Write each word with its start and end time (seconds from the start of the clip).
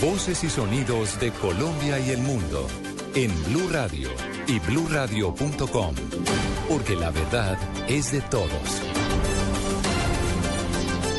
Voces 0.00 0.44
y 0.44 0.48
sonidos 0.48 1.18
de 1.18 1.32
Colombia 1.32 1.98
y 1.98 2.10
el 2.10 2.18
mundo 2.18 2.66
en 3.14 3.32
Blue 3.46 3.68
Radio 3.72 4.08
y 4.46 4.60
bluradio.com, 4.60 5.94
porque 6.68 6.94
la 6.94 7.10
verdad 7.10 7.58
es 7.88 8.12
de 8.12 8.20
todos. 8.20 8.82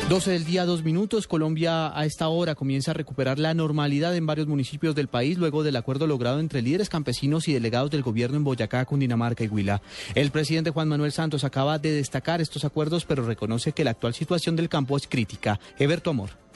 12 0.08 0.30
del 0.30 0.44
día, 0.46 0.64
dos 0.64 0.82
minutos. 0.84 1.26
Colombia 1.26 1.94
a 1.94 2.06
esta 2.06 2.28
hora 2.28 2.54
comienza 2.54 2.92
a 2.92 2.94
recuperar 2.94 3.38
la 3.38 3.52
normalidad 3.52 4.16
en 4.16 4.24
varios 4.24 4.46
municipios 4.46 4.94
del 4.94 5.08
país 5.08 5.36
luego 5.36 5.62
del 5.62 5.76
acuerdo 5.76 6.06
logrado 6.06 6.40
entre 6.40 6.62
líderes 6.62 6.88
campesinos 6.88 7.46
y 7.46 7.52
delegados 7.52 7.90
del 7.90 8.02
gobierno 8.02 8.38
en 8.38 8.44
Boyacá, 8.44 8.86
Cundinamarca 8.86 9.44
y 9.44 9.48
Huila. 9.48 9.82
El 10.14 10.30
presidente 10.30 10.70
Juan 10.70 10.88
Manuel 10.88 11.12
Santos 11.12 11.44
acaba 11.44 11.78
de 11.78 11.92
destacar 11.92 12.40
estos 12.40 12.64
acuerdos, 12.64 13.04
pero 13.04 13.26
reconoce 13.26 13.72
que 13.72 13.84
la 13.84 13.90
actual 13.90 14.14
situación 14.14 14.56
del 14.56 14.70
campo 14.70 14.96
es 14.96 15.06
crítica. 15.06 15.60
Eberto 15.78 16.08
Amor. 16.08 16.47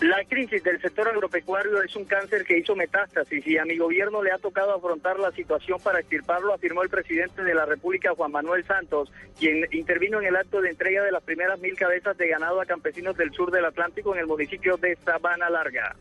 La 0.00 0.24
crisis 0.24 0.62
del 0.62 0.80
sector 0.80 1.08
agropecuario 1.08 1.82
es 1.82 1.96
un 1.96 2.04
cáncer 2.04 2.44
que 2.44 2.56
hizo 2.56 2.76
metástasis 2.76 3.44
y 3.44 3.58
a 3.58 3.64
mi 3.64 3.76
gobierno 3.76 4.22
le 4.22 4.30
ha 4.30 4.38
tocado 4.38 4.72
afrontar 4.72 5.18
la 5.18 5.32
situación 5.32 5.80
para 5.82 5.98
extirparlo, 5.98 6.54
afirmó 6.54 6.84
el 6.84 6.88
presidente 6.88 7.42
de 7.42 7.52
la 7.52 7.66
República, 7.66 8.14
Juan 8.14 8.30
Manuel 8.30 8.64
Santos, 8.64 9.10
quien 9.36 9.66
intervino 9.72 10.20
en 10.20 10.26
el 10.26 10.36
acto 10.36 10.60
de 10.60 10.70
entrega 10.70 11.02
de 11.02 11.10
las 11.10 11.24
primeras 11.24 11.58
mil 11.58 11.74
cabezas 11.74 12.16
de 12.16 12.28
ganado 12.28 12.60
a 12.60 12.66
campesinos 12.66 13.16
del 13.16 13.32
sur 13.32 13.50
del 13.50 13.64
Atlántico 13.64 14.14
en 14.14 14.20
el 14.20 14.28
municipio 14.28 14.76
de 14.76 14.94
Sabana 15.04 15.50
Larga. 15.50 15.96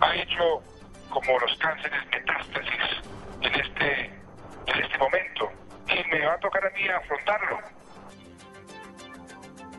Ha 0.00 0.14
hecho 0.16 0.62
como 1.08 1.38
los 1.38 1.56
cánceres 1.56 1.98
metástasis 2.10 3.10
en 3.40 3.54
este, 3.54 4.04
en 4.66 4.82
este 4.82 4.98
momento 4.98 5.50
y 5.88 6.10
me 6.10 6.26
va 6.26 6.34
a 6.34 6.40
tocar 6.40 6.66
a 6.66 6.70
mí 6.70 6.86
afrontarlo 6.88 7.81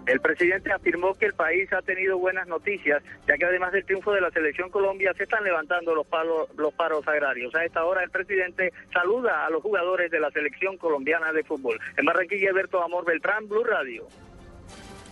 el 0.05 0.19
presidente 0.19 0.71
afirmó 0.71 1.13
que 1.13 1.25
el 1.25 1.33
país 1.33 1.71
ha 1.73 1.81
tenido 1.81 2.17
buenas 2.17 2.47
noticias, 2.47 3.03
ya 3.27 3.37
que 3.37 3.45
además 3.45 3.71
del 3.71 3.85
triunfo 3.85 4.11
de 4.11 4.21
la 4.21 4.31
selección 4.31 4.69
Colombia 4.69 5.13
se 5.17 5.23
están 5.23 5.43
levantando 5.43 5.95
los, 5.95 6.07
palos, 6.07 6.49
los 6.57 6.73
paros 6.73 7.07
agrarios. 7.07 7.53
A 7.55 7.63
esta 7.63 7.83
hora 7.85 8.03
el 8.03 8.09
presidente 8.09 8.71
saluda 8.91 9.45
a 9.45 9.49
los 9.49 9.61
jugadores 9.61 10.11
de 10.11 10.19
la 10.19 10.31
selección 10.31 10.77
colombiana 10.77 11.31
de 11.31 11.43
fútbol. 11.43 11.79
En 11.97 12.05
Barranquilla, 12.05 12.49
Alberto 12.49 12.83
Amor 12.83 13.05
Beltrán, 13.05 13.47
Blue 13.47 13.63
Radio. 13.63 14.07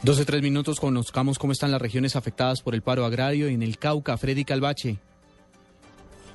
12 0.03 0.25
tres 0.25 0.41
minutos, 0.41 0.79
conozcamos 0.79 1.37
cómo 1.37 1.53
están 1.53 1.71
las 1.71 1.81
regiones 1.81 2.15
afectadas 2.15 2.61
por 2.63 2.73
el 2.73 2.81
paro 2.81 3.05
agrario 3.05 3.47
en 3.47 3.61
el 3.61 3.77
Cauca. 3.77 4.17
Freddy 4.17 4.45
Calvache. 4.45 4.97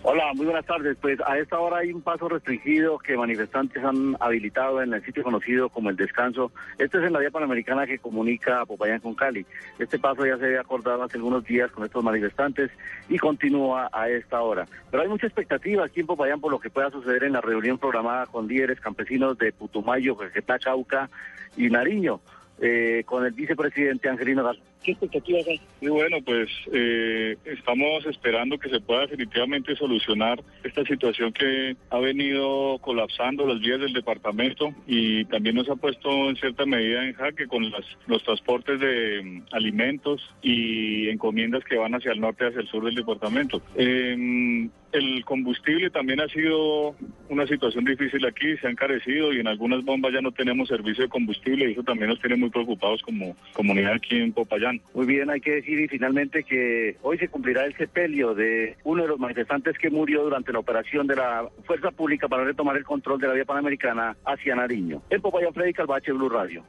Hola, 0.08 0.32
muy 0.34 0.46
buenas 0.46 0.64
tardes. 0.64 0.96
Pues 1.00 1.18
a 1.26 1.36
esta 1.36 1.58
hora 1.58 1.78
hay 1.78 1.92
un 1.92 2.00
paso 2.00 2.28
restringido 2.28 2.96
que 2.96 3.16
manifestantes 3.16 3.82
han 3.82 4.16
habilitado 4.20 4.80
en 4.80 4.94
el 4.94 5.04
sitio 5.04 5.24
conocido 5.24 5.68
como 5.68 5.90
El 5.90 5.96
Descanso. 5.96 6.52
Este 6.78 6.98
es 6.98 7.04
en 7.06 7.12
la 7.12 7.18
vía 7.18 7.32
panamericana 7.32 7.88
que 7.88 7.98
comunica 7.98 8.60
a 8.60 8.66
Popayán 8.66 9.00
con 9.00 9.16
Cali. 9.16 9.44
Este 9.80 9.98
paso 9.98 10.24
ya 10.24 10.38
se 10.38 10.44
había 10.44 10.60
acordado 10.60 11.02
hace 11.02 11.16
algunos 11.16 11.42
días 11.44 11.72
con 11.72 11.84
estos 11.84 12.04
manifestantes 12.04 12.70
y 13.08 13.18
continúa 13.18 13.90
a 13.92 14.08
esta 14.08 14.40
hora. 14.42 14.68
Pero 14.92 15.02
hay 15.02 15.08
mucha 15.08 15.26
expectativa 15.26 15.84
aquí 15.84 15.98
en 15.98 16.06
Popayán 16.06 16.40
por 16.40 16.52
lo 16.52 16.60
que 16.60 16.70
pueda 16.70 16.88
suceder 16.92 17.24
en 17.24 17.32
la 17.32 17.40
reunión 17.40 17.76
programada 17.76 18.26
con 18.26 18.46
líderes 18.46 18.80
campesinos 18.80 19.36
de 19.38 19.50
Putumayo, 19.50 20.16
Caquetá, 20.16 20.60
Cauca 20.60 21.10
y 21.56 21.68
Nariño. 21.68 22.20
Eh, 22.58 23.02
con 23.04 23.26
el 23.26 23.32
vicepresidente 23.32 24.08
Angelino 24.08 24.42
Gas. 24.42 24.56
¿Qué 24.86 24.92
expectativas 24.92 25.48
hay? 25.48 25.60
Y 25.80 25.88
bueno, 25.88 26.18
pues 26.24 26.48
eh, 26.72 27.36
estamos 27.44 28.06
esperando 28.06 28.56
que 28.56 28.70
se 28.70 28.78
pueda 28.78 29.00
definitivamente 29.00 29.74
solucionar 29.74 30.40
esta 30.62 30.84
situación 30.84 31.32
que 31.32 31.76
ha 31.90 31.98
venido 31.98 32.78
colapsando 32.78 33.44
las 33.46 33.58
vías 33.58 33.80
del 33.80 33.92
departamento 33.92 34.72
y 34.86 35.24
también 35.24 35.56
nos 35.56 35.68
ha 35.68 35.74
puesto 35.74 36.30
en 36.30 36.36
cierta 36.36 36.66
medida 36.66 37.04
en 37.04 37.14
jaque 37.14 37.48
con 37.48 37.68
las, 37.68 37.84
los 38.06 38.22
transportes 38.22 38.78
de 38.78 39.22
mm, 39.24 39.42
alimentos 39.50 40.22
y 40.40 41.08
encomiendas 41.08 41.64
que 41.64 41.78
van 41.78 41.96
hacia 41.96 42.12
el 42.12 42.20
norte, 42.20 42.46
hacia 42.46 42.60
el 42.60 42.68
sur 42.68 42.84
del 42.84 42.94
departamento. 42.94 43.60
Eh, 43.74 44.68
el 44.96 45.24
combustible 45.24 45.90
también 45.90 46.20
ha 46.20 46.28
sido 46.28 46.94
una 47.28 47.46
situación 47.46 47.84
difícil 47.84 48.24
aquí, 48.26 48.56
se 48.56 48.66
ha 48.66 48.70
encarecido 48.70 49.32
y 49.32 49.40
en 49.40 49.48
algunas 49.48 49.84
bombas 49.84 50.12
ya 50.12 50.20
no 50.20 50.32
tenemos 50.32 50.68
servicio 50.68 51.04
de 51.04 51.10
combustible 51.10 51.68
y 51.68 51.72
eso 51.72 51.82
también 51.82 52.10
nos 52.10 52.20
tiene 52.20 52.36
muy 52.36 52.50
preocupados 52.50 53.02
como 53.02 53.36
comunidad 53.52 53.94
aquí 53.94 54.16
en 54.16 54.32
Popayán. 54.32 54.80
Muy 54.94 55.06
bien, 55.06 55.30
hay 55.30 55.40
que 55.40 55.56
decir 55.56 55.78
y 55.80 55.88
finalmente 55.88 56.44
que 56.44 56.96
hoy 57.02 57.18
se 57.18 57.28
cumplirá 57.28 57.64
el 57.64 57.76
sepelio 57.76 58.34
de 58.34 58.76
uno 58.84 59.02
de 59.02 59.08
los 59.08 59.18
manifestantes 59.18 59.76
que 59.78 59.90
murió 59.90 60.22
durante 60.22 60.52
la 60.52 60.60
operación 60.60 61.06
de 61.06 61.16
la 61.16 61.48
Fuerza 61.64 61.90
Pública 61.90 62.28
para 62.28 62.44
retomar 62.44 62.76
el 62.76 62.84
control 62.84 63.20
de 63.20 63.28
la 63.28 63.34
vía 63.34 63.44
panamericana 63.44 64.16
hacia 64.24 64.54
Nariño. 64.54 65.02
En 65.10 65.20
Popayán, 65.20 65.52
Freddy 65.52 65.72
Calvache, 65.72 66.12
Blue 66.12 66.28
Radio. 66.28 66.64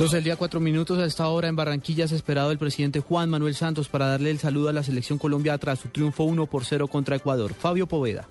Dos 0.00 0.12
del 0.12 0.24
día, 0.24 0.36
cuatro 0.36 0.60
minutos. 0.60 0.98
A 0.98 1.04
esta 1.04 1.28
hora 1.28 1.48
en 1.48 1.56
Barranquilla 1.56 2.04
ha 2.04 2.14
esperado 2.14 2.52
el 2.52 2.56
presidente 2.56 3.00
Juan 3.00 3.28
Manuel 3.28 3.54
Santos 3.54 3.90
para 3.90 4.06
darle 4.06 4.30
el 4.30 4.38
saludo 4.38 4.70
a 4.70 4.72
la 4.72 4.82
selección 4.82 5.18
Colombia 5.18 5.58
tras 5.58 5.80
su 5.80 5.90
triunfo 5.90 6.24
1 6.24 6.46
por 6.46 6.64
0 6.64 6.88
contra 6.88 7.16
Ecuador. 7.16 7.52
Fabio 7.52 7.86
Poveda. 7.86 8.26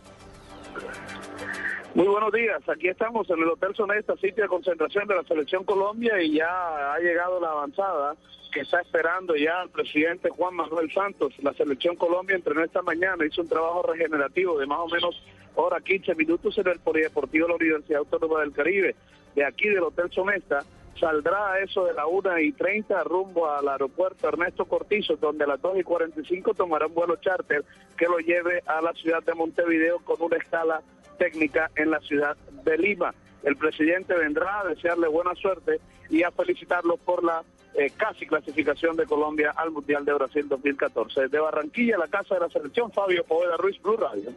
Muy 1.93 2.07
buenos 2.07 2.33
días. 2.33 2.67
Aquí 2.67 2.87
estamos 2.87 3.29
en 3.29 3.37
el 3.37 3.49
Hotel 3.49 3.75
Sonesta, 3.75 4.15
sitio 4.15 4.45
de 4.45 4.47
concentración 4.49 5.07
de 5.07 5.13
la 5.13 5.23
selección 5.25 5.63
Colombia 5.63 6.19
y 6.19 6.37
ya 6.37 6.93
ha 6.95 6.97
llegado 6.97 7.39
la 7.39 7.51
avanzada 7.51 8.15
que 8.51 8.61
está 8.61 8.81
esperando 8.81 9.35
ya 9.35 9.61
el 9.61 9.69
presidente 9.69 10.31
Juan 10.31 10.55
Manuel 10.55 10.91
Santos. 10.91 11.35
La 11.43 11.53
selección 11.53 11.95
Colombia 11.97 12.35
entrenó 12.35 12.63
esta 12.63 12.81
mañana, 12.81 13.27
hizo 13.27 13.43
un 13.43 13.47
trabajo 13.47 13.83
regenerativo 13.83 14.57
de 14.57 14.65
más 14.65 14.79
o 14.79 14.87
menos 14.87 15.21
hora 15.53 15.79
15 15.81 16.15
minutos 16.15 16.57
en 16.57 16.67
el 16.67 16.79
Polideportivo 16.79 17.45
de 17.45 17.49
la 17.49 17.57
Universidad 17.57 17.99
Autónoma 17.99 18.39
del 18.39 18.53
Caribe. 18.53 18.95
De 19.35 19.45
aquí 19.45 19.69
del 19.69 19.83
Hotel 19.83 20.09
Sonesta 20.11 20.65
saldrá 20.99 21.53
a 21.53 21.59
eso 21.59 21.85
de 21.85 21.93
la 21.93 22.07
1 22.07 22.39
y 22.39 22.51
30 22.53 23.03
rumbo 23.03 23.49
al 23.49 23.67
aeropuerto 23.67 24.27
Ernesto 24.27 24.65
Cortizo, 24.65 25.15
donde 25.17 25.43
a 25.43 25.47
las 25.47 25.61
2 25.61 25.79
y 25.79 25.83
45 25.83 26.53
tomará 26.53 26.87
un 26.87 26.93
vuelo 26.93 27.15
charter 27.17 27.63
que 27.97 28.05
lo 28.05 28.19
lleve 28.19 28.63
a 28.65 28.81
la 28.81 28.93
ciudad 28.93 29.23
de 29.23 29.33
Montevideo 29.33 29.99
con 29.99 30.21
una 30.21 30.37
escala 30.37 30.81
técnica 31.17 31.69
en 31.75 31.91
la 31.91 31.99
ciudad 31.99 32.37
de 32.63 32.77
Lima. 32.77 33.13
El 33.43 33.55
presidente 33.55 34.13
vendrá 34.15 34.61
a 34.61 34.65
desearle 34.65 35.07
buena 35.07 35.33
suerte 35.35 35.79
y 36.09 36.23
a 36.23 36.31
felicitarlo 36.31 36.97
por 36.97 37.23
la 37.23 37.43
eh, 37.75 37.91
casi 37.95 38.25
clasificación 38.25 38.97
de 38.97 39.05
Colombia 39.05 39.53
al 39.55 39.71
Mundial 39.71 40.03
de 40.03 40.13
Brasil 40.13 40.47
2014. 40.47 41.27
De 41.27 41.39
Barranquilla, 41.39 41.97
la 41.97 42.07
casa 42.07 42.35
de 42.35 42.41
la 42.41 42.49
selección, 42.49 42.91
Fabio 42.91 43.23
Poveda 43.23 43.57
Ruiz, 43.57 43.81
Blue 43.81 43.97
Radio. 43.97 44.31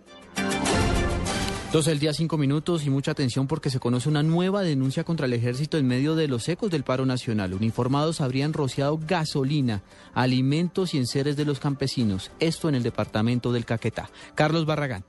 Dos 1.72 1.86
el 1.86 1.98
día, 1.98 2.12
cinco 2.12 2.36
minutos 2.36 2.84
y 2.84 2.90
mucha 2.90 3.12
atención 3.12 3.46
porque 3.46 3.70
se 3.70 3.80
conoce 3.80 4.06
una 4.06 4.22
nueva 4.22 4.60
denuncia 4.60 5.04
contra 5.04 5.24
el 5.24 5.32
ejército 5.32 5.78
en 5.78 5.86
medio 5.86 6.14
de 6.14 6.28
los 6.28 6.46
ecos 6.50 6.70
del 6.70 6.82
paro 6.82 7.06
nacional. 7.06 7.54
Uniformados 7.54 8.20
habrían 8.20 8.52
rociado 8.52 9.00
gasolina, 9.06 9.82
alimentos 10.12 10.92
y 10.92 10.98
enseres 10.98 11.34
de 11.34 11.46
los 11.46 11.60
campesinos. 11.60 12.30
Esto 12.40 12.68
en 12.68 12.74
el 12.74 12.82
departamento 12.82 13.54
del 13.54 13.64
Caquetá. 13.64 14.10
Carlos 14.34 14.66
Barragán. 14.66 15.02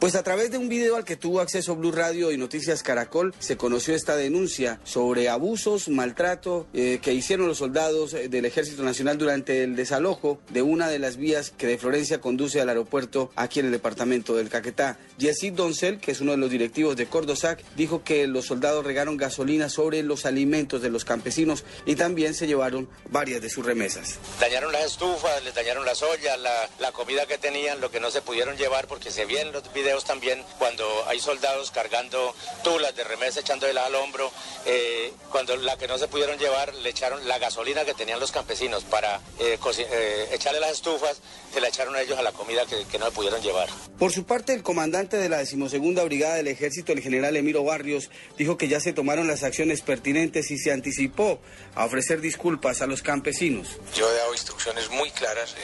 Pues 0.00 0.14
a 0.14 0.22
través 0.22 0.50
de 0.50 0.56
un 0.56 0.70
video 0.70 0.96
al 0.96 1.04
que 1.04 1.16
tuvo 1.16 1.42
acceso 1.42 1.76
Blue 1.76 1.92
Radio 1.92 2.32
y 2.32 2.38
Noticias 2.38 2.82
Caracol 2.82 3.34
se 3.38 3.58
conoció 3.58 3.94
esta 3.94 4.16
denuncia 4.16 4.80
sobre 4.82 5.28
abusos, 5.28 5.90
maltrato 5.90 6.66
eh, 6.72 7.00
que 7.02 7.12
hicieron 7.12 7.46
los 7.46 7.58
soldados 7.58 8.14
eh, 8.14 8.30
del 8.30 8.46
Ejército 8.46 8.82
Nacional 8.82 9.18
durante 9.18 9.62
el 9.62 9.76
desalojo 9.76 10.40
de 10.48 10.62
una 10.62 10.88
de 10.88 10.98
las 10.98 11.18
vías 11.18 11.50
que 11.50 11.66
de 11.66 11.76
Florencia 11.76 12.18
conduce 12.18 12.62
al 12.62 12.70
aeropuerto 12.70 13.30
aquí 13.36 13.60
en 13.60 13.66
el 13.66 13.72
departamento 13.72 14.34
del 14.36 14.48
Caquetá. 14.48 14.98
Yesid 15.18 15.52
Doncel, 15.52 16.00
que 16.00 16.12
es 16.12 16.22
uno 16.22 16.30
de 16.30 16.38
los 16.38 16.48
directivos 16.48 16.96
de 16.96 17.04
Cordosac, 17.04 17.62
dijo 17.76 18.02
que 18.02 18.26
los 18.26 18.46
soldados 18.46 18.86
regaron 18.86 19.18
gasolina 19.18 19.68
sobre 19.68 20.02
los 20.02 20.24
alimentos 20.24 20.80
de 20.80 20.88
los 20.88 21.04
campesinos 21.04 21.62
y 21.84 21.96
también 21.96 22.32
se 22.32 22.46
llevaron 22.46 22.88
varias 23.10 23.42
de 23.42 23.50
sus 23.50 23.66
remesas. 23.66 24.18
Dañaron 24.40 24.72
las 24.72 24.86
estufas, 24.86 25.44
les 25.44 25.54
dañaron 25.54 25.84
las 25.84 26.02
ollas, 26.02 26.40
la, 26.40 26.70
la 26.78 26.90
comida 26.92 27.26
que 27.26 27.36
tenían, 27.36 27.82
lo 27.82 27.90
que 27.90 28.00
no 28.00 28.10
se 28.10 28.22
pudieron 28.22 28.56
llevar 28.56 28.86
porque 28.86 29.10
se 29.10 29.26
vieron 29.26 29.52
los 29.52 29.70
videos 29.74 29.89
también 29.98 30.42
cuando 30.58 30.84
hay 31.06 31.18
soldados 31.20 31.70
cargando 31.70 32.34
tulas 32.62 32.94
de 32.94 33.04
remesa 33.04 33.40
echándolas 33.40 33.86
al 33.86 33.94
hombro, 33.96 34.30
eh, 34.64 35.12
cuando 35.30 35.56
la 35.56 35.76
que 35.76 35.88
no 35.88 35.98
se 35.98 36.06
pudieron 36.08 36.38
llevar 36.38 36.72
le 36.74 36.90
echaron 36.90 37.26
la 37.26 37.38
gasolina 37.38 37.84
que 37.84 37.94
tenían 37.94 38.20
los 38.20 38.30
campesinos 38.30 38.84
para 38.84 39.20
eh, 39.38 39.58
eh, 39.78 40.28
echarle 40.32 40.60
las 40.60 40.72
estufas, 40.72 41.20
se 41.52 41.60
la 41.60 41.68
echaron 41.68 41.96
a 41.96 42.02
ellos 42.02 42.18
a 42.18 42.22
la 42.22 42.32
comida 42.32 42.64
que, 42.66 42.84
que 42.84 42.98
no 42.98 43.06
se 43.06 43.12
pudieron 43.12 43.42
llevar. 43.42 43.68
Por 43.98 44.12
su 44.12 44.24
parte, 44.24 44.54
el 44.54 44.62
comandante 44.62 45.16
de 45.16 45.28
la 45.28 45.38
decimosegunda 45.38 46.04
brigada 46.04 46.36
del 46.36 46.48
ejército, 46.48 46.92
el 46.92 47.00
general 47.00 47.36
Emiro 47.36 47.64
Barrios, 47.64 48.10
dijo 48.38 48.56
que 48.56 48.68
ya 48.68 48.80
se 48.80 48.92
tomaron 48.92 49.26
las 49.26 49.42
acciones 49.42 49.82
pertinentes 49.82 50.50
y 50.50 50.58
se 50.58 50.72
anticipó 50.72 51.40
a 51.74 51.84
ofrecer 51.84 52.20
disculpas 52.20 52.80
a 52.80 52.86
los 52.86 53.02
campesinos. 53.02 53.68
Yo 53.94 54.10
he 54.10 54.16
dado 54.16 54.32
instrucciones 54.32 54.88
muy 54.90 55.10
claras 55.10 55.54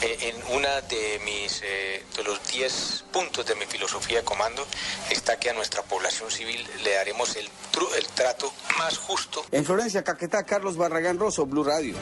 en 0.00 0.36
una 0.54 0.80
de 0.82 1.20
mis 1.24 1.60
de 1.60 2.24
los 2.24 2.40
10 2.52 3.04
puntos 3.12 3.19
puntos 3.20 3.44
de 3.44 3.54
mi 3.54 3.66
filosofía 3.66 4.18
de 4.18 4.24
comando 4.24 4.66
está 5.10 5.36
que 5.38 5.50
a 5.50 5.52
nuestra 5.52 5.82
población 5.82 6.30
civil 6.30 6.66
le 6.82 6.94
daremos 6.94 7.36
el, 7.36 7.44
el 7.44 8.06
trato 8.14 8.50
más 8.78 8.96
justo. 8.96 9.44
En 9.52 9.62
Florencia, 9.62 10.02
Caquetá, 10.02 10.44
Carlos 10.44 10.76
Barragán 10.78 11.18
Rosso, 11.18 11.44
Blue 11.44 11.62
Radio. 11.62 11.96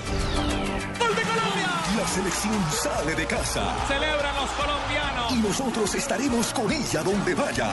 La 1.97 2.07
selección 2.07 2.55
sale 2.71 3.17
de 3.17 3.27
casa. 3.27 3.75
Celebran 3.89 4.37
los 4.37 4.51
colombianos. 4.51 5.33
Y 5.33 5.35
nosotros 5.41 5.95
estaremos 5.97 6.55
con 6.55 6.71
ella 6.71 7.03
donde 7.03 7.35
vaya. 7.35 7.69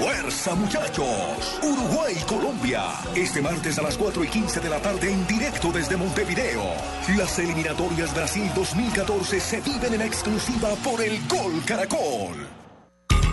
¡Fuerza, 0.00 0.54
muchachos! 0.54 1.58
Uruguay-Colombia. 1.62 2.84
Este 3.16 3.42
martes 3.42 3.76
a 3.78 3.82
las 3.82 3.96
4 3.96 4.22
y 4.22 4.28
15 4.28 4.60
de 4.60 4.70
la 4.70 4.80
tarde 4.80 5.10
en 5.10 5.26
directo 5.26 5.72
desde 5.72 5.96
Montevideo. 5.96 6.62
Las 7.16 7.36
eliminatorias 7.40 8.14
Brasil 8.14 8.48
2014 8.54 9.40
se 9.40 9.60
viven 9.62 9.94
en 9.94 10.02
exclusiva 10.02 10.68
por 10.84 11.02
el 11.02 11.26
Gol 11.26 11.60
Caracol. 11.66 12.63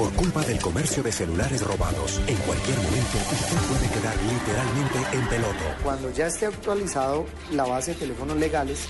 Por 0.00 0.14
culpa 0.14 0.40
del 0.40 0.58
comercio 0.58 1.02
de 1.02 1.12
celulares 1.12 1.60
robados, 1.60 2.22
en 2.26 2.36
cualquier 2.38 2.78
momento 2.78 3.18
usted 3.32 3.56
puede 3.68 3.86
quedar 3.90 4.16
literalmente 4.32 4.98
en 5.12 5.28
peloto. 5.28 5.64
Cuando 5.82 6.10
ya 6.10 6.28
esté 6.28 6.46
actualizado 6.46 7.26
la 7.52 7.66
base 7.66 7.92
de 7.92 8.00
teléfonos 8.00 8.38
legales, 8.38 8.88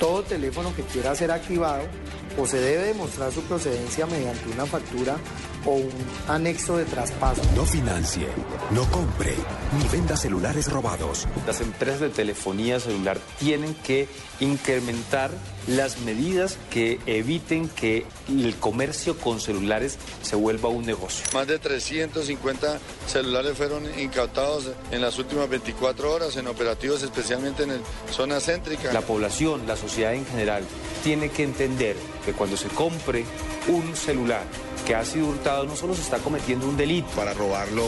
todo 0.00 0.24
teléfono 0.24 0.74
que 0.74 0.82
quiera 0.82 1.14
ser 1.14 1.30
activado 1.30 1.84
o 2.36 2.44
se 2.44 2.58
debe 2.58 2.86
demostrar 2.86 3.30
su 3.30 3.40
procedencia 3.42 4.04
mediante 4.06 4.50
una 4.50 4.66
factura 4.66 5.16
o 5.64 5.72
un 5.72 5.92
anexo 6.28 6.76
de 6.76 6.84
traspaso. 6.84 7.42
No 7.54 7.64
financie, 7.64 8.28
no 8.70 8.84
compre, 8.90 9.34
ni 9.78 9.88
venda 9.88 10.16
celulares 10.16 10.70
robados. 10.70 11.26
Las 11.46 11.60
empresas 11.60 12.00
de 12.00 12.10
telefonía 12.10 12.80
celular 12.80 13.18
tienen 13.38 13.74
que 13.74 14.08
incrementar 14.40 15.30
las 15.66 15.98
medidas 16.00 16.58
que 16.70 16.98
eviten 17.06 17.68
que 17.68 18.06
el 18.28 18.54
comercio 18.56 19.18
con 19.18 19.40
celulares 19.40 19.98
se 20.22 20.36
vuelva 20.36 20.68
un 20.68 20.86
negocio. 20.86 21.26
Más 21.34 21.46
de 21.46 21.58
350 21.58 22.78
celulares 23.06 23.56
fueron 23.56 23.84
incautados 23.98 24.70
en 24.90 25.00
las 25.00 25.18
últimas 25.18 25.48
24 25.48 26.12
horas 26.12 26.36
en 26.36 26.46
operativos 26.46 27.02
especialmente 27.02 27.64
en 27.64 27.80
zona 28.10 28.40
céntrica. 28.40 28.92
La 28.92 29.02
población, 29.02 29.66
la 29.66 29.76
sociedad 29.76 30.14
en 30.14 30.26
general, 30.26 30.64
tiene 31.02 31.30
que 31.30 31.44
entender 31.44 31.96
que 32.24 32.32
cuando 32.32 32.56
se 32.56 32.68
compre 32.68 33.24
un 33.68 33.94
celular 33.94 34.42
que 34.88 34.94
ha 34.94 35.04
sido 35.04 35.26
hurtado 35.26 35.64
no 35.64 35.76
solo 35.76 35.94
se 35.94 36.00
está 36.00 36.16
cometiendo 36.16 36.66
un 36.66 36.78
delito. 36.78 37.08
Para 37.14 37.34
robarlo 37.34 37.84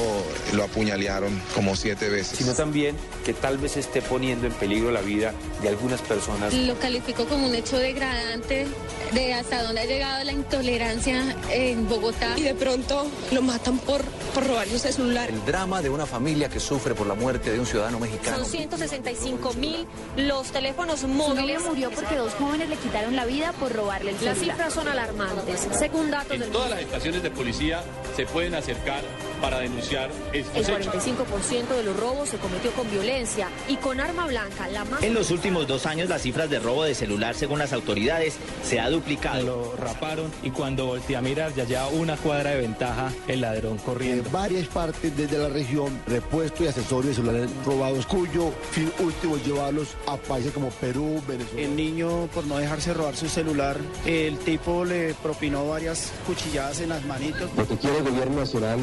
lo 0.53 0.65
apuñalearon 0.65 1.41
como 1.55 1.75
siete 1.75 2.11
veces. 2.11 2.37
Sino 2.37 2.53
también 2.53 2.95
que 3.25 3.33
tal 3.33 3.57
vez 3.57 3.79
esté 3.79 4.03
poniendo 4.03 4.47
en 4.47 4.53
peligro 4.53 4.91
la 4.91 5.01
vida 5.01 5.33
de 5.63 5.71
algunas 5.71 6.03
personas. 6.03 6.53
Lo 6.53 6.79
califico 6.79 7.25
como 7.25 7.47
un 7.47 7.55
hecho 7.55 7.79
degradante 7.79 8.67
de 9.13 9.33
hasta 9.33 9.63
dónde 9.63 9.81
ha 9.81 9.85
llegado 9.87 10.25
la 10.25 10.33
intolerancia 10.33 11.35
en 11.51 11.89
Bogotá. 11.89 12.35
Y 12.37 12.43
de 12.43 12.55
pronto 12.55 13.07
lo 13.33 13.41
matan 13.41 13.79
por, 13.79 14.03
por 14.35 14.47
robar 14.47 14.69
ese 14.69 14.93
celular. 14.93 15.31
El 15.31 15.43
drama 15.47 15.81
de 15.81 15.89
una 15.89 16.05
familia 16.05 16.51
que 16.51 16.61
sufre 16.61 16.95
por 16.95 17.07
la 17.07 17.15
muerte 17.15 17.51
de 17.51 17.59
un 17.59 17.65
ciudadano 17.67 17.99
mexicano. 17.99 18.37
Son 18.37 18.47
165 18.47 19.55
mil 19.55 19.87
los 20.19 20.49
teléfonos 20.49 21.03
móviles. 21.05 21.63
Su 21.63 21.69
murió 21.71 21.91
porque 21.91 22.17
dos 22.17 22.35
jóvenes 22.35 22.69
le 22.69 22.77
quitaron 22.77 23.17
la 23.17 23.25
vida 23.25 23.55
por 23.55 23.73
robarle 23.73 24.11
el 24.11 24.19
celular. 24.19 24.37
Las 24.37 24.45
cifras 24.45 24.75
son 24.75 24.87
alarmantes. 24.87 25.67
Según 25.79 26.11
datos 26.11 26.37
en 26.37 26.53
todas 26.53 26.69
las 26.69 26.90
de 27.23 27.31
policía 27.31 27.83
se 28.17 28.27
pueden 28.27 28.55
acercar 28.55 29.03
para 29.41 29.61
denunciar 29.61 30.11
estos 30.33 30.69
El 30.69 30.91
45% 30.91 31.69
de 31.69 31.83
los 31.83 31.97
robos 31.97 32.29
se 32.29 32.39
cometió 32.39 32.71
con 32.73 32.91
violencia 32.91 33.49
y 33.69 33.77
con 33.77 34.01
arma 34.01 34.27
blanca. 34.27 34.69
La 34.69 34.85
más... 34.85 35.03
En 35.03 35.15
los 35.15 35.31
últimos 35.31 35.67
dos 35.67 35.87
años 35.87 36.09
las 36.09 36.23
cifras 36.23 36.51
de 36.51 36.59
robo 36.59 36.85
de 36.85 36.95
celular, 36.95 37.35
según 37.35 37.59
las 37.59 37.73
autoridades, 37.73 38.37
se 38.63 38.81
ha 38.81 38.89
duplicado. 38.91 39.43
Lo 39.43 39.77
raparon 39.77 40.31
y 40.43 40.51
cuando 40.51 40.87
voltea 40.87 41.19
a 41.19 41.23
mirar 41.23 41.55
ya 41.55 41.65
lleva 41.65 41.89
una 41.89 42.17
cuadra 42.17 42.51
de 42.51 42.61
ventaja 42.61 43.13
el 43.29 43.41
ladrón 43.41 43.79
corriendo. 43.79 44.27
En 44.27 44.33
varias 44.33 44.69
partes 44.69 45.17
desde 45.17 45.39
la 45.39 45.49
región, 45.49 45.99
repuesto 46.07 46.65
y 46.65 46.69
accesorios 46.69 47.17
de 47.17 47.23
celulares 47.23 47.51
robados, 47.65 48.07
cuyo 48.07 48.53
fin 48.71 48.93
último 48.99 49.37
es 49.37 49.47
llevarlos 49.47 49.97
a 50.07 50.17
países 50.17 50.53
como 50.53 50.71
Perú, 50.71 51.23
Venezuela. 51.27 51.63
El 51.63 51.77
niño, 51.77 52.29
por 52.35 52.45
no 52.47 52.59
dejarse 52.59 52.95
robar 52.95 53.17
su 53.17 53.29
celular, 53.29 53.77
el 54.05 54.39
tipo 54.39 54.85
le 54.85 55.15
propinó 55.15 55.69
varias 55.69 56.13
cuchilladas 56.27 56.81
en 56.81 56.91
las 56.91 57.05
manitos. 57.05 57.51
Lo 57.57 57.67
que 57.67 57.77
quiere 57.77 57.99
el 57.99 58.05
gobierno 58.05 58.41
nacional 58.41 58.79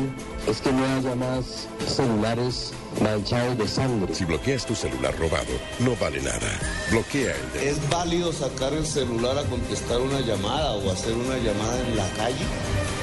es 0.48 0.62
que 0.62 0.72
no 0.72 0.86
haya 0.86 1.16
más 1.16 1.68
celulares 1.88 2.72
manchados 3.02 3.58
de 3.58 3.68
sangre. 3.68 4.16
Si 4.16 4.26
bloqueas 4.26 4.66
tu 4.66 4.76
celular 4.76 5.14
robado, 5.18 5.54
no 5.80 5.96
vale 5.98 6.22
nada. 6.22 6.48
Bloquea 6.90 7.36
el 7.36 7.52
de... 7.54 7.70
¿Es 7.70 7.90
válido 7.90 8.32
sacar 8.32 8.74
el 8.74 8.86
celular 8.86 9.38
a 9.38 9.44
contestar 9.44 10.00
una 10.00 10.22
llamada 10.22 10.74
o 10.74 10.92
hacer 10.92 11.14
una 11.14 11.38
llamada 11.38 11.80
en 11.88 11.98
la 11.98 12.10
calle? 12.12 12.46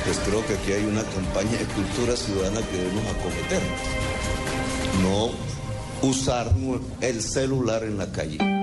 Pues 0.05 0.19
creo 0.26 0.46
que 0.46 0.55
aquí 0.55 0.73
hay 0.73 0.85
una 0.85 1.02
campaña 1.02 1.58
de 1.58 1.64
cultura 1.67 2.17
ciudadana 2.17 2.61
que 2.67 2.76
debemos 2.76 3.05
acometer. 3.14 3.62
No 5.02 5.31
usar 6.08 6.52
el 7.00 7.23
celular 7.23 7.85
en 7.85 7.99
la 7.99 8.11
calle. 8.11 8.54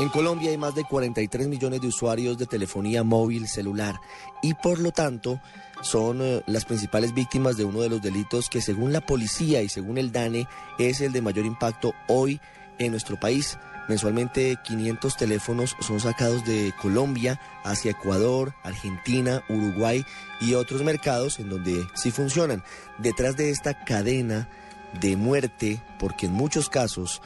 En 0.00 0.08
Colombia 0.08 0.48
hay 0.48 0.56
más 0.56 0.74
de 0.74 0.84
43 0.84 1.46
millones 1.46 1.82
de 1.82 1.88
usuarios 1.88 2.38
de 2.38 2.46
telefonía 2.46 3.04
móvil 3.04 3.46
celular 3.46 4.00
y 4.40 4.54
por 4.54 4.78
lo 4.78 4.92
tanto 4.92 5.42
son 5.82 6.22
eh, 6.22 6.42
las 6.46 6.64
principales 6.64 7.12
víctimas 7.12 7.58
de 7.58 7.66
uno 7.66 7.82
de 7.82 7.90
los 7.90 8.00
delitos 8.00 8.48
que 8.48 8.62
según 8.62 8.94
la 8.94 9.02
policía 9.02 9.60
y 9.60 9.68
según 9.68 9.98
el 9.98 10.10
DANE 10.10 10.48
es 10.78 11.02
el 11.02 11.12
de 11.12 11.20
mayor 11.20 11.44
impacto 11.44 11.92
hoy 12.08 12.40
en 12.78 12.92
nuestro 12.92 13.20
país. 13.20 13.58
Mensualmente 13.90 14.56
500 14.64 15.18
teléfonos 15.18 15.76
son 15.80 16.00
sacados 16.00 16.46
de 16.46 16.72
Colombia 16.80 17.38
hacia 17.62 17.90
Ecuador, 17.90 18.54
Argentina, 18.62 19.44
Uruguay 19.50 20.02
y 20.40 20.54
otros 20.54 20.82
mercados 20.82 21.38
en 21.40 21.50
donde 21.50 21.86
sí 21.92 22.10
funcionan. 22.10 22.64
Detrás 22.96 23.36
de 23.36 23.50
esta 23.50 23.84
cadena 23.84 24.48
de 24.98 25.16
muerte, 25.16 25.82
porque 25.98 26.24
en 26.24 26.32
muchos 26.32 26.70
casos 26.70 27.20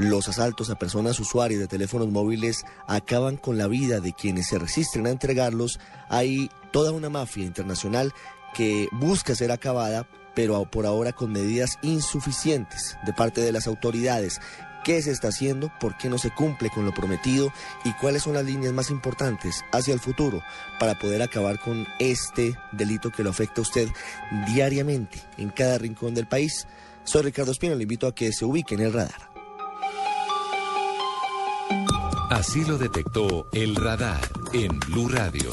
los 0.00 0.28
asaltos 0.28 0.70
a 0.70 0.78
personas 0.78 1.20
usuarias 1.20 1.60
de 1.60 1.68
teléfonos 1.68 2.08
móviles 2.08 2.64
acaban 2.86 3.36
con 3.36 3.58
la 3.58 3.66
vida 3.66 4.00
de 4.00 4.14
quienes 4.14 4.46
se 4.46 4.58
resisten 4.58 5.06
a 5.06 5.10
entregarlos. 5.10 5.78
Hay 6.08 6.50
toda 6.72 6.92
una 6.92 7.10
mafia 7.10 7.44
internacional 7.44 8.14
que 8.54 8.88
busca 8.92 9.34
ser 9.34 9.52
acabada, 9.52 10.08
pero 10.34 10.64
por 10.70 10.86
ahora 10.86 11.12
con 11.12 11.32
medidas 11.32 11.78
insuficientes 11.82 12.96
de 13.04 13.12
parte 13.12 13.42
de 13.42 13.52
las 13.52 13.66
autoridades. 13.66 14.40
¿Qué 14.84 15.02
se 15.02 15.10
está 15.10 15.28
haciendo? 15.28 15.70
¿Por 15.78 15.98
qué 15.98 16.08
no 16.08 16.16
se 16.16 16.30
cumple 16.30 16.70
con 16.70 16.86
lo 16.86 16.94
prometido? 16.94 17.52
¿Y 17.84 17.92
cuáles 17.92 18.22
son 18.22 18.32
las 18.32 18.46
líneas 18.46 18.72
más 18.72 18.88
importantes 18.88 19.62
hacia 19.70 19.92
el 19.92 20.00
futuro 20.00 20.40
para 20.78 20.98
poder 20.98 21.20
acabar 21.20 21.60
con 21.60 21.86
este 21.98 22.54
delito 22.72 23.10
que 23.10 23.22
lo 23.22 23.28
afecta 23.28 23.60
a 23.60 23.62
usted 23.62 23.88
diariamente 24.46 25.20
en 25.36 25.50
cada 25.50 25.76
rincón 25.76 26.14
del 26.14 26.26
país? 26.26 26.66
Soy 27.04 27.20
Ricardo 27.20 27.52
Espino, 27.52 27.74
le 27.74 27.82
invito 27.82 28.06
a 28.06 28.14
que 28.14 28.32
se 28.32 28.46
ubique 28.46 28.74
en 28.74 28.80
el 28.80 28.94
radar. 28.94 29.29
Así 32.30 32.64
lo 32.64 32.78
detectó 32.78 33.48
el 33.52 33.74
radar 33.74 34.20
en 34.52 34.78
Blue 34.78 35.08
Radio. 35.08 35.50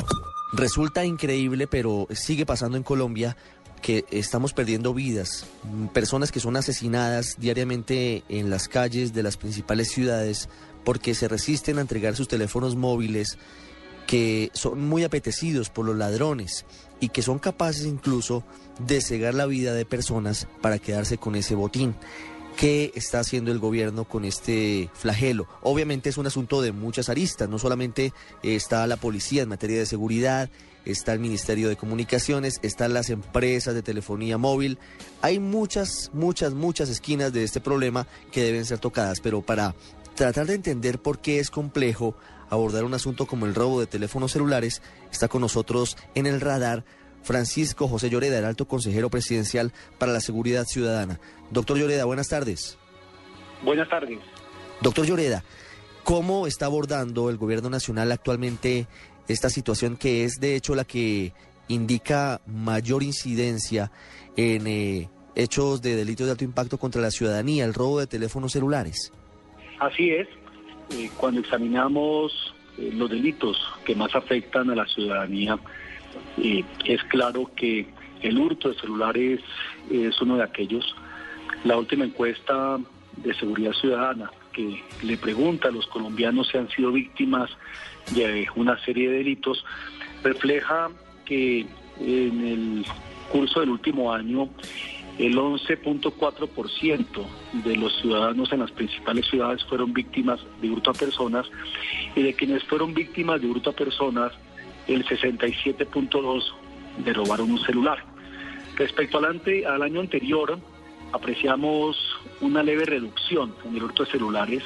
Resulta 0.53 1.03
increíble, 1.03 1.65
pero 1.65 2.07
sigue 2.11 2.45
pasando 2.45 2.77
en 2.77 2.83
Colombia 2.83 3.35
que 3.81 4.05
estamos 4.11 4.53
perdiendo 4.53 4.93
vidas, 4.93 5.47
personas 5.91 6.31
que 6.31 6.39
son 6.39 6.55
asesinadas 6.55 7.37
diariamente 7.39 8.23
en 8.29 8.51
las 8.51 8.67
calles 8.67 9.11
de 9.11 9.23
las 9.23 9.37
principales 9.37 9.89
ciudades 9.89 10.49
porque 10.83 11.15
se 11.15 11.27
resisten 11.27 11.79
a 11.79 11.81
entregar 11.81 12.15
sus 12.15 12.27
teléfonos 12.27 12.75
móviles 12.75 13.39
que 14.05 14.51
son 14.53 14.87
muy 14.87 15.03
apetecidos 15.03 15.71
por 15.71 15.83
los 15.83 15.95
ladrones 15.95 16.65
y 16.99 17.09
que 17.09 17.23
son 17.23 17.39
capaces 17.39 17.87
incluso 17.87 18.43
de 18.79 19.01
cegar 19.01 19.33
la 19.33 19.47
vida 19.47 19.73
de 19.73 19.85
personas 19.85 20.47
para 20.61 20.77
quedarse 20.77 21.17
con 21.17 21.35
ese 21.35 21.55
botín. 21.55 21.95
¿Qué 22.57 22.91
está 22.95 23.19
haciendo 23.19 23.51
el 23.51 23.59
gobierno 23.59 24.05
con 24.05 24.25
este 24.25 24.89
flagelo? 24.95 25.47
Obviamente 25.61 26.09
es 26.09 26.17
un 26.17 26.25
asunto 26.25 26.59
de 26.59 26.71
muchas 26.71 27.07
aristas, 27.07 27.47
no 27.47 27.59
solamente 27.59 28.13
está 28.41 28.87
la 28.87 28.97
policía 28.97 29.43
en 29.43 29.49
materia 29.49 29.77
de 29.77 29.85
seguridad, 29.85 30.49
está 30.83 31.13
el 31.13 31.19
Ministerio 31.19 31.69
de 31.69 31.75
Comunicaciones, 31.75 32.59
están 32.63 32.95
las 32.95 33.11
empresas 33.11 33.75
de 33.75 33.83
telefonía 33.83 34.39
móvil. 34.39 34.79
Hay 35.21 35.37
muchas, 35.37 36.09
muchas, 36.13 36.55
muchas 36.55 36.89
esquinas 36.89 37.31
de 37.31 37.43
este 37.43 37.61
problema 37.61 38.07
que 38.31 38.41
deben 38.41 38.65
ser 38.65 38.79
tocadas, 38.79 39.19
pero 39.19 39.43
para 39.43 39.75
tratar 40.15 40.47
de 40.47 40.55
entender 40.55 40.97
por 40.97 41.19
qué 41.19 41.37
es 41.37 41.51
complejo 41.51 42.15
abordar 42.49 42.85
un 42.85 42.95
asunto 42.95 43.27
como 43.27 43.45
el 43.45 43.53
robo 43.53 43.81
de 43.81 43.85
teléfonos 43.85 44.31
celulares, 44.31 44.81
está 45.11 45.27
con 45.27 45.41
nosotros 45.41 45.95
en 46.15 46.25
el 46.25 46.41
radar 46.41 46.85
Francisco 47.27 47.89
José 47.89 48.09
Lloreda, 48.09 48.39
el 48.39 48.45
alto 48.45 48.69
consejero 48.69 49.09
presidencial 49.09 49.73
para 49.97 50.13
la 50.13 50.21
seguridad 50.21 50.63
ciudadana. 50.63 51.19
Doctor 51.51 51.77
Lloreda, 51.77 52.05
buenas 52.05 52.29
tardes. 52.29 52.77
Buenas 53.63 53.89
tardes. 53.89 54.19
Doctor 54.81 55.05
Lloreda, 55.05 55.43
¿cómo 56.05 56.47
está 56.47 56.67
abordando 56.67 57.29
el 57.29 57.35
gobierno 57.35 57.69
nacional 57.69 58.13
actualmente 58.13 58.87
esta 59.27 59.49
situación 59.49 59.97
que 59.97 60.23
es 60.23 60.39
de 60.39 60.55
hecho 60.55 60.73
la 60.73 60.85
que 60.85 61.33
indica 61.67 62.39
mayor 62.47 63.03
incidencia 63.03 63.91
en 64.37 64.65
eh, 64.65 65.09
hechos 65.35 65.81
de 65.81 65.97
delitos 65.97 66.27
de 66.27 66.31
alto 66.31 66.45
impacto 66.45 66.77
contra 66.77 67.01
la 67.01 67.11
ciudadanía, 67.11 67.65
el 67.65 67.73
robo 67.73 67.99
de 67.99 68.07
teléfonos 68.07 68.53
celulares? 68.53 69.11
Así 69.79 70.11
es. 70.11 70.29
Eh, 70.91 71.09
cuando 71.17 71.41
examinamos 71.41 72.55
eh, 72.77 72.89
los 72.93 73.09
delitos 73.09 73.57
que 73.83 73.95
más 73.95 74.15
afectan 74.15 74.69
a 74.69 74.75
la 74.75 74.85
ciudadanía, 74.85 75.59
es 76.37 77.03
claro 77.05 77.51
que 77.55 77.87
el 78.21 78.37
hurto 78.37 78.69
de 78.69 78.79
celulares 78.79 79.41
es 79.89 80.21
uno 80.21 80.37
de 80.37 80.43
aquellos. 80.43 80.95
La 81.63 81.77
última 81.77 82.05
encuesta 82.05 82.77
de 83.17 83.33
seguridad 83.35 83.73
ciudadana 83.73 84.31
que 84.53 84.83
le 85.03 85.17
pregunta 85.17 85.67
a 85.67 85.71
los 85.71 85.87
colombianos 85.87 86.49
si 86.49 86.57
han 86.57 86.69
sido 86.69 86.91
víctimas 86.91 87.49
de 88.15 88.47
una 88.55 88.77
serie 88.83 89.09
de 89.09 89.17
delitos 89.17 89.63
refleja 90.23 90.89
que 91.25 91.65
en 91.99 92.47
el 92.47 92.85
curso 93.31 93.59
del 93.59 93.69
último 93.69 94.13
año 94.13 94.49
el 95.17 95.35
11.4% 95.35 97.05
de 97.63 97.75
los 97.75 97.95
ciudadanos 98.01 98.51
en 98.51 98.59
las 98.59 98.71
principales 98.71 99.25
ciudades 99.27 99.63
fueron 99.65 99.93
víctimas 99.93 100.39
de 100.61 100.69
hurto 100.69 100.91
a 100.91 100.93
personas 100.93 101.47
y 102.15 102.21
de 102.21 102.33
quienes 102.33 102.63
fueron 102.63 102.93
víctimas 102.93 103.41
de 103.41 103.47
hurto 103.47 103.71
a 103.71 103.73
personas, 103.73 104.31
el 104.87 105.05
67.2% 105.05 106.43
de 107.03 107.13
robaron 107.13 107.51
un 107.51 107.59
celular. 107.59 108.03
Respecto 108.75 109.17
al, 109.17 109.41
al 109.67 109.81
año 109.81 109.99
anterior, 110.01 110.59
apreciamos 111.11 111.97
una 112.41 112.63
leve 112.63 112.85
reducción 112.85 113.53
en 113.65 113.75
el 113.75 113.83
hurto 113.83 114.03
de 114.05 114.11
celulares, 114.11 114.63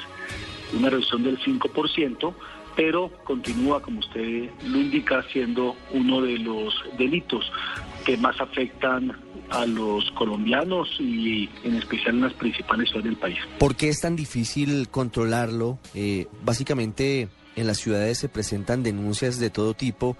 una 0.72 0.90
reducción 0.90 1.22
del 1.22 1.38
5%, 1.38 2.34
pero 2.74 3.10
continúa, 3.24 3.82
como 3.82 4.00
usted 4.00 4.50
lo 4.64 4.78
indica, 4.78 5.22
siendo 5.32 5.76
uno 5.92 6.22
de 6.22 6.38
los 6.38 6.74
delitos 6.98 7.50
que 8.04 8.16
más 8.16 8.40
afectan 8.40 9.16
a 9.50 9.66
los 9.66 10.10
colombianos 10.12 10.88
y 10.98 11.48
en 11.64 11.76
especial 11.76 12.16
en 12.16 12.22
las 12.22 12.32
principales 12.34 12.88
ciudades 12.88 13.10
del 13.10 13.16
país. 13.18 13.38
¿Por 13.58 13.76
qué 13.76 13.88
es 13.88 14.00
tan 14.00 14.16
difícil 14.16 14.88
controlarlo? 14.88 15.78
Eh, 15.94 16.26
básicamente 16.42 17.28
en 17.56 17.66
las 17.66 17.78
ciudades 17.78 18.18
se 18.18 18.28
presentan 18.28 18.82
denuncias 18.82 19.38
de 19.38 19.50
todo 19.50 19.74
tipo 19.74 20.16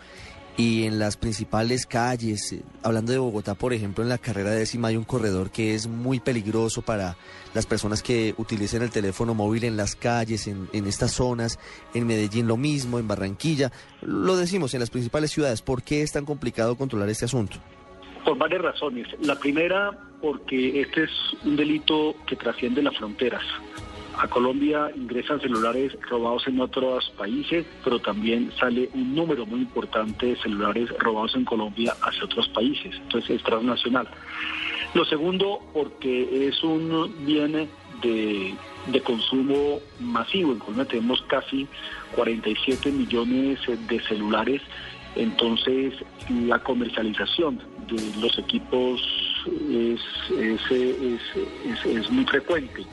y 0.57 0.85
en 0.85 0.99
las 0.99 1.17
principales 1.17 1.87
calles, 1.87 2.53
eh, 2.53 2.62
hablando 2.83 3.12
de 3.12 3.19
Bogotá, 3.19 3.55
por 3.55 3.73
ejemplo, 3.73 4.05
en 4.05 4.11
la 4.11 4.19
carrera 4.19 4.51
décima 4.51 4.89
hay 4.89 4.97
un 4.97 5.05
corredor 5.05 5.51
que 5.51 5.75
es 5.75 5.87
muy 5.87 6.21
peligroso 6.21 6.83
para 6.83 7.17
las 7.55 7.65
personas 7.65 8.03
que 8.03 8.35
utilicen 8.37 8.83
el 8.83 8.91
teléfono 8.91 9.35
móvil 9.35 9.65
en 9.65 9.79
las 9.79 9.97
calles, 9.97 10.47
en, 10.47 10.69
en 10.75 10.87
estas 10.87 11.12
zonas, 11.12 11.59
en 11.95 12.07
Medellín 12.07 12.47
lo 12.47 12.59
mismo, 12.59 12.99
en 12.99 13.09
Barranquilla, 13.09 13.73
lo 14.03 14.37
decimos 14.37 14.75
en 14.75 14.81
las 14.81 14.91
principales 14.91 15.31
ciudades. 15.31 15.62
¿Por 15.62 15.83
qué 15.83 16.03
es 16.03 16.12
tan 16.12 16.27
complicado 16.27 16.77
controlar 16.77 17.09
este 17.09 17.25
asunto? 17.25 17.57
Por 18.25 18.37
varias 18.37 18.62
razones. 18.62 19.09
La 19.23 19.37
primera, 19.37 19.91
porque 20.21 20.83
este 20.83 21.05
es 21.05 21.11
un 21.45 21.57
delito 21.57 22.15
que 22.27 22.37
trasciende 22.37 22.83
las 22.83 22.97
fronteras. 22.97 23.43
A 24.19 24.28
Colombia 24.28 24.90
ingresan 24.95 25.40
celulares 25.40 25.97
robados 26.09 26.47
en 26.47 26.61
otros 26.61 27.11
países, 27.16 27.66
pero 27.83 27.99
también 27.99 28.52
sale 28.59 28.88
un 28.95 29.14
número 29.14 29.47
muy 29.47 29.61
importante 29.61 30.26
de 30.26 30.37
celulares 30.37 30.90
robados 30.99 31.35
en 31.35 31.45
Colombia 31.45 31.95
hacia 32.02 32.25
otros 32.25 32.49
países. 32.50 32.95
Entonces 32.97 33.31
es 33.31 33.42
transnacional. 33.42 34.09
Lo 34.95 35.04
segundo, 35.04 35.61
porque 35.73 36.49
es 36.49 36.62
un 36.62 37.12
bien 37.25 37.69
de, 38.02 38.54
de 38.87 39.00
consumo 39.00 39.81
masivo. 40.00 40.52
En 40.52 40.59
Colombia 40.59 40.85
tenemos 40.85 41.23
casi 41.23 41.66
47 42.14 42.90
millones 42.92 43.61
de 43.66 44.00
celulares. 44.00 44.62
Entonces 45.14 45.95
la 46.47 46.59
comercialización 46.59 47.61
de 47.87 48.21
los 48.21 48.38
equipos 48.38 49.00
es, 49.71 50.00
es, 51.85 52.11
muy 52.11 52.25
frecuente. 52.25 52.85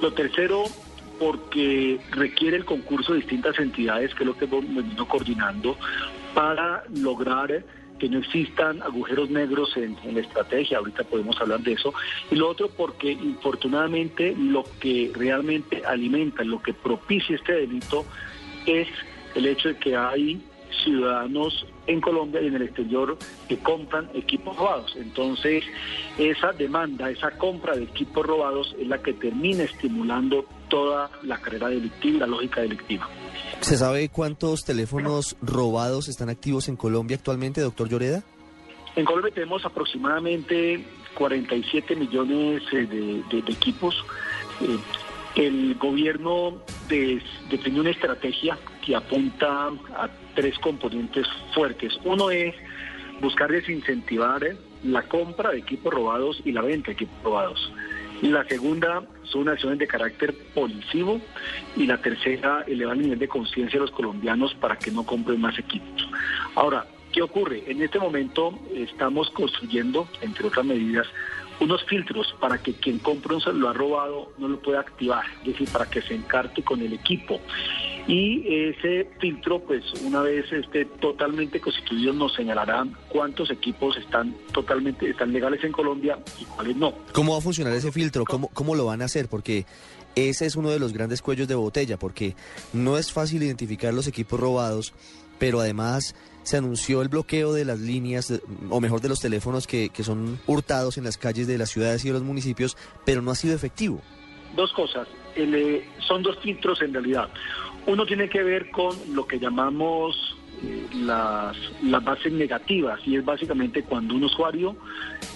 Lo 0.00 0.12
tercero, 0.12 0.64
porque 1.18 2.00
requiere 2.10 2.56
el 2.56 2.64
concurso 2.64 3.12
de 3.12 3.20
distintas 3.20 3.58
entidades, 3.58 4.14
que 4.14 4.22
es 4.22 4.26
lo 4.26 4.36
que 4.36 4.44
hemos 4.44 4.62
venido 4.62 5.06
coordinando, 5.06 5.76
para 6.34 6.84
lograr 6.94 7.64
que 7.98 8.08
no 8.08 8.18
existan 8.20 8.80
agujeros 8.82 9.28
negros 9.28 9.76
en, 9.76 9.96
la 10.14 10.20
estrategia, 10.20 10.78
ahorita 10.78 11.04
podemos 11.04 11.40
hablar 11.40 11.60
de 11.60 11.72
eso, 11.72 11.92
y 12.30 12.36
lo 12.36 12.48
otro 12.48 12.68
porque 12.68 13.10
infortunadamente 13.10 14.34
lo 14.38 14.64
que 14.80 15.10
realmente 15.14 15.82
alimenta, 15.84 16.44
lo 16.44 16.62
que 16.62 16.72
propicia 16.72 17.36
este 17.36 17.54
delito 17.54 18.04
es 18.66 18.88
el 19.34 19.46
hecho 19.46 19.68
de 19.68 19.76
que 19.76 19.96
hay 19.96 20.40
ciudadanos 20.84 21.66
en 21.86 22.00
Colombia 22.00 22.40
y 22.40 22.46
en 22.46 22.54
el 22.54 22.62
exterior 22.62 23.16
que 23.48 23.58
compran 23.58 24.08
equipos 24.14 24.56
robados. 24.56 24.94
Entonces, 24.96 25.64
esa 26.18 26.52
demanda, 26.52 27.10
esa 27.10 27.30
compra 27.32 27.76
de 27.76 27.84
equipos 27.84 28.26
robados 28.26 28.74
es 28.78 28.86
la 28.86 28.98
que 28.98 29.14
termina 29.14 29.64
estimulando 29.64 30.44
toda 30.68 31.10
la 31.22 31.38
carrera 31.38 31.68
delictiva 31.68 32.20
la 32.20 32.26
lógica 32.26 32.60
delictiva. 32.60 33.08
¿Se 33.60 33.76
sabe 33.76 34.08
cuántos 34.08 34.64
teléfonos 34.64 35.36
robados 35.42 36.08
están 36.08 36.28
activos 36.28 36.68
en 36.68 36.76
Colombia 36.76 37.16
actualmente, 37.16 37.60
doctor 37.60 37.88
Lloreda? 37.88 38.22
En 38.96 39.04
Colombia 39.04 39.32
tenemos 39.32 39.64
aproximadamente 39.64 40.84
47 41.14 41.96
millones 41.96 42.62
eh, 42.72 42.86
de, 43.30 43.38
equipos. 43.52 43.94
Eh, 44.60 44.78
el 45.36 45.76
gobierno 45.76 46.58
definió 46.88 47.82
una 47.82 47.90
estrategia 47.90 48.58
que 48.84 48.96
apunta 48.96 49.68
a 49.96 50.08
tres 50.38 50.56
componentes 50.60 51.26
fuertes. 51.52 51.98
Uno 52.04 52.30
es 52.30 52.54
buscar 53.20 53.50
desincentivar 53.50 54.40
la 54.84 55.02
compra 55.02 55.50
de 55.50 55.58
equipos 55.58 55.92
robados 55.92 56.40
y 56.44 56.52
la 56.52 56.62
venta 56.62 56.86
de 56.86 56.92
equipos 56.92 57.24
robados. 57.24 57.72
La 58.22 58.44
segunda 58.44 59.02
son 59.24 59.48
acciones 59.48 59.80
de 59.80 59.88
carácter 59.88 60.32
policivo 60.54 61.20
y 61.76 61.86
la 61.86 61.98
tercera 61.98 62.62
elevar 62.68 62.94
el 62.94 63.02
nivel 63.02 63.18
de 63.18 63.26
conciencia 63.26 63.80
de 63.80 63.86
los 63.86 63.90
colombianos 63.90 64.54
para 64.54 64.76
que 64.76 64.92
no 64.92 65.04
compren 65.04 65.40
más 65.40 65.58
equipos. 65.58 66.08
Ahora, 66.54 66.86
¿qué 67.12 67.20
ocurre? 67.20 67.64
En 67.66 67.82
este 67.82 67.98
momento 67.98 68.56
estamos 68.72 69.30
construyendo, 69.30 70.06
entre 70.20 70.46
otras 70.46 70.64
medidas, 70.64 71.08
unos 71.60 71.84
filtros 71.84 72.34
para 72.40 72.58
que 72.58 72.74
quien 72.74 72.98
compre 72.98 73.34
un 73.34 73.40
celular 73.40 73.76
robado 73.76 74.32
no 74.38 74.48
lo 74.48 74.60
pueda 74.60 74.80
activar, 74.80 75.24
es 75.40 75.52
decir, 75.52 75.68
para 75.70 75.88
que 75.88 76.02
se 76.02 76.14
encarte 76.14 76.62
con 76.62 76.80
el 76.80 76.92
equipo. 76.92 77.40
Y 78.06 78.42
ese 78.70 79.10
filtro, 79.20 79.60
pues 79.60 79.84
una 80.02 80.22
vez 80.22 80.50
esté 80.50 80.86
totalmente 80.86 81.60
constituido, 81.60 82.14
nos 82.14 82.34
señalará 82.34 82.86
cuántos 83.08 83.50
equipos 83.50 83.98
están 83.98 84.34
totalmente, 84.52 85.10
están 85.10 85.30
legales 85.30 85.62
en 85.62 85.72
Colombia 85.72 86.18
y 86.40 86.44
cuáles 86.46 86.76
no. 86.76 86.94
¿Cómo 87.12 87.32
va 87.32 87.38
a 87.38 87.42
funcionar 87.42 87.74
ese 87.74 87.92
filtro? 87.92 88.24
¿Cómo, 88.24 88.48
cómo 88.48 88.74
lo 88.74 88.86
van 88.86 89.02
a 89.02 89.04
hacer? 89.04 89.28
Porque 89.28 89.66
ese 90.14 90.46
es 90.46 90.56
uno 90.56 90.70
de 90.70 90.78
los 90.78 90.94
grandes 90.94 91.20
cuellos 91.20 91.48
de 91.48 91.54
botella, 91.54 91.98
porque 91.98 92.34
no 92.72 92.96
es 92.96 93.12
fácil 93.12 93.42
identificar 93.42 93.92
los 93.92 94.06
equipos 94.06 94.40
robados, 94.40 94.94
pero 95.38 95.60
además 95.60 96.14
se 96.48 96.56
anunció 96.56 97.02
el 97.02 97.08
bloqueo 97.08 97.52
de 97.52 97.66
las 97.66 97.78
líneas, 97.78 98.32
o 98.70 98.80
mejor 98.80 99.02
de 99.02 99.10
los 99.10 99.20
teléfonos 99.20 99.66
que, 99.66 99.90
que 99.90 100.02
son 100.02 100.40
hurtados 100.46 100.96
en 100.96 101.04
las 101.04 101.18
calles 101.18 101.46
de 101.46 101.58
las 101.58 101.68
ciudades 101.68 102.02
y 102.06 102.08
de 102.08 102.14
los 102.14 102.22
municipios, 102.22 102.74
pero 103.04 103.20
no 103.20 103.30
ha 103.30 103.34
sido 103.34 103.54
efectivo. 103.54 104.00
Dos 104.56 104.72
cosas, 104.72 105.06
eh, 105.36 105.86
son 105.98 106.22
dos 106.22 106.38
filtros 106.38 106.80
en 106.80 106.94
realidad. 106.94 107.28
Uno 107.86 108.06
tiene 108.06 108.30
que 108.30 108.42
ver 108.42 108.70
con 108.70 108.96
lo 109.14 109.26
que 109.26 109.38
llamamos 109.38 110.38
eh, 110.62 110.86
las, 110.94 111.54
las 111.82 112.02
bases 112.02 112.32
negativas 112.32 112.98
y 113.06 113.16
es 113.16 113.24
básicamente 113.26 113.82
cuando 113.82 114.14
un 114.14 114.24
usuario 114.24 114.74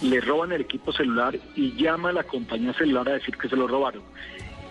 le 0.01 0.19
roban 0.23 0.53
el 0.53 0.63
equipo 0.63 0.95
celular 0.95 1.39
y 1.55 1.73
llama 1.77 2.09
a 2.09 2.15
la 2.15 2.25
compañía 2.25 2.73
celular 2.73 3.07
a 3.11 3.13
decir 3.13 3.37
que 3.37 3.51
se 3.51 3.57
lo 3.57 3.69
robaron. 3.69 4.03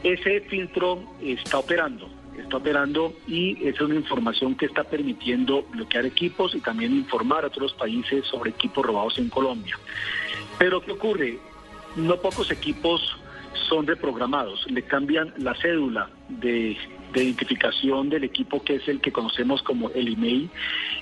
Ese 0.01 0.41
filtro 0.41 1.03
está 1.21 1.59
operando 1.59 2.09
está 2.37 2.57
operando 2.57 3.13
y 3.27 3.67
es 3.67 3.79
una 3.81 3.95
información 3.95 4.55
que 4.55 4.65
está 4.65 4.83
permitiendo 4.83 5.63
bloquear 5.63 6.05
equipos 6.05 6.55
y 6.55 6.59
también 6.59 6.93
informar 6.93 7.43
a 7.43 7.47
otros 7.47 7.73
países 7.73 8.25
sobre 8.25 8.51
equipos 8.51 8.85
robados 8.85 9.17
en 9.17 9.29
Colombia. 9.29 9.77
Pero 10.57 10.81
¿qué 10.81 10.91
ocurre? 10.91 11.39
No 11.95 12.17
pocos 12.17 12.51
equipos 12.51 13.17
son 13.67 13.85
reprogramados, 13.85 14.65
le 14.69 14.83
cambian 14.83 15.33
la 15.37 15.55
cédula 15.55 16.09
de, 16.29 16.77
identificación 17.19 18.09
del 18.09 18.23
equipo 18.23 18.63
que 18.63 18.75
es 18.75 18.87
el 18.87 19.01
que 19.01 19.11
conocemos 19.11 19.61
como 19.63 19.89
el 19.89 20.13
email 20.13 20.49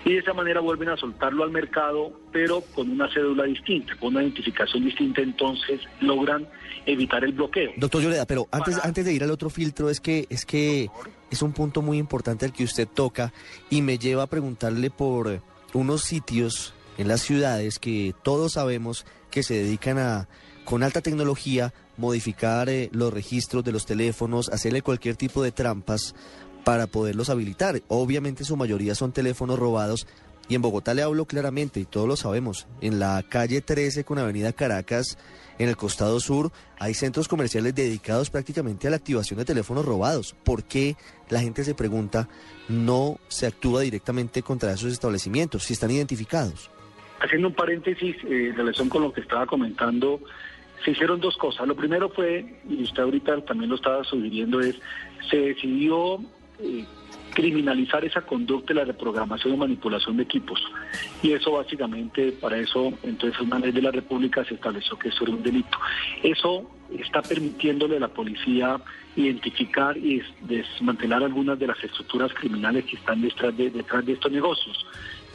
y 0.06 0.13
de 0.13 0.20
esa 0.20 0.34
manera 0.34 0.60
vuelven 0.60 0.89
a 0.89 0.98
soltarlo 0.98 1.44
al 1.44 1.51
mercado 1.51 2.12
pero 2.32 2.62
con 2.74 2.89
una 2.89 3.12
cédula 3.13 3.44
distinta, 3.44 3.96
con 3.98 4.16
una 4.16 4.24
identificación 4.24 4.86
distinta 4.86 5.22
entonces 5.22 5.82
logran 6.01 6.48
evitar 6.86 7.24
el 7.24 7.34
bloqueo. 7.34 7.72
Doctor 7.78 8.01
Lloreda, 8.01 8.25
pero 8.25 8.48
antes, 8.51 8.80
antes 8.84 9.06
de 9.06 9.13
ir 9.13 9.24
al 9.24 9.32
otro 9.32 9.50
filtro 9.50 9.89
es 9.89 10.00
que 10.00 10.25
es 10.30 10.46
que 10.46 10.89
es 11.30 11.42
un 11.42 11.54
punto 11.54 11.82
muy 11.82 11.98
importante 11.98 12.46
el 12.46 12.54
que 12.54 12.63
usted 12.63 12.88
toca 12.88 13.34
y 13.70 13.82
me 13.82 13.98
lleva 13.98 14.24
a 14.24 14.28
preguntarle 14.28 14.89
por 14.89 15.42
unos 15.74 16.01
sitios 16.01 16.74
en 16.98 17.08
las 17.08 17.22
ciudades 17.22 17.80
que 17.80 18.13
todos 18.24 18.54
sabemos 18.54 19.06
que 19.30 19.44
se 19.44 19.54
dedican 19.54 20.00
a 20.00 20.28
con 20.66 20.84
alta 20.84 21.01
tecnología 21.01 21.74
modificar 22.00 22.70
eh, 22.70 22.89
los 22.91 23.13
registros 23.13 23.63
de 23.63 23.72
los 23.72 23.86
teléfonos, 23.86 24.50
hacerle 24.50 24.82
cualquier 24.82 25.15
tipo 25.15 25.44
de 25.44 25.51
trampas 25.51 26.15
para 26.63 26.88
poderlos 26.88 27.29
habilitar. 27.29 27.82
Obviamente 27.88 28.44
su 28.44 28.58
mayoría 28.58 28.96
son 28.96 29.12
teléfonos 29.12 29.60
robados 29.60 30.08
y 30.50 30.56
en 30.56 30.63
Bogotá 30.63 30.96
le 30.96 31.03
hablo 31.03 31.25
claramente, 31.25 31.79
y 31.79 31.86
todos 31.86 32.08
lo 32.08 32.15
sabemos, 32.15 32.68
en 32.82 32.98
la 32.98 33.24
calle 33.29 33.62
13 33.62 34.03
con 34.03 34.18
Avenida 34.18 34.51
Caracas, 34.51 35.15
en 35.60 35.70
el 35.70 35.77
costado 35.77 36.20
sur, 36.20 36.51
hay 36.79 36.96
centros 36.96 37.27
comerciales 37.27 37.75
dedicados 37.75 38.32
prácticamente 38.32 38.88
a 38.88 38.89
la 38.89 38.96
activación 38.96 39.38
de 39.38 39.46
teléfonos 39.46 39.86
robados. 39.86 40.36
¿Por 40.44 40.63
qué 40.63 40.96
la 41.29 41.39
gente 41.39 41.63
se 41.63 41.75
pregunta 41.75 42.27
no 42.68 43.20
se 43.27 43.46
actúa 43.46 43.82
directamente 43.82 44.41
contra 44.41 44.74
esos 44.74 44.91
establecimientos 44.91 45.65
si 45.65 45.74
están 45.74 45.91
identificados? 45.91 46.72
Haciendo 47.20 47.50
un 47.50 47.53
paréntesis 47.53 48.15
eh, 48.24 48.48
en 48.50 48.56
relación 48.56 48.89
con 48.89 49.03
lo 49.03 49.13
que 49.13 49.22
estaba 49.22 49.46
comentando, 49.46 50.20
se 50.84 50.92
hicieron 50.92 51.20
dos 51.20 51.38
cosas. 51.38 51.68
Lo 51.68 51.76
primero 51.76 52.10
fue, 52.10 52.46
y 52.70 52.84
usted 52.84 53.04
ahorita 53.04 53.42
también 53.46 53.70
lo 53.70 53.76
estaba 53.76 54.04
sugiriendo, 54.04 54.60
es 54.60 54.80
se 55.30 55.38
decidió 55.38 56.20
eh, 56.60 56.86
criminalizar 57.34 58.04
esa 58.04 58.22
conducta 58.22 58.74
de 58.74 58.80
la 58.80 58.86
reprogramación 58.86 59.54
y 59.54 59.58
manipulación 59.58 60.18
de 60.18 60.24
equipos. 60.24 60.62
Y 61.22 61.32
eso 61.34 61.52
básicamente, 61.52 62.32
para 62.32 62.58
eso, 62.58 62.92
entonces 63.04 63.40
una 63.40 63.60
ley 63.60 63.72
de 63.72 63.82
la 63.82 63.92
República 63.92 64.44
se 64.46 64.56
estableció 64.56 64.98
que 64.98 65.10
eso 65.10 65.24
era 65.24 65.34
un 65.34 65.44
delito. 65.44 65.78
Eso 66.24 66.70
está 66.98 67.22
permitiéndole 67.22 67.98
a 67.98 68.00
la 68.00 68.08
policía 68.08 68.78
identificar 69.16 69.98
y 69.98 70.22
desmantelar 70.42 71.24
algunas 71.24 71.60
de 71.60 71.68
las 71.68 71.84
estructuras 71.84 72.34
criminales 72.34 72.86
que 72.86 72.96
están 72.96 73.22
detrás 73.22 73.56
de, 73.56 73.70
detrás 73.70 74.06
de 74.06 74.14
estos 74.14 74.32
negocios. 74.32 74.86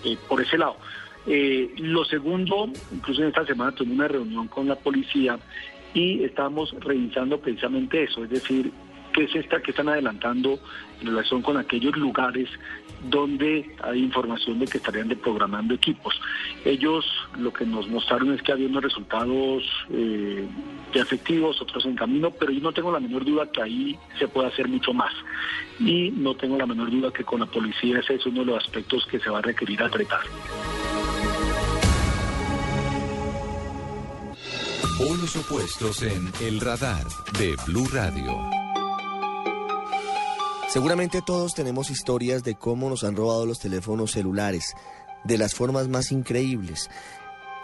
Eh, 0.05 0.19
por 0.29 0.41
ese 0.41 0.59
lado. 0.59 0.77
Eh, 1.26 1.73
lo 1.78 2.04
segundo, 2.04 2.69
incluso 2.93 3.23
en 3.23 3.28
esta 3.28 3.47
semana 3.47 3.73
tuve 3.73 3.93
una 3.93 4.09
reunión 4.09 4.49
con 4.49 4.69
la 4.69 4.76
policía 4.76 5.38
y 5.95 6.23
estamos 6.25 6.75
revisando 6.81 7.38
precisamente 7.38 8.02
eso, 8.02 8.25
es 8.25 8.31
decir, 8.31 8.73
qué 9.14 9.25
es 9.25 9.35
esta 9.37 9.61
que 9.61 9.71
están 9.71 9.88
adelantando 9.88 10.59
en 11.00 11.07
relación 11.07 11.40
con 11.40 11.57
aquellos 11.57 11.97
lugares 11.97 12.49
donde 13.09 13.71
hay 13.83 14.02
información 14.02 14.59
de 14.59 14.66
que 14.66 14.78
estarían 14.78 15.09
deprogramando 15.09 15.75
equipos. 15.75 16.19
Ellos 16.64 17.04
lo 17.38 17.52
que 17.52 17.64
nos 17.64 17.87
mostraron 17.88 18.33
es 18.33 18.43
que 18.43 18.52
había 18.52 18.66
unos 18.66 18.83
resultados 18.83 19.62
eh, 19.90 20.47
efectivos, 20.95 21.61
otros 21.61 21.85
en 21.85 21.97
camino, 21.97 22.31
pero 22.31 22.50
yo 22.50 22.61
no 22.61 22.73
tengo 22.73 22.90
la 22.90 23.00
menor 23.00 23.25
duda 23.25 23.50
que 23.50 23.62
ahí 23.62 23.99
se 24.19 24.26
puede 24.26 24.49
hacer 24.49 24.69
mucho 24.69 24.93
más. 24.93 25.12
Y 25.78 26.11
no 26.12 26.35
tengo 26.35 26.57
la 26.57 26.66
menor 26.66 26.90
duda 26.90 27.12
que 27.12 27.25
con 27.25 27.40
la 27.40 27.47
policía 27.47 28.00
ese 28.00 28.14
es 28.14 28.26
uno 28.26 28.40
de 28.40 28.47
los 28.47 28.64
aspectos 28.64 29.07
que 29.07 29.21
se 29.21 29.31
va 29.31 29.38
a 29.38 29.43
requerir 29.43 29.83
apretar. 29.83 30.21
Polos 34.99 35.35
opuestos 35.35 36.03
en 36.03 36.33
El 36.41 36.61
Radar 36.61 37.05
de 37.37 37.57
Blue 37.67 37.89
Radio. 37.93 38.49
Seguramente 40.69 41.21
todos 41.21 41.53
tenemos 41.53 41.91
historias 41.91 42.45
de 42.45 42.55
cómo 42.55 42.89
nos 42.89 43.03
han 43.03 43.17
robado 43.17 43.45
los 43.45 43.59
teléfonos 43.59 44.13
celulares, 44.13 44.75
de 45.25 45.37
las 45.37 45.57
formas 45.57 45.89
más 45.89 46.13
increíbles. 46.13 46.91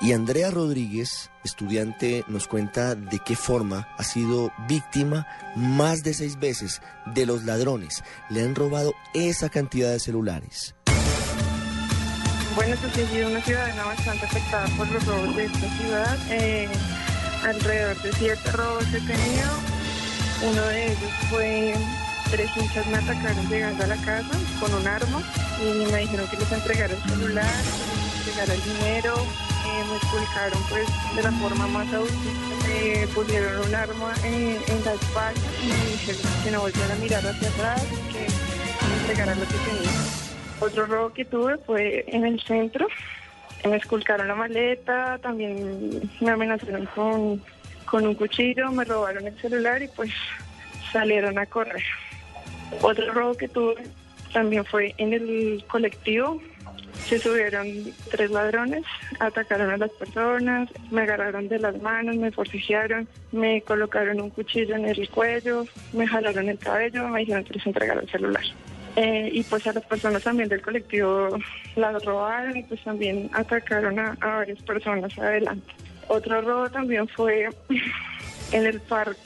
Y 0.00 0.12
Andrea 0.12 0.50
Rodríguez, 0.50 1.30
estudiante, 1.44 2.24
nos 2.26 2.48
cuenta 2.48 2.96
de 2.96 3.20
qué 3.20 3.36
forma 3.36 3.86
ha 3.96 4.02
sido 4.02 4.50
víctima 4.68 5.28
más 5.54 6.02
de 6.02 6.14
seis 6.14 6.36
veces 6.36 6.82
de 7.14 7.26
los 7.26 7.44
ladrones. 7.44 8.02
Le 8.28 8.42
han 8.42 8.56
robado 8.56 8.92
esa 9.14 9.50
cantidad 9.50 9.92
de 9.92 10.00
celulares. 10.00 10.74
Bueno, 12.56 12.76
pues 12.80 12.98
he 12.98 13.06
sido 13.06 13.28
una 13.30 13.40
ciudadana 13.40 13.84
bastante 13.84 14.26
afectada 14.26 14.66
por 14.76 14.88
los 14.90 15.06
robos 15.06 15.36
de 15.36 15.44
esta 15.44 15.78
ciudad. 15.78 16.18
Eh, 16.30 16.68
alrededor 17.44 18.00
de 18.02 18.12
siete 18.12 18.52
robos 18.52 18.86
he 18.88 19.00
tenido. 19.00 19.50
Uno 20.42 20.62
de 20.62 20.86
ellos 20.86 21.10
fue 21.28 21.74
tres 22.30 22.50
hinchas 22.56 22.86
me 22.86 22.98
atacaron 22.98 23.48
llegando 23.48 23.84
a 23.84 23.86
la 23.88 23.96
casa 23.96 24.38
con 24.60 24.72
un 24.72 24.86
arma 24.86 25.22
y 25.60 25.90
me 25.90 25.98
dijeron 25.98 26.26
que 26.28 26.36
les 26.36 26.52
entregara 26.52 26.94
el 26.94 27.02
celular, 27.02 27.44
que 27.44 27.96
les 27.96 28.28
entregara 28.28 28.54
el 28.54 28.62
dinero, 28.62 29.14
eh, 29.66 29.84
me 29.88 29.96
explicaron 29.96 30.62
pues 30.68 30.88
de 31.16 31.22
la 31.22 31.32
forma 31.32 31.66
más 31.66 31.92
autista, 31.92 32.30
me 32.68 33.06
pusieron 33.08 33.66
un 33.66 33.74
arma 33.74 34.14
en, 34.24 34.84
la 34.84 34.94
espalda 34.94 35.40
y 35.62 35.66
me 35.66 35.90
dijeron 35.90 36.22
que 36.44 36.50
no 36.52 36.60
volviera 36.60 36.94
a 36.94 36.98
mirar 36.98 37.26
hacia 37.26 37.48
atrás, 37.48 37.82
que 38.12 38.86
me 38.86 39.00
entregara 39.00 39.34
lo 39.34 39.42
que 39.42 39.54
tenía. 39.54 39.90
Otro 40.60 40.86
robo 40.86 41.12
que 41.12 41.24
tuve 41.24 41.58
fue 41.66 42.04
en 42.06 42.24
el 42.24 42.40
centro, 42.42 42.86
me 43.68 43.76
esculcaron 43.76 44.28
la 44.28 44.34
maleta, 44.34 45.18
también 45.18 46.10
me 46.20 46.30
amenazaron 46.30 46.86
con, 47.86 48.06
un 48.06 48.14
cuchillo, 48.14 48.70
me 48.70 48.84
robaron 48.84 49.26
el 49.26 49.38
celular 49.40 49.82
y 49.82 49.88
pues 49.88 50.10
salieron 50.92 51.38
a 51.38 51.46
correr. 51.46 51.82
Otro 52.82 53.12
robo 53.12 53.34
que 53.34 53.48
tuve 53.48 53.82
también 54.32 54.64
fue 54.64 54.94
en 54.98 55.12
el 55.12 55.64
colectivo. 55.68 56.40
Se 57.06 57.18
subieron 57.18 57.66
tres 58.10 58.30
ladrones, 58.30 58.84
atacaron 59.18 59.70
a 59.70 59.76
las 59.76 59.90
personas, 59.90 60.68
me 60.90 61.02
agarraron 61.02 61.48
de 61.48 61.58
las 61.58 61.80
manos, 61.80 62.16
me 62.16 62.30
forcejearon, 62.30 63.08
me 63.32 63.62
colocaron 63.62 64.20
un 64.20 64.30
cuchillo 64.30 64.76
en 64.76 64.86
el 64.86 65.08
cuello, 65.08 65.64
me 65.92 66.06
jalaron 66.06 66.48
el 66.48 66.58
cabello, 66.58 67.08
me 67.08 67.20
dijeron 67.20 67.44
que 67.44 67.54
les 67.54 67.66
entregara 67.66 68.00
el 68.00 68.10
celular. 68.10 68.44
Eh, 68.96 69.30
y 69.32 69.42
pues 69.44 69.66
a 69.66 69.72
las 69.72 69.84
personas 69.84 70.22
también 70.22 70.48
del 70.48 70.62
colectivo 70.62 71.38
las 71.76 72.04
robaron 72.04 72.56
y 72.56 72.62
pues 72.64 72.82
también 72.82 73.30
atacaron 73.32 73.98
a, 73.98 74.16
varias 74.20 74.60
personas 74.62 75.16
adelante. 75.18 75.72
Otro 76.08 76.40
robo 76.40 76.68
también 76.70 77.06
fue 77.08 77.48
en 78.52 78.66
el 78.66 78.80
parque, 78.80 79.20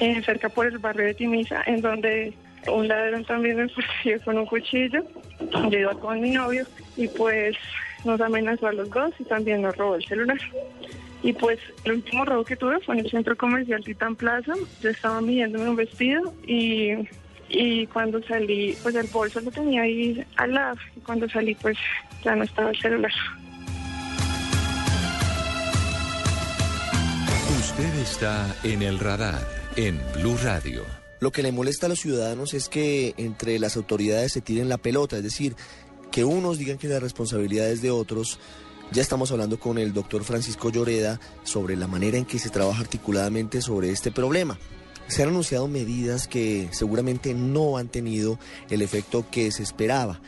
eh, 0.00 0.22
cerca 0.22 0.48
por 0.48 0.66
el 0.66 0.78
barrio 0.78 1.06
de 1.06 1.14
Timisa, 1.14 1.62
en 1.66 1.80
donde 1.80 2.34
un 2.70 2.88
ladrón 2.88 3.24
también 3.24 3.56
me 3.56 3.68
persiguió 3.68 4.20
con 4.24 4.38
un 4.38 4.46
cuchillo. 4.46 5.02
Yo 5.70 5.78
iba 5.78 5.94
con 5.94 6.20
mi 6.20 6.30
novio 6.30 6.66
y 6.96 7.08
pues 7.08 7.56
nos 8.04 8.20
amenazó 8.20 8.66
a 8.66 8.72
los 8.72 8.90
dos 8.90 9.12
y 9.18 9.24
también 9.24 9.62
nos 9.62 9.76
robó 9.76 9.94
el 9.94 10.04
celular. 10.04 10.38
Y 11.22 11.32
pues 11.32 11.58
el 11.84 11.92
último 11.92 12.24
robo 12.24 12.44
que 12.44 12.56
tuve 12.56 12.78
fue 12.80 12.96
en 12.96 13.04
el 13.04 13.10
centro 13.10 13.36
comercial 13.36 13.82
Titan 13.82 14.14
Plaza. 14.14 14.52
Yo 14.80 14.90
estaba 14.90 15.20
midiéndome 15.20 15.70
un 15.70 15.76
vestido 15.76 16.32
y, 16.46 16.92
y 17.48 17.86
cuando 17.86 18.22
salí, 18.22 18.76
pues 18.82 18.94
el 18.94 19.06
bolso 19.06 19.40
lo 19.40 19.50
tenía 19.50 19.82
ahí 19.82 20.24
al 20.36 20.54
lado. 20.54 20.76
Y 20.96 21.00
cuando 21.00 21.28
salí, 21.28 21.54
pues 21.54 21.76
ya 22.22 22.36
no 22.36 22.44
estaba 22.44 22.70
el 22.70 22.80
celular. 22.80 23.12
Usted 27.58 27.94
está 28.00 28.56
en 28.64 28.82
el 28.82 28.98
radar 28.98 29.46
en 29.76 30.00
Blue 30.14 30.36
Radio. 30.42 30.84
Lo 31.20 31.32
que 31.32 31.42
le 31.42 31.52
molesta 31.52 31.86
a 31.86 31.88
los 31.88 32.00
ciudadanos 32.00 32.54
es 32.54 32.68
que 32.68 33.14
entre 33.16 33.58
las 33.58 33.76
autoridades 33.76 34.32
se 34.32 34.40
tiren 34.40 34.68
la 34.68 34.78
pelota, 34.78 35.16
es 35.16 35.22
decir, 35.22 35.56
que 36.12 36.24
unos 36.24 36.58
digan 36.58 36.78
que 36.78 36.88
la 36.88 37.00
responsabilidad 37.00 37.68
es 37.70 37.82
de 37.82 37.90
otros. 37.90 38.38
Ya 38.92 39.02
estamos 39.02 39.32
hablando 39.32 39.58
con 39.58 39.78
el 39.78 39.92
doctor 39.92 40.24
Francisco 40.24 40.70
Lloreda 40.70 41.20
sobre 41.44 41.76
la 41.76 41.86
manera 41.86 42.18
en 42.18 42.24
que 42.24 42.38
se 42.38 42.50
trabaja 42.50 42.80
articuladamente 42.80 43.60
sobre 43.60 43.90
este 43.90 44.10
problema. 44.10 44.58
Se 45.08 45.22
han 45.22 45.30
anunciado 45.30 45.68
medidas 45.68 46.28
que 46.28 46.68
seguramente 46.70 47.34
no 47.34 47.78
han 47.78 47.88
tenido 47.88 48.38
el 48.68 48.82
efecto 48.82 49.24
que 49.30 49.50
se 49.50 49.62
esperaba, 49.62 50.20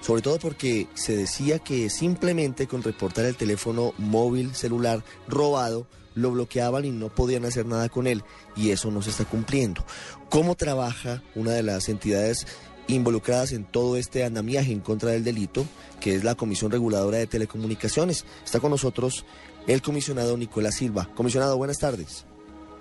sobre 0.00 0.22
todo 0.22 0.38
porque 0.38 0.86
se 0.94 1.16
decía 1.16 1.58
que 1.58 1.90
simplemente 1.90 2.68
con 2.68 2.82
reportar 2.82 3.24
el 3.24 3.36
teléfono 3.36 3.94
móvil 3.98 4.54
celular 4.54 5.02
robado, 5.26 5.86
lo 6.14 6.30
bloqueaban 6.30 6.84
y 6.84 6.90
no 6.90 7.08
podían 7.08 7.44
hacer 7.44 7.66
nada 7.66 7.88
con 7.88 8.06
él 8.06 8.22
y 8.56 8.70
eso 8.70 8.90
no 8.90 9.02
se 9.02 9.10
está 9.10 9.24
cumpliendo. 9.24 9.84
¿Cómo 10.28 10.54
trabaja 10.54 11.22
una 11.34 11.52
de 11.52 11.62
las 11.62 11.88
entidades 11.88 12.46
involucradas 12.86 13.52
en 13.52 13.64
todo 13.64 13.96
este 13.96 14.24
andamiaje 14.24 14.72
en 14.72 14.80
contra 14.80 15.10
del 15.10 15.24
delito, 15.24 15.66
que 16.00 16.14
es 16.14 16.24
la 16.24 16.36
Comisión 16.36 16.70
Reguladora 16.70 17.18
de 17.18 17.26
Telecomunicaciones? 17.26 18.24
Está 18.44 18.60
con 18.60 18.70
nosotros 18.70 19.24
el 19.66 19.82
comisionado 19.82 20.36
Nicolás 20.36 20.76
Silva. 20.76 21.08
Comisionado, 21.14 21.56
buenas 21.56 21.78
tardes. 21.78 22.27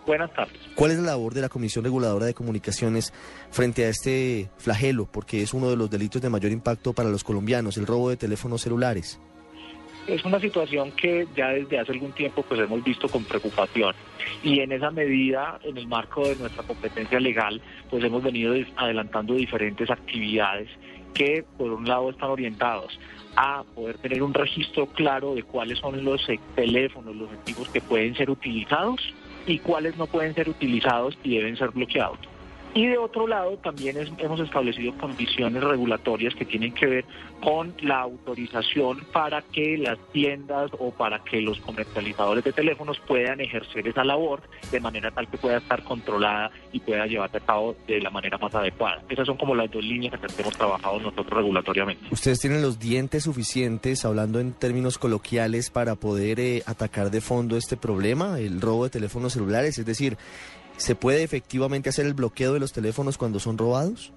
Buenas 0.08 0.34
tardes. 0.34 0.58
¿Cuál 0.74 0.92
es 0.92 0.98
la 1.00 1.08
labor 1.08 1.34
de 1.34 1.42
la 1.42 1.50
Comisión 1.50 1.84
Reguladora 1.84 2.26
de 2.26 2.34
Comunicaciones 2.34 3.14
frente 3.52 3.86
a 3.86 3.90
este 3.90 4.50
flagelo? 4.58 5.06
Porque 5.06 5.44
es 5.44 5.54
uno 5.54 5.70
de 5.70 5.76
los 5.76 5.90
delitos 5.90 6.22
de 6.22 6.30
mayor 6.30 6.52
impacto 6.52 6.94
para 6.94 7.10
los 7.10 7.26
colombianos, 7.26 7.78
el 7.78 7.86
robo 7.86 8.10
de 8.10 8.16
teléfonos 8.16 8.62
celulares 8.62 9.20
es 10.08 10.24
una 10.24 10.40
situación 10.40 10.92
que 10.94 11.28
ya 11.36 11.50
desde 11.50 11.80
hace 11.80 11.92
algún 11.92 12.14
tiempo 12.14 12.42
pues 12.42 12.62
hemos 12.62 12.84
visto 12.84 13.10
con 13.10 13.26
preocupación 13.26 13.94
y 14.42 14.62
en 14.62 14.72
esa 14.72 14.90
medida, 14.90 15.60
en 15.64 15.78
el 15.78 15.88
marco 15.88 16.26
de 16.26 16.36
nuestra 16.38 16.64
competencia 16.64 17.20
legal, 17.20 17.62
pues 17.90 18.04
hemos 18.04 18.24
venido 18.24 18.56
adelantando 18.78 19.34
diferentes 19.34 19.90
actividades 19.90 20.70
que 21.14 21.44
por 21.58 21.72
un 21.72 21.86
lado 21.86 22.10
están 22.10 22.30
orientados 22.30 22.98
a 23.36 23.64
poder 23.76 23.98
tener 23.98 24.24
un 24.24 24.34
registro 24.34 24.88
claro 24.88 25.36
de 25.36 25.44
cuáles 25.44 25.78
son 25.80 26.04
los 26.04 26.28
e-, 26.30 26.40
teléfonos, 26.56 27.16
los 27.16 27.32
equipos 27.34 27.68
que 27.70 27.82
pueden 27.82 28.16
ser 28.16 28.30
utilizados 28.30 29.02
y 29.48 29.60
cuáles 29.60 29.98
no 29.98 30.08
pueden 30.08 30.36
ser 30.36 30.50
utilizados 30.50 31.18
y 31.24 31.38
deben 31.38 31.58
ser 31.58 31.70
bloqueados. 31.72 32.20
Y 32.78 32.86
de 32.86 33.00
otro 33.00 33.26
lado, 33.26 33.58
también 33.58 33.98
hemos 34.20 34.40
establecido 34.40 34.96
condiciones 35.00 35.64
regulatorias 35.64 36.36
que 36.36 36.46
tienen 36.46 36.72
que 36.76 36.86
ver 36.86 37.06
con 37.42 37.74
la 37.82 38.02
autorización 38.02 39.00
para 39.12 39.42
que 39.42 39.80
las 39.80 39.98
tiendas 40.12 40.70
o 40.78 40.92
para 40.92 41.18
que 41.24 41.42
los 41.42 41.60
comercializadores 41.62 42.44
de 42.44 42.54
teléfonos 42.54 43.00
puedan 43.08 43.42
ejercer 43.42 43.88
esa 43.88 44.04
labor 44.04 44.44
de 44.72 44.80
manera 44.80 45.10
tal 45.10 45.28
que 45.28 45.40
pueda 45.40 45.58
estar 45.58 45.84
controlada 45.84 46.52
y 46.72 46.80
pueda 46.80 47.08
llevarse 47.08 47.38
a 47.38 47.40
cabo 47.40 47.76
de 47.88 48.00
la 48.00 48.12
manera 48.12 48.38
más 48.38 48.54
adecuada. 48.54 49.02
Esas 49.10 49.26
son 49.26 49.38
como 49.38 49.56
las 49.56 49.72
dos 49.72 49.84
líneas 49.84 50.14
que 50.14 50.42
hemos 50.44 50.56
trabajado 50.56 51.00
nosotros 51.00 51.32
regulatoriamente. 51.32 52.06
¿Ustedes 52.12 52.40
tienen 52.40 52.62
los 52.62 52.78
dientes 52.78 53.24
suficientes, 53.24 54.06
hablando 54.06 54.40
en 54.40 54.54
términos 54.54 55.00
coloquiales, 55.00 55.72
para 55.72 55.96
poder 55.96 56.40
eh, 56.40 56.62
atacar 56.68 57.10
de 57.10 57.22
fondo 57.22 57.58
este 57.58 57.76
problema, 57.76 58.40
el 58.40 58.62
robo 58.62 58.84
de 58.84 58.92
teléfonos 58.92 59.34
celulares? 59.34 59.80
Es 59.80 59.86
decir, 59.88 60.16
¿Se 60.78 60.96
puede 60.96 61.24
efectivamente 61.24 61.90
hacer 61.90 62.06
el 62.06 62.14
bloqueo 62.14 62.54
de 62.54 62.60
los 62.60 62.72
teléfonos 62.72 63.18
cuando 63.18 63.40
son 63.40 63.58
robados? 63.58 64.14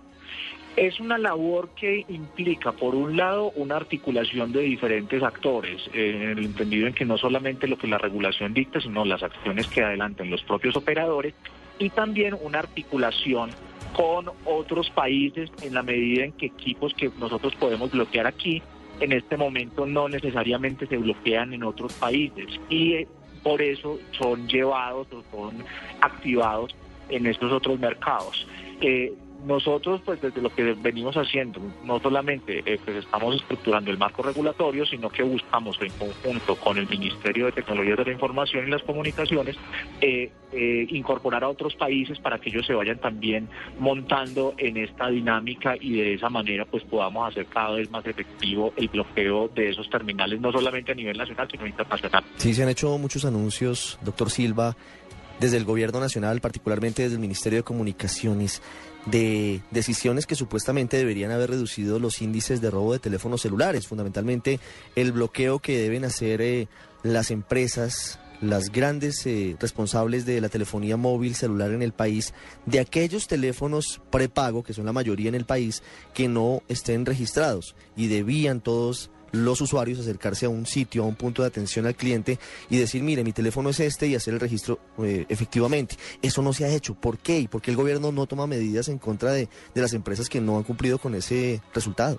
Es 0.76 1.00
una 1.00 1.18
labor 1.18 1.70
que 1.74 2.04
implica, 2.08 2.72
por 2.72 2.94
un 2.94 3.16
lado, 3.16 3.50
una 3.56 3.76
articulación 3.76 4.52
de 4.52 4.60
diferentes 4.60 5.22
actores, 5.22 5.82
en 5.92 6.22
el 6.22 6.44
entendido 6.44 6.86
en 6.86 6.94
que 6.94 7.04
no 7.04 7.18
solamente 7.18 7.66
lo 7.66 7.76
que 7.76 7.88
la 7.88 7.98
regulación 7.98 8.54
dicta, 8.54 8.80
sino 8.80 9.04
las 9.04 9.22
acciones 9.22 9.66
que 9.66 9.82
adelanten 9.82 10.30
los 10.30 10.42
propios 10.42 10.76
operadores, 10.76 11.34
y 11.78 11.90
también 11.90 12.36
una 12.40 12.60
articulación 12.60 13.50
con 13.94 14.30
otros 14.44 14.90
países 14.90 15.50
en 15.62 15.74
la 15.74 15.82
medida 15.82 16.24
en 16.24 16.32
que 16.32 16.46
equipos 16.46 16.94
que 16.94 17.10
nosotros 17.18 17.54
podemos 17.56 17.90
bloquear 17.90 18.26
aquí, 18.26 18.62
en 19.00 19.12
este 19.12 19.36
momento 19.36 19.86
no 19.86 20.08
necesariamente 20.08 20.86
se 20.86 20.98
bloquean 20.98 21.52
en 21.52 21.64
otros 21.64 21.94
países. 21.94 22.46
Y 22.68 22.92
eh, 22.92 23.08
por 23.42 23.62
eso 23.62 23.98
son 24.18 24.48
llevados 24.48 25.06
o 25.12 25.22
son 25.30 25.64
activados 26.00 26.74
en 27.08 27.26
estos 27.26 27.52
otros 27.52 27.78
mercados. 27.78 28.46
Eh, 28.80 29.12
nosotros, 29.44 30.00
pues 30.04 30.20
desde 30.20 30.40
lo 30.40 30.54
que 30.54 30.74
venimos 30.74 31.16
haciendo, 31.16 31.60
no 31.84 32.00
solamente 32.00 32.62
eh, 32.64 32.78
pues 32.84 32.98
estamos 32.98 33.36
estructurando 33.36 33.90
el 33.90 33.98
marco 33.98 34.22
regulatorio, 34.22 34.84
sino 34.86 35.10
que 35.10 35.22
buscamos 35.22 35.78
en 35.80 35.92
conjunto 35.92 36.56
con 36.56 36.78
el 36.78 36.88
Ministerio 36.88 37.46
de 37.46 37.52
Tecnologías 37.52 37.98
de 37.98 38.04
la 38.04 38.12
Información 38.12 38.66
y 38.66 38.70
las 38.70 38.82
Comunicaciones 38.82 39.56
eh, 40.00 40.30
eh, 40.52 40.86
incorporar 40.90 41.44
a 41.44 41.48
otros 41.48 41.74
países 41.74 42.18
para 42.18 42.38
que 42.38 42.50
ellos 42.50 42.66
se 42.66 42.74
vayan 42.74 42.98
también 42.98 43.48
montando 43.78 44.54
en 44.58 44.76
esta 44.76 45.08
dinámica 45.08 45.76
y 45.80 45.92
de 45.92 46.14
esa 46.14 46.28
manera 46.28 46.64
pues 46.64 46.82
podamos 46.84 47.28
hacer 47.28 47.46
cada 47.46 47.72
vez 47.72 47.90
más 47.90 48.04
efectivo 48.06 48.72
el 48.76 48.88
bloqueo 48.88 49.48
de 49.48 49.70
esos 49.70 49.88
terminales, 49.88 50.40
no 50.40 50.52
solamente 50.52 50.92
a 50.92 50.94
nivel 50.94 51.16
nacional, 51.16 51.48
sino 51.50 51.66
internacional. 51.66 52.24
Sí, 52.36 52.54
se 52.54 52.62
han 52.62 52.68
hecho 52.68 52.96
muchos 52.98 53.24
anuncios, 53.24 53.98
doctor 54.02 54.30
Silva, 54.30 54.76
desde 55.40 55.56
el 55.56 55.64
gobierno 55.64 56.00
nacional, 56.00 56.40
particularmente 56.40 57.02
desde 57.02 57.14
el 57.14 57.20
Ministerio 57.20 57.60
de 57.60 57.62
Comunicaciones 57.62 58.62
de 59.06 59.62
decisiones 59.70 60.26
que 60.26 60.34
supuestamente 60.34 60.96
deberían 60.96 61.30
haber 61.30 61.50
reducido 61.50 61.98
los 61.98 62.20
índices 62.20 62.60
de 62.60 62.70
robo 62.70 62.92
de 62.92 62.98
teléfonos 62.98 63.42
celulares, 63.42 63.86
fundamentalmente 63.86 64.60
el 64.96 65.12
bloqueo 65.12 65.58
que 65.58 65.78
deben 65.78 66.04
hacer 66.04 66.42
eh, 66.42 66.68
las 67.02 67.30
empresas, 67.30 68.18
las 68.40 68.70
grandes 68.70 69.26
eh, 69.26 69.56
responsables 69.58 70.26
de 70.26 70.40
la 70.40 70.48
telefonía 70.48 70.96
móvil 70.96 71.34
celular 71.34 71.72
en 71.72 71.82
el 71.82 71.92
país, 71.92 72.34
de 72.66 72.80
aquellos 72.80 73.26
teléfonos 73.26 74.00
prepago, 74.10 74.62
que 74.62 74.74
son 74.74 74.86
la 74.86 74.92
mayoría 74.92 75.28
en 75.28 75.34
el 75.34 75.44
país, 75.44 75.82
que 76.14 76.28
no 76.28 76.62
estén 76.68 77.06
registrados 77.06 77.74
y 77.96 78.08
debían 78.08 78.60
todos 78.60 79.10
los 79.32 79.60
usuarios 79.60 79.98
acercarse 79.98 80.46
a 80.46 80.48
un 80.48 80.66
sitio, 80.66 81.04
a 81.04 81.06
un 81.06 81.14
punto 81.14 81.42
de 81.42 81.48
atención 81.48 81.86
al 81.86 81.94
cliente 81.94 82.38
y 82.68 82.78
decir, 82.78 83.02
mire, 83.02 83.24
mi 83.24 83.32
teléfono 83.32 83.70
es 83.70 83.80
este 83.80 84.06
y 84.06 84.14
hacer 84.14 84.34
el 84.34 84.40
registro 84.40 84.78
eh, 85.02 85.26
efectivamente. 85.28 85.96
Eso 86.22 86.42
no 86.42 86.52
se 86.52 86.64
ha 86.64 86.68
hecho. 86.68 86.94
¿Por 86.94 87.18
qué? 87.18 87.38
¿Y 87.38 87.48
por 87.48 87.62
qué 87.62 87.70
el 87.70 87.76
gobierno 87.76 88.12
no 88.12 88.26
toma 88.26 88.46
medidas 88.46 88.88
en 88.88 88.98
contra 88.98 89.32
de, 89.32 89.48
las 89.74 89.92
empresas 89.94 90.28
que 90.28 90.40
no 90.40 90.56
han 90.56 90.62
cumplido 90.64 90.98
con 90.98 91.14
ese 91.14 91.60
resultado? 91.74 92.18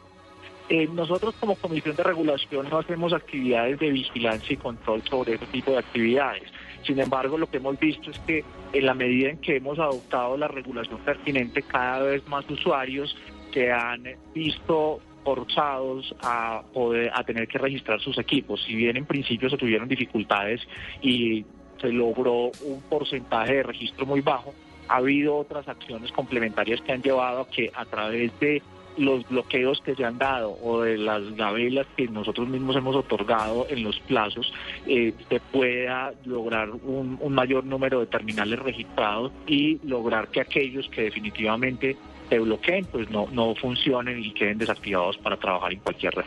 Eh, 0.70 0.88
nosotros 0.88 1.36
como 1.40 1.56
Comisión 1.56 1.96
de 1.96 2.04
Regulación 2.04 2.70
no 2.70 2.80
hacemos 2.80 3.12
actividades 3.12 3.78
de 3.80 3.90
vigilancia 3.90 4.54
y 4.54 4.58
control 4.58 5.04
sobre 5.04 5.36
ese 5.36 5.46
tipo 5.48 5.72
de 5.72 5.80
actividades. 5.80 6.44
Sin 6.84 7.00
embargo, 7.00 7.38
lo 7.38 7.50
que 7.50 7.58
hemos 7.58 7.78
visto 7.80 8.10
es 8.10 8.18
que 8.20 8.44
en 8.74 8.86
la 8.86 8.94
medida 8.94 9.30
en 9.30 9.38
que 9.38 9.58
hemos 9.58 9.78
adoptado 9.80 10.38
la 10.38 10.48
regulación 10.48 11.00
pertinente, 11.00 11.62
cada 11.62 12.00
vez 12.04 12.28
más 12.28 12.50
usuarios 12.50 13.16
que 13.52 13.72
han 13.72 14.04
visto 14.34 15.02
forzados 15.24 16.16
a 16.22 16.64
poder 16.74 17.12
a 17.14 17.24
tener 17.24 17.48
que 17.48 17.58
registrar 17.58 18.00
sus 18.00 18.18
equipos. 18.18 18.64
Si 18.64 18.76
bien 18.76 18.98
en 18.98 19.06
principio 19.06 19.50
se 19.50 19.58
tuvieron 19.58 19.88
dificultades 19.88 20.62
y 21.02 21.46
se 21.80 21.92
logró 21.92 22.52
un 22.64 22.82
porcentaje 22.90 23.56
de 23.56 23.64
registro 23.64 24.06
muy 24.06 24.22
bajo, 24.22 24.54
ha 24.88 24.98
habido 24.98 25.38
otras 25.38 25.68
acciones 25.68 26.12
complementarias 26.12 26.82
que 26.82 26.92
han 26.92 27.02
llevado 27.02 27.42
a 27.42 27.50
que 27.50 27.72
a 27.74 27.86
través 27.86 28.38
de 28.40 28.62
los 28.98 29.28
bloqueos 29.30 29.82
que 29.82 29.96
se 29.96 30.04
han 30.04 30.18
dado 30.18 30.58
o 30.62 30.82
de 30.82 30.98
las 30.98 31.36
gabelas 31.36 31.88
que 31.96 32.08
nosotros 32.08 32.48
mismos 32.48 32.76
hemos 32.76 32.96
otorgado 32.96 33.66
en 33.70 33.84
los 33.84 34.00
plazos, 34.02 34.52
eh, 34.86 35.14
se 35.30 35.40
pueda 35.40 36.14
lograr 36.26 36.72
un, 36.72 37.18
un 37.22 37.34
mayor 37.34 37.64
número 37.64 38.02
de 38.02 38.08
terminales 38.08 38.60
registrados 38.60 39.32
y 39.48 39.80
lograr 39.88 40.28
que 40.28 40.42
aquellos 40.42 40.90
que 40.90 41.04
definitivamente 41.04 41.96
se 42.32 42.40
bloqueen, 42.40 42.86
pues 42.86 43.10
no, 43.10 43.28
no 43.30 43.54
funcionen 43.56 44.24
y 44.24 44.34
queden 44.34 44.58
desactivados 44.58 45.18
para 45.18 45.38
trabajar 45.38 45.74
en 45.74 45.80
cualquier 45.80 46.14
red. 46.14 46.26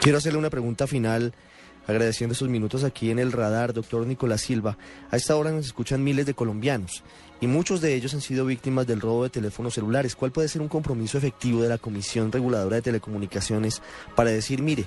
Quiero 0.00 0.18
hacerle 0.18 0.40
una 0.40 0.50
pregunta 0.50 0.88
final, 0.88 1.32
agradeciendo 1.86 2.32
estos 2.32 2.48
minutos 2.48 2.82
aquí 2.82 3.12
en 3.12 3.20
el 3.20 3.30
radar, 3.30 3.72
doctor 3.72 4.04
Nicolás 4.04 4.40
Silva. 4.40 4.76
A 5.12 5.16
esta 5.16 5.36
hora 5.36 5.52
nos 5.52 5.66
escuchan 5.66 6.02
miles 6.02 6.26
de 6.26 6.34
colombianos 6.34 7.04
y 7.40 7.46
muchos 7.46 7.80
de 7.80 7.94
ellos 7.94 8.14
han 8.14 8.20
sido 8.20 8.44
víctimas 8.46 8.84
del 8.88 9.00
robo 9.00 9.22
de 9.22 9.30
teléfonos 9.30 9.74
celulares. 9.74 10.16
¿Cuál 10.16 10.32
puede 10.32 10.48
ser 10.48 10.60
un 10.60 10.66
compromiso 10.68 11.18
efectivo 11.18 11.62
de 11.62 11.68
la 11.68 11.78
Comisión 11.78 12.32
Reguladora 12.32 12.76
de 12.76 12.82
Telecomunicaciones 12.82 13.80
para 14.16 14.30
decir, 14.30 14.60
mire, 14.60 14.86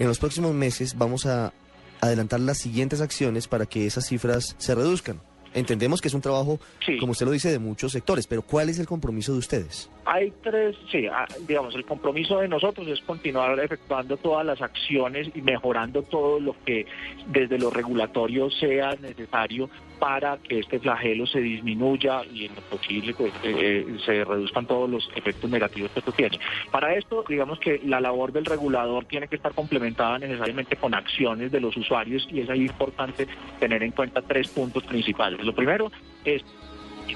en 0.00 0.08
los 0.08 0.18
próximos 0.18 0.52
meses 0.52 0.98
vamos 0.98 1.26
a 1.26 1.52
adelantar 2.00 2.40
las 2.40 2.58
siguientes 2.58 3.00
acciones 3.00 3.46
para 3.46 3.66
que 3.66 3.86
esas 3.86 4.06
cifras 4.06 4.56
se 4.58 4.74
reduzcan? 4.74 5.20
Entendemos 5.56 6.02
que 6.02 6.08
es 6.08 6.14
un 6.14 6.20
trabajo, 6.20 6.60
como 7.00 7.12
usted 7.12 7.24
lo 7.24 7.32
dice, 7.32 7.50
de 7.50 7.58
muchos 7.58 7.90
sectores, 7.92 8.26
pero 8.26 8.42
¿cuál 8.42 8.68
es 8.68 8.78
el 8.78 8.86
compromiso 8.86 9.32
de 9.32 9.38
ustedes? 9.38 9.88
Hay 10.08 10.32
tres, 10.40 10.76
sí, 10.90 11.08
ah, 11.08 11.26
digamos, 11.48 11.74
el 11.74 11.84
compromiso 11.84 12.38
de 12.38 12.46
nosotros 12.46 12.86
es 12.86 13.00
continuar 13.00 13.58
efectuando 13.58 14.16
todas 14.16 14.46
las 14.46 14.62
acciones 14.62 15.28
y 15.34 15.42
mejorando 15.42 16.04
todo 16.04 16.38
lo 16.38 16.54
que 16.64 16.86
desde 17.26 17.58
lo 17.58 17.70
regulatorio 17.70 18.48
sea 18.48 18.94
necesario 19.02 19.68
para 19.98 20.36
que 20.38 20.60
este 20.60 20.78
flagelo 20.78 21.26
se 21.26 21.40
disminuya 21.40 22.22
y 22.32 22.44
en 22.46 22.54
lo 22.54 22.60
posible 22.62 23.14
pues, 23.14 23.32
eh, 23.42 23.84
eh, 23.88 23.96
se 24.04 24.24
reduzcan 24.24 24.66
todos 24.66 24.88
los 24.88 25.10
efectos 25.16 25.50
negativos 25.50 25.90
que 25.90 25.98
esto 25.98 26.12
tiene. 26.12 26.38
Para 26.70 26.94
esto, 26.94 27.24
digamos 27.28 27.58
que 27.58 27.80
la 27.84 28.00
labor 28.00 28.30
del 28.30 28.44
regulador 28.44 29.06
tiene 29.06 29.26
que 29.26 29.36
estar 29.36 29.54
complementada 29.54 30.18
necesariamente 30.18 30.76
con 30.76 30.94
acciones 30.94 31.50
de 31.50 31.60
los 31.60 31.76
usuarios 31.76 32.28
y 32.30 32.40
es 32.40 32.50
ahí 32.50 32.62
importante 32.62 33.26
tener 33.58 33.82
en 33.82 33.90
cuenta 33.90 34.22
tres 34.22 34.48
puntos 34.48 34.84
principales. 34.84 35.44
Lo 35.44 35.54
primero 35.54 35.90
es 36.24 36.44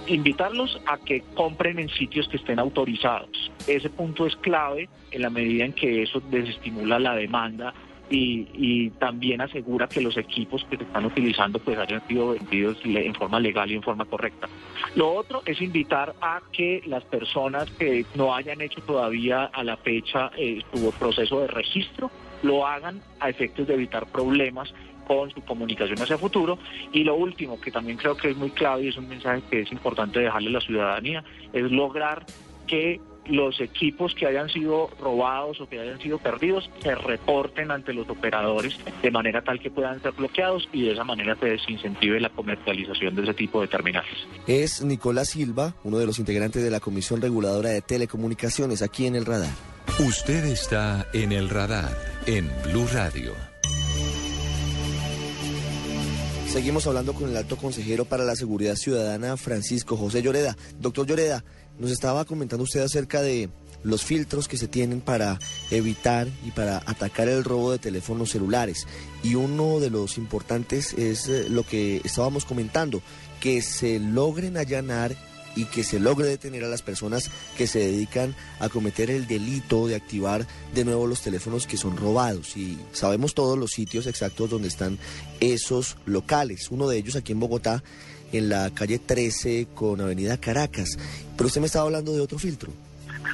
invitarlos 0.07 0.81
a 0.87 0.99
que 0.99 1.23
compren 1.35 1.79
en 1.79 1.89
sitios 1.89 2.29
que 2.29 2.37
estén 2.37 2.59
autorizados. 2.59 3.51
Ese 3.67 3.91
punto 3.91 4.27
es 4.27 4.37
clave 4.37 4.89
en 5.11 5.23
la 5.23 5.31
medida 5.31 5.65
en 5.65 5.73
que 5.73 6.03
eso 6.03 6.21
desestimula 6.31 6.99
la 6.99 7.15
demanda 7.15 7.75
y, 8.11 8.91
también 8.99 9.41
asegura 9.41 9.89
que 9.89 10.01
los 10.01 10.17
equipos 10.17 10.65
que 10.69 10.77
se 10.77 10.83
están 10.83 11.05
utilizando 11.05 11.59
pues 11.59 11.79
hayan 11.79 12.07
sido 12.09 12.31
vendidos 12.31 12.79
en 12.85 13.15
forma 13.15 13.39
legal 13.41 13.71
y 13.71 13.75
en 13.75 13.83
forma 13.83 14.05
correcta. 14.05 14.49
Lo 14.95 15.13
otro 15.13 15.43
es 15.47 15.61
invitar 15.63 16.15
a 16.21 16.41
que 16.53 16.83
las 16.87 17.05
personas 17.05 17.71
que 17.73 18.05
no 18.15 18.35
hayan 18.35 18.61
hecho 18.61 18.83
todavía 18.83 19.45
a 19.45 19.63
la 19.63 19.77
fecha 19.77 20.31
eh, 20.37 20.61
su 20.73 20.91
proceso 20.93 21.41
de 21.41 21.47
registro 21.47 22.11
lo 22.43 22.67
hagan 22.67 23.01
a 23.21 23.29
efectos 23.29 23.67
de 23.67 23.75
evitar 23.75 24.07
problemas 24.07 24.73
con 25.11 25.29
su 25.33 25.41
comunicación 25.41 26.01
hacia 26.01 26.17
futuro. 26.17 26.57
Y 26.93 27.03
lo 27.03 27.17
último, 27.17 27.61
que 27.61 27.73
también 27.73 27.97
creo 27.99 28.17
que 28.17 28.31
es 28.31 28.37
muy 28.37 28.51
clave 28.51 28.85
y 28.85 28.89
es 28.91 28.97
un 28.97 29.09
mensaje 29.09 29.43
que 29.51 29.63
es 29.63 29.73
importante 29.73 30.21
dejarle 30.21 30.51
a 30.51 30.53
la 30.53 30.61
ciudadanía, 30.61 31.25
es 31.53 31.69
lograr 31.73 32.25
que 32.69 33.01
los 33.27 33.61
equipos 33.61 34.15
que 34.15 34.27
hayan 34.27 34.49
sido 34.49 34.89
robados 35.01 35.61
o 35.61 35.69
que 35.69 35.81
hayan 35.81 36.01
sido 36.01 36.19
perdidos 36.19 36.71
se 36.81 36.95
reporten 36.95 37.73
ante 37.73 37.93
los 37.93 38.09
operadores 38.09 38.79
de 39.03 39.11
manera 39.11 39.43
tal 39.43 39.59
que 39.59 39.69
puedan 39.69 40.01
ser 40.01 40.13
bloqueados 40.13 40.69
y 40.73 40.83
de 40.83 40.93
esa 40.93 41.03
manera 41.03 41.37
se 41.41 41.47
desincentive 41.47 42.21
la 42.21 42.29
comercialización 42.29 43.17
de 43.17 43.23
ese 43.23 43.35
tipo 43.35 43.61
de 43.61 43.67
terminales. 43.67 44.13
Es 44.47 44.85
Nicolás 44.85 45.31
Silva, 45.31 45.75
uno 45.83 45.99
de 45.99 46.07
los 46.07 46.21
integrantes 46.21 46.63
de 46.63 46.71
la 46.71 46.79
Comisión 46.79 47.21
Reguladora 47.21 47.71
de 47.71 47.83
Telecomunicaciones, 47.83 48.81
aquí 48.81 49.07
en 49.07 49.17
el 49.17 49.27
radar. 49.27 49.55
Usted 49.99 50.45
está 50.45 51.09
en 51.13 51.33
el 51.33 51.49
radar 51.49 51.91
en 52.27 52.49
Blue 52.65 52.87
Radio. 52.93 53.35
Seguimos 56.51 56.85
hablando 56.89 57.15
con 57.15 57.31
el 57.31 57.37
alto 57.37 57.57
consejero 57.57 58.05
para 58.05 58.25
la 58.25 58.35
seguridad 58.35 58.75
ciudadana, 58.75 59.37
Francisco 59.37 59.97
José 59.97 60.21
Lloreda. 60.21 60.57
Doctor 60.81 61.07
Lloreda, 61.07 61.45
nos 61.79 61.93
estaba 61.93 62.25
comentando 62.25 62.65
usted 62.65 62.81
acerca 62.81 63.23
de 63.23 63.51
los 63.85 64.05
filtros 64.05 64.49
que 64.49 64.57
se 64.57 64.67
tienen 64.67 65.01
para 65.01 65.39
evitar 65.71 66.27
y 66.45 66.51
para 66.51 66.79
atacar 66.79 67.29
el 67.29 67.45
robo 67.45 67.71
de 67.71 67.79
teléfonos 67.79 68.31
celulares. 68.31 68.89
Y 69.23 69.37
uno 69.37 69.79
de 69.79 69.91
los 69.91 70.19
importantes 70.19 70.93
es 70.95 71.29
eh, 71.29 71.49
lo 71.49 71.63
que 71.63 72.01
estábamos 72.03 72.45
comentando, 72.45 73.01
que 73.39 73.63
se 73.63 74.01
logren 74.01 74.57
allanar 74.57 75.15
y 75.57 75.65
que 75.65 75.85
se 75.85 76.01
logre 76.01 76.29
detener 76.29 76.65
a 76.65 76.69
las 76.69 76.83
personas 76.83 77.31
que 77.57 77.67
se 77.67 77.81
dedican 77.81 78.35
a 78.59 78.69
cometer 78.69 79.11
el 79.11 79.27
delito 79.27 79.87
de 79.87 79.95
activar 79.95 80.47
de 80.75 80.85
nuevo 80.85 81.07
los 81.07 81.23
teléfonos 81.23 81.67
que 81.67 81.77
son 81.77 81.97
robados. 81.97 82.57
Y 82.57 82.79
sabemos 82.93 83.35
todos 83.35 83.59
los 83.59 83.71
sitios 83.71 84.07
exactos 84.07 84.51
donde 84.51 84.69
están 84.69 84.99
esos 85.41 85.97
locales. 86.07 86.71
Uno 86.71 86.89
de 86.89 86.99
ellos 86.99 87.17
aquí 87.17 87.33
en 87.33 87.41
Bogotá, 87.41 87.83
en 88.33 88.49
la 88.49 88.71
calle 88.71 88.99
13 88.99 89.69
con 89.75 90.01
Avenida 90.01 90.39
Caracas. 90.39 90.99
Pero 91.37 91.49
usted 91.49 91.61
me 91.61 91.67
estaba 91.67 91.87
hablando 91.87 92.13
de 92.13 92.21
otro 92.21 92.39
filtro. 92.39 92.73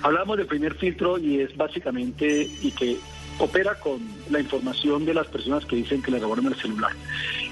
Hablamos 0.03 0.37
del 0.37 0.47
primer 0.47 0.75
filtro 0.75 1.19
y 1.19 1.41
es 1.41 1.57
básicamente 1.57 2.49
y 2.63 2.71
que 2.73 2.99
opera 3.39 3.75
con 3.75 4.01
la 4.31 4.41
información 4.41 5.05
de 5.05 5.15
las 5.15 5.27
personas 5.27 5.65
que 5.67 5.77
dicen 5.77 6.03
que 6.03 6.11
le 6.11 6.19
robaron 6.19 6.47
el 6.47 6.57
celular. 6.57 6.93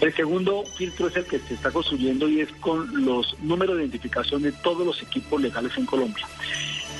El 0.00 0.14
segundo 0.14 0.64
filtro 0.76 1.08
es 1.08 1.16
el 1.16 1.24
que 1.24 1.38
se 1.40 1.54
está 1.54 1.70
construyendo 1.70 2.28
y 2.28 2.40
es 2.40 2.50
con 2.60 3.04
los 3.04 3.36
números 3.40 3.76
de 3.76 3.82
identificación 3.82 4.42
de 4.42 4.52
todos 4.52 4.86
los 4.86 5.02
equipos 5.02 5.40
legales 5.40 5.76
en 5.76 5.86
Colombia. 5.86 6.26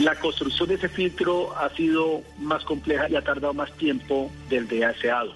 La 0.01 0.17
construcción 0.17 0.69
de 0.69 0.75
ese 0.75 0.89
filtro 0.89 1.57
ha 1.57 1.71
sido 1.71 2.23
más 2.39 2.65
compleja 2.65 3.09
y 3.09 3.17
ha 3.17 3.23
tardado 3.23 3.55
más 3.55 3.73
tiempo 3.77 4.31
del 4.49 4.67
deseado. 4.67 5.35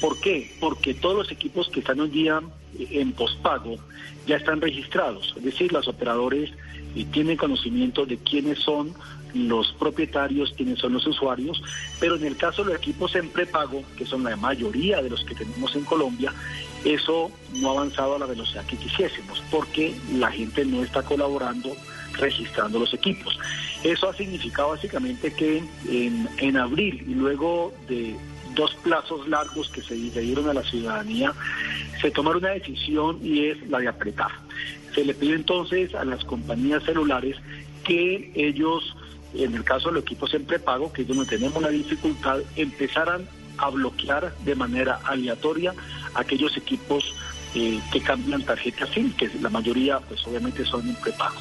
¿Por 0.00 0.20
qué? 0.20 0.54
Porque 0.60 0.94
todos 0.94 1.16
los 1.16 1.32
equipos 1.32 1.68
que 1.68 1.80
están 1.80 2.00
hoy 2.00 2.08
día 2.08 2.40
en 2.78 3.12
pospago 3.12 3.76
ya 4.26 4.36
están 4.36 4.60
registrados, 4.60 5.34
es 5.36 5.42
decir, 5.42 5.72
los 5.72 5.88
operadores 5.88 6.50
y 6.94 7.04
tienen 7.06 7.36
conocimiento 7.36 8.06
de 8.06 8.16
quiénes 8.18 8.60
son 8.60 8.94
los 9.34 9.72
propietarios, 9.72 10.52
quiénes 10.56 10.78
son 10.78 10.94
los 10.94 11.06
usuarios, 11.06 11.62
pero 11.98 12.16
en 12.16 12.24
el 12.24 12.36
caso 12.36 12.64
de 12.64 12.72
los 12.72 12.78
equipos 12.78 13.14
en 13.14 13.28
prepago, 13.28 13.82
que 13.96 14.06
son 14.06 14.24
la 14.24 14.36
mayoría 14.36 15.02
de 15.02 15.10
los 15.10 15.24
que 15.24 15.34
tenemos 15.34 15.74
en 15.76 15.84
Colombia, 15.84 16.32
eso 16.84 17.30
no 17.54 17.68
ha 17.68 17.72
avanzado 17.72 18.16
a 18.16 18.18
la 18.18 18.26
velocidad 18.26 18.64
que 18.66 18.76
quisiésemos, 18.76 19.42
porque 19.50 19.94
la 20.14 20.30
gente 20.30 20.64
no 20.64 20.82
está 20.82 21.02
colaborando 21.02 21.76
registrando 22.14 22.78
los 22.78 22.92
equipos. 22.92 23.38
Eso 23.82 24.08
ha 24.08 24.14
significado 24.14 24.70
básicamente 24.70 25.32
que 25.32 25.62
en, 25.88 26.28
en 26.38 26.56
abril 26.56 27.04
y 27.08 27.14
luego 27.14 27.72
de 27.88 28.16
dos 28.54 28.74
plazos 28.82 29.28
largos 29.28 29.68
que 29.70 29.82
se 29.82 29.94
dieron 29.94 30.48
a 30.48 30.54
la 30.54 30.62
ciudadanía, 30.62 31.32
se 32.00 32.10
tomaron 32.10 32.42
una 32.42 32.52
decisión 32.52 33.18
y 33.22 33.46
es 33.46 33.68
la 33.68 33.78
de 33.78 33.88
apretar. 33.88 34.30
Se 34.94 35.04
le 35.04 35.14
pide 35.14 35.34
entonces 35.34 35.94
a 35.94 36.04
las 36.04 36.24
compañías 36.24 36.82
celulares 36.84 37.36
que 37.84 38.32
ellos, 38.34 38.96
en 39.34 39.54
el 39.54 39.64
caso 39.64 39.88
de 39.88 39.94
los 39.94 40.02
equipos 40.02 40.32
en 40.34 40.44
prepago, 40.44 40.92
que 40.92 41.02
es 41.02 41.08
donde 41.08 41.26
tenemos 41.26 41.62
la 41.62 41.68
dificultad, 41.68 42.40
empezaran 42.56 43.28
a 43.58 43.68
bloquear 43.70 44.34
de 44.44 44.54
manera 44.54 45.00
aleatoria 45.04 45.74
aquellos 46.14 46.56
equipos 46.56 47.14
eh, 47.54 47.80
que 47.92 48.00
cambian 48.00 48.42
tarjetas 48.42 48.88
SIM, 48.90 49.12
que 49.12 49.30
la 49.40 49.50
mayoría 49.50 49.98
pues 50.00 50.26
obviamente 50.26 50.64
son 50.64 50.88
en 50.88 50.94
prepago. 50.96 51.40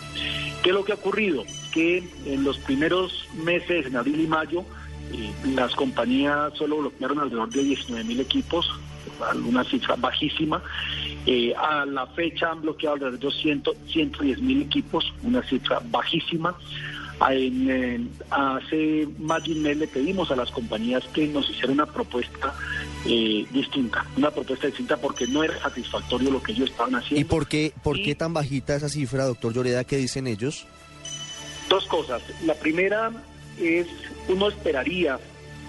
¿Qué 0.63 0.69
es 0.69 0.75
lo 0.75 0.84
que 0.84 0.91
ha 0.91 0.95
ocurrido? 0.95 1.43
Que 1.71 2.04
en 2.25 2.43
los 2.43 2.58
primeros 2.58 3.28
meses, 3.43 3.86
en 3.86 3.95
abril 3.95 4.19
y 4.21 4.28
mayo, 4.28 4.65
eh, 5.13 5.32
las 5.56 5.73
compañías 5.75 6.54
solo 6.56 6.78
bloquearon 6.78 7.19
alrededor 7.19 7.49
de 7.49 7.63
19 7.63 8.04
mil 8.04 8.19
equipos, 8.19 8.69
alguna 9.30 9.63
cifra 9.63 9.95
bajísima. 9.95 10.62
Eh, 11.25 11.54
a 11.56 11.86
la 11.86 12.08
fecha 12.08 12.52
han 12.52 12.62
bloqueado 12.62 12.95
alrededor 12.95 13.32
de 13.34 13.39
110 13.39 14.41
mil 14.41 14.62
equipos, 14.62 15.13
una 15.23 15.41
cifra 15.43 15.82
bajísima. 15.91 16.56
En, 17.27 18.10
hace 18.29 19.08
más 19.19 19.43
de 19.43 19.51
un 19.51 19.62
mes 19.62 19.77
le 19.77 19.88
pedimos 19.88 20.32
a 20.32 20.38
las 20.38 20.49
compañías 20.51 21.03
que 21.13 21.27
nos 21.27 21.49
hicieran 21.49 21.71
una 21.71 21.86
propuesta 21.86 22.53
eh, 23.05 23.45
distinta, 23.51 24.05
una 24.15 24.32
propuesta 24.32 24.67
distinta 24.67 24.95
porque 24.95 25.27
no 25.27 25.43
era 25.43 25.60
satisfactorio 25.60 26.32
lo 26.32 26.41
que 26.41 26.53
ellos 26.53 26.69
estaban 26.69 26.95
haciendo. 26.95 27.19
¿Y 27.19 27.25
por 27.25 27.47
qué, 27.47 27.73
por 27.84 28.01
qué 28.01 28.15
tan 28.15 28.34
bajita 28.34 28.75
esa 28.75 28.88
cifra, 28.88 29.25
doctor 29.25 29.53
Lloreda? 29.53 29.84
¿Qué 29.84 29.97
dicen 29.97 30.27
ellos? 30.27 30.65
Dos 31.67 31.86
cosas. 31.88 32.21
La 32.45 32.53
primera 32.55 33.12
es, 33.60 33.88
uno 34.29 34.47
esperaría 34.47 35.19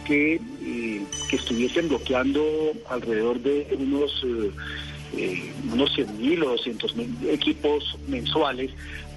que, 0.05 0.35
eh, 0.35 1.03
que 1.29 1.37
estuviesen 1.37 1.89
bloqueando 1.89 2.45
alrededor 2.89 3.41
de 3.41 3.77
unos, 3.79 4.25
eh, 4.25 4.51
eh 5.17 5.53
unos 5.73 5.93
100 5.95 6.19
mil 6.19 6.43
o 6.45 6.51
200 6.51 6.97
mil 6.97 7.17
equipos 7.29 7.99
mensuales 8.07 8.71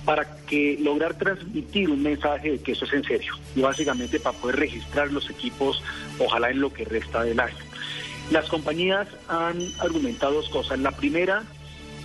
para 0.05 0.37
que 0.45 0.77
lograr 0.81 1.17
transmitir 1.17 1.89
un 1.89 2.03
mensaje 2.03 2.51
de 2.51 2.59
que 2.59 2.73
eso 2.73 2.85
es 2.85 2.93
en 2.93 3.03
serio 3.03 3.33
y 3.55 3.61
básicamente 3.61 4.19
para 4.19 4.37
poder 4.37 4.57
registrar 4.57 5.11
los 5.11 5.29
equipos 5.29 5.81
ojalá 6.19 6.49
en 6.49 6.59
lo 6.59 6.73
que 6.73 6.85
resta 6.85 7.23
del 7.23 7.39
año. 7.39 7.55
Las 8.31 8.47
compañías 8.47 9.07
han 9.27 9.59
argumentado 9.79 10.33
dos 10.33 10.49
cosas. 10.49 10.79
La 10.79 10.91
primera, 10.91 11.43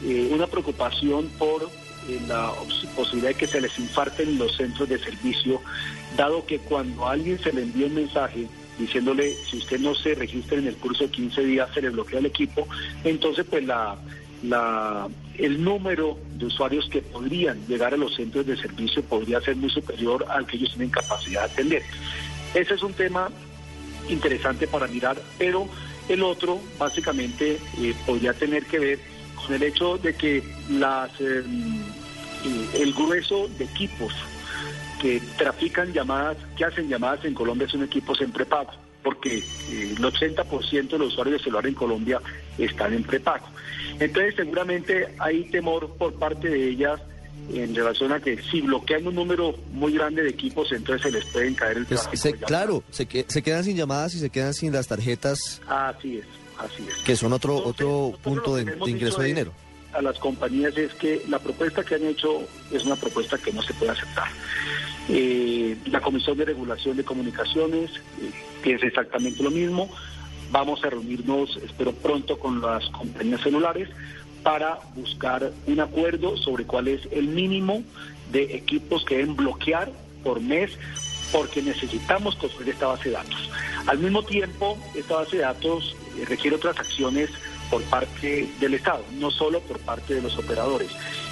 eh, 0.05 0.29
una 0.33 0.47
preocupación 0.47 1.29
por 1.39 1.69
la 2.27 2.53
posibilidad 2.97 3.29
de 3.31 3.35
que 3.35 3.47
se 3.47 3.61
les 3.61 3.79
infarten 3.79 4.39
los 4.39 4.57
centros 4.57 4.89
de 4.89 4.99
servicio, 4.99 5.61
dado 6.17 6.47
que 6.47 6.59
cuando 6.59 7.07
alguien 7.07 7.39
se 7.39 7.53
le 7.53 7.63
envía 7.63 7.87
un 7.87 7.95
mensaje 7.95 8.47
diciéndole 8.79 9.35
si 9.35 9.59
usted 9.59 9.81
no 9.81 9.95
se 9.95 10.15
registra 10.15 10.57
en 10.57 10.69
el 10.69 10.77
curso 10.77 11.05
de 11.05 11.11
15 11.11 11.45
días 11.45 11.69
se 11.75 11.83
le 11.83 11.91
bloquea 11.91 12.21
el 12.21 12.27
equipo, 12.27 12.67
entonces 13.05 13.45
pues 13.49 13.65
la, 13.65 13.97
el 14.43 15.65
número 15.65 16.19
de 16.35 16.47
usuarios 16.47 16.89
que 16.89 17.03
podrían 17.03 17.67
llegar 17.67 17.95
a 17.95 17.97
los 17.97 18.15
centros 18.15 18.47
de 18.47 18.57
servicio 18.57 19.03
podría 19.03 19.41
ser 19.41 19.57
muy 19.57 19.71
superior 19.71 20.25
al 20.29 20.47
que 20.47 20.57
ellos 20.57 20.71
tienen 20.71 20.91
capacidad 20.91 21.47
de 21.47 21.53
atender. 21.53 21.83
Ese 22.55 22.75
es 22.75 22.83
un 22.83 22.93
tema 22.93 23.31
interesante 24.09 24.67
para 24.67 24.87
mirar, 24.87 25.21
pero 25.39 25.69
el 26.09 26.23
otro 26.23 26.61
básicamente 26.79 27.59
eh, 27.79 27.95
podría 28.07 28.33
tener 28.33 28.65
que 28.65 28.79
ver 28.79 28.99
con 29.35 29.55
el 29.55 29.63
hecho 29.63 29.99
de 29.99 30.15
que 30.15 30.39
em, 30.39 31.83
el 32.75 32.93
grueso 32.95 33.49
de 33.59 33.65
equipos 33.65 34.13
que 35.01 35.21
trafican 35.37 35.93
llamadas, 35.93 36.37
que 36.57 36.65
hacen 36.65 36.89
llamadas 36.89 37.25
en 37.25 37.35
Colombia 37.35 37.69
son 37.69 37.85
equipos 37.85 38.21
en 38.21 38.33
prepago, 38.33 38.73
porque 39.03 39.39
eh, 39.39 39.95
el 39.97 39.99
80% 39.99 40.89
de 40.89 40.99
los 40.99 41.13
usuarios 41.13 41.39
de 41.39 41.45
celular 41.45 41.67
en 41.67 41.75
Colombia 41.75 42.21
están 42.59 42.95
en 42.95 43.03
prepago. 43.03 43.47
Entonces 43.99 44.35
seguramente 44.37 45.15
hay 45.19 45.45
temor 45.51 45.91
por 45.97 46.15
parte 46.15 46.49
de 46.49 46.69
ellas 46.69 47.01
en 47.53 47.75
relación 47.75 48.13
a 48.13 48.21
que 48.21 48.43
si 48.43 48.61
bloquean 48.61 49.07
un 49.07 49.15
número 49.15 49.55
muy 49.73 49.93
grande 49.95 50.23
de 50.23 50.31
equipos, 50.31 50.71
entonces 50.73 51.03
se 51.03 51.11
les 51.11 51.25
pueden 51.27 51.55
caer 51.55 51.79
el 51.79 51.87
pues, 51.87 52.09
Claro, 52.47 52.83
se, 52.91 53.07
se 53.27 53.43
quedan 53.43 53.65
sin 53.65 53.77
llamadas 53.77 54.15
y 54.15 54.19
se 54.19 54.31
quedan 54.31 54.53
sin 54.53 54.73
las 54.73 54.89
tarjetas. 54.89 55.63
Así 55.67 56.19
es, 56.19 56.27
así 56.59 56.87
es. 56.87 56.97
Que 57.05 57.17
son 57.17 57.33
otro, 57.33 57.57
otro 57.57 58.13
punto 58.23 58.57
de 58.57 58.63
ingreso 58.87 59.21
de 59.23 59.29
dinero 59.29 59.53
a 59.93 60.03
las 60.03 60.19
compañías 60.19 60.77
es 60.77 60.93
que 60.95 61.23
la 61.29 61.39
propuesta 61.39 61.83
que 61.83 61.95
han 61.95 62.05
hecho 62.05 62.43
es 62.71 62.85
una 62.85 62.97
propuesta 62.97 63.39
que 63.39 63.53
no 63.53 63.63
se 63.63 63.75
puede 63.75 63.93
aceptar. 63.93 64.29
Eh, 65.09 65.77
la 65.87 66.01
Comisión 66.01 66.37
de 66.37 66.45
Regulación 66.45 66.97
de 66.97 67.05
Comunicaciones 67.05 67.91
eh, 68.21 68.31
piensa 68.63 68.87
exactamente 68.87 69.43
lo 69.43 69.51
mismo. 69.51 69.91
Vamos 70.51 70.85
a 70.85 70.91
reunirnos, 70.91 71.57
espero 71.57 71.93
pronto, 71.93 72.39
con 72.39 72.61
las 72.61 72.89
compañías 72.91 73.41
celulares 73.43 73.89
para 74.43 74.79
buscar 74.95 75.53
un 75.67 75.81
acuerdo 75.81 76.37
sobre 76.37 76.65
cuál 76.65 76.89
es 76.89 77.01
el 77.11 77.29
mínimo 77.29 77.83
de 78.33 78.57
equipos 78.57 79.05
que 79.05 79.17
deben 79.17 79.37
bloquear 79.37 79.91
por 80.23 80.41
mes 80.41 80.73
porque 81.33 81.63
necesitamos 81.63 82.37
construir 82.37 82.71
esta 82.71 82.87
base 82.87 83.11
de 83.11 83.17
datos. 83.17 83.51
Al 83.87 83.99
mismo 83.99 84.23
tiempo, 84.23 84.79
esta 84.95 85.17
base 85.17 85.37
de 85.37 85.43
datos 85.43 85.97
eh, 86.19 86.25
requiere 86.27 86.57
otras 86.57 86.79
acciones 86.79 87.31
por 87.71 87.83
parte 87.85 88.49
del 88.61 88.75
Estado, 88.75 89.05
no 89.19 89.31
solo 89.31 89.61
por 89.61 89.79
parte 89.81 90.15
de 90.15 90.23
los 90.23 90.37
operadores. 90.39 90.91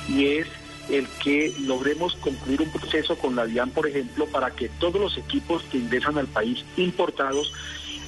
Y 0.08 0.26
es 0.26 0.46
el 0.88 1.06
que 1.22 1.52
logremos 1.60 2.14
concluir 2.16 2.62
un 2.62 2.70
proceso 2.70 3.16
con 3.16 3.36
la 3.36 3.46
DIAN, 3.46 3.70
por 3.70 3.86
ejemplo, 3.86 4.26
para 4.26 4.50
que 4.50 4.68
todos 4.68 5.00
los 5.00 5.18
equipos 5.18 5.62
que 5.64 5.78
ingresan 5.78 6.18
al 6.18 6.26
país 6.26 6.64
importados, 6.76 7.52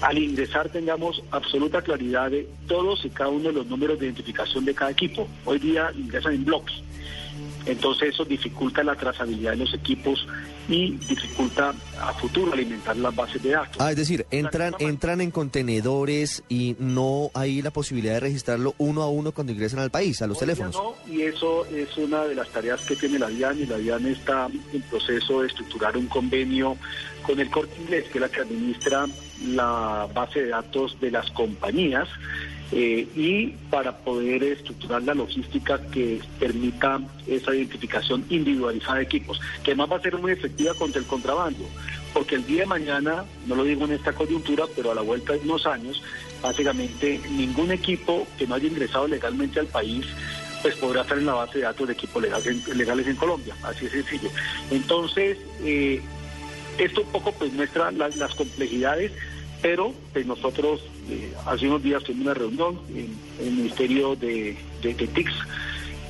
al 0.00 0.18
ingresar 0.18 0.68
tengamos 0.68 1.22
absoluta 1.30 1.82
claridad 1.82 2.30
de 2.30 2.48
todos 2.68 3.04
y 3.04 3.10
cada 3.10 3.30
uno 3.30 3.48
de 3.48 3.52
los 3.52 3.66
números 3.66 3.98
de 3.98 4.06
identificación 4.06 4.64
de 4.64 4.74
cada 4.74 4.92
equipo. 4.92 5.26
Hoy 5.44 5.58
día 5.58 5.90
ingresan 5.96 6.34
en 6.34 6.44
bloques. 6.44 6.82
Entonces 7.66 8.14
eso 8.14 8.24
dificulta 8.24 8.82
la 8.82 8.94
trazabilidad 8.94 9.52
de 9.52 9.58
los 9.58 9.74
equipos 9.74 10.26
y 10.68 10.92
dificulta 10.92 11.74
a 12.00 12.12
futuro 12.14 12.52
alimentar 12.52 12.96
las 12.96 13.14
bases 13.14 13.42
de 13.42 13.50
datos. 13.50 13.76
Ah, 13.78 13.90
es 13.90 13.96
decir, 13.96 14.26
entran, 14.30 14.74
entran 14.78 15.20
en 15.20 15.30
contenedores 15.30 16.42
y 16.48 16.76
no 16.78 17.30
hay 17.34 17.62
la 17.62 17.70
posibilidad 17.70 18.14
de 18.14 18.20
registrarlo 18.20 18.74
uno 18.78 19.02
a 19.02 19.08
uno 19.08 19.32
cuando 19.32 19.52
ingresan 19.52 19.80
al 19.80 19.90
país, 19.90 20.20
a 20.22 20.26
los 20.26 20.38
teléfonos. 20.38 20.74
No, 20.74 20.94
y 21.10 21.22
eso 21.22 21.64
es 21.66 21.96
una 21.96 22.24
de 22.24 22.34
las 22.34 22.48
tareas 22.50 22.80
que 22.82 22.96
tiene 22.96 23.18
la 23.18 23.28
DIAN 23.28 23.58
y 23.58 23.66
la 23.66 23.78
DIAN 23.78 24.06
está 24.06 24.48
en 24.72 24.82
proceso 24.82 25.42
de 25.42 25.48
estructurar 25.48 25.96
un 25.96 26.06
convenio 26.06 26.76
con 27.22 27.40
el 27.40 27.50
Corte 27.50 27.74
Inglés, 27.80 28.04
que 28.10 28.18
es 28.18 28.22
la 28.22 28.28
que 28.28 28.40
administra 28.40 29.06
la 29.46 30.08
base 30.14 30.42
de 30.42 30.48
datos 30.48 30.98
de 31.00 31.10
las 31.10 31.30
compañías 31.30 32.08
eh, 32.70 33.08
y 33.16 33.46
para 33.70 33.96
poder 33.96 34.42
estructurar 34.42 35.02
la 35.02 35.14
logística 35.14 35.80
que 35.90 36.20
permita 36.38 37.00
esa 37.26 37.54
identificación 37.54 38.24
individualizada 38.28 38.96
de 38.96 39.04
equipos, 39.04 39.40
que 39.62 39.70
además 39.70 39.92
va 39.92 39.96
a 39.96 40.02
ser 40.02 40.18
muy 40.18 40.32
efectiva 40.32 40.74
contra 40.74 41.00
el 41.00 41.06
contrabando, 41.06 41.64
porque 42.12 42.34
el 42.34 42.46
día 42.46 42.60
de 42.60 42.66
mañana, 42.66 43.24
no 43.46 43.54
lo 43.54 43.64
digo 43.64 43.84
en 43.84 43.92
esta 43.92 44.12
coyuntura, 44.12 44.64
pero 44.76 44.90
a 44.90 44.94
la 44.94 45.02
vuelta 45.02 45.32
de 45.32 45.40
unos 45.40 45.66
años, 45.66 46.02
básicamente 46.42 47.20
ningún 47.30 47.72
equipo 47.72 48.26
que 48.36 48.46
no 48.46 48.54
haya 48.54 48.68
ingresado 48.68 49.08
legalmente 49.08 49.60
al 49.60 49.66
país 49.66 50.06
pues 50.62 50.74
podrá 50.76 51.02
estar 51.02 51.16
en 51.16 51.26
la 51.26 51.34
base 51.34 51.58
de 51.58 51.64
datos 51.64 51.86
de 51.86 51.92
equipos 51.92 52.20
legales, 52.20 52.68
legales 52.68 53.06
en 53.06 53.16
Colombia, 53.16 53.54
así 53.62 53.86
es 53.86 53.92
sencillo. 53.92 54.28
Entonces, 54.70 55.38
eh, 55.62 56.02
esto 56.78 57.02
un 57.02 57.08
poco 57.08 57.32
pues 57.32 57.52
muestra 57.52 57.90
las 57.92 58.34
complejidades, 58.34 59.12
pero 59.62 59.92
pues 60.12 60.26
nosotros 60.26 60.80
eh, 61.08 61.32
hace 61.46 61.66
unos 61.66 61.82
días 61.82 62.02
tuvimos 62.02 62.26
una 62.26 62.34
reunión 62.34 62.80
en, 62.88 63.16
el 63.40 63.52
Ministerio 63.52 64.16
de, 64.16 64.56
TICS 64.82 65.34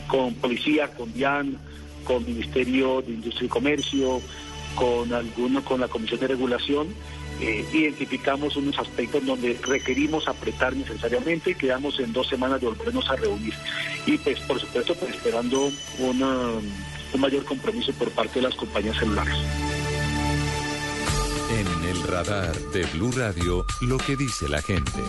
con 0.07 0.35
policía, 0.35 0.89
con 0.89 1.13
DIAN, 1.13 1.59
con 2.05 2.25
Ministerio 2.25 3.03
de 3.03 3.13
Industria 3.13 3.47
y 3.47 3.49
Comercio, 3.49 4.21
con 4.75 5.13
alguno, 5.13 5.65
con 5.65 5.81
la 5.81 5.89
Comisión 5.89 6.21
de 6.21 6.29
Regulación 6.29 6.89
eh, 7.41 7.65
identificamos 7.73 8.57
unos 8.57 8.77
aspectos 8.81 9.25
donde 9.25 9.57
requerimos 9.63 10.27
apretar 10.27 10.75
necesariamente 10.75 11.53
y 11.53 11.55
quedamos 11.55 12.01
en 12.01 12.13
dos 12.13 12.27
semanas 12.29 12.61
de 12.61 12.67
volvernos 12.67 13.09
a 13.09 13.17
reunir. 13.17 13.55
Y 14.07 14.19
pues 14.19 14.41
por 14.41 14.59
supuesto 14.59 14.95
pues, 14.97 15.15
esperando 15.15 15.71
un 16.01 17.21
mayor 17.21 17.45
compromiso 17.45 17.93
por 17.93 18.11
parte 18.11 18.41
de 18.41 18.49
las 18.49 18.57
compañías 18.57 18.97
celulares. 18.97 19.37
En 21.59 21.67
el 21.89 22.03
radar 22.05 22.57
de 22.73 22.85
Blue 22.95 23.11
Radio, 23.11 23.67
lo 23.81 23.99
que 23.99 24.15
dice 24.15 24.49
la 24.49 24.63
gente. 24.63 25.03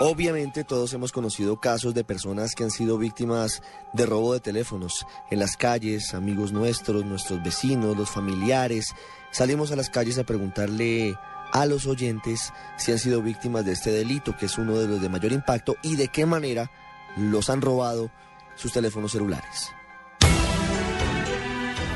Obviamente 0.00 0.64
todos 0.64 0.92
hemos 0.92 1.12
conocido 1.12 1.60
casos 1.60 1.94
de 1.94 2.02
personas 2.02 2.56
que 2.56 2.64
han 2.64 2.72
sido 2.72 2.98
víctimas 2.98 3.62
de 3.92 4.06
robo 4.06 4.32
de 4.32 4.40
teléfonos 4.40 5.06
en 5.30 5.38
las 5.38 5.56
calles, 5.56 6.14
amigos 6.14 6.50
nuestros, 6.50 7.04
nuestros 7.04 7.40
vecinos, 7.44 7.96
los 7.96 8.10
familiares. 8.10 8.92
Salimos 9.30 9.70
a 9.70 9.76
las 9.76 9.88
calles 9.88 10.18
a 10.18 10.24
preguntarle 10.24 11.14
a 11.52 11.64
los 11.66 11.86
oyentes 11.86 12.52
si 12.76 12.90
han 12.90 12.98
sido 12.98 13.22
víctimas 13.22 13.64
de 13.64 13.74
este 13.74 13.92
delito, 13.92 14.36
que 14.36 14.46
es 14.46 14.58
uno 14.58 14.80
de 14.80 14.88
los 14.88 15.00
de 15.00 15.08
mayor 15.08 15.30
impacto, 15.30 15.76
y 15.80 15.94
de 15.94 16.08
qué 16.08 16.26
manera 16.26 16.72
los 17.16 17.50
han 17.50 17.62
robado 17.62 18.10
sus 18.56 18.72
teléfonos 18.72 19.12
celulares. 19.12 19.77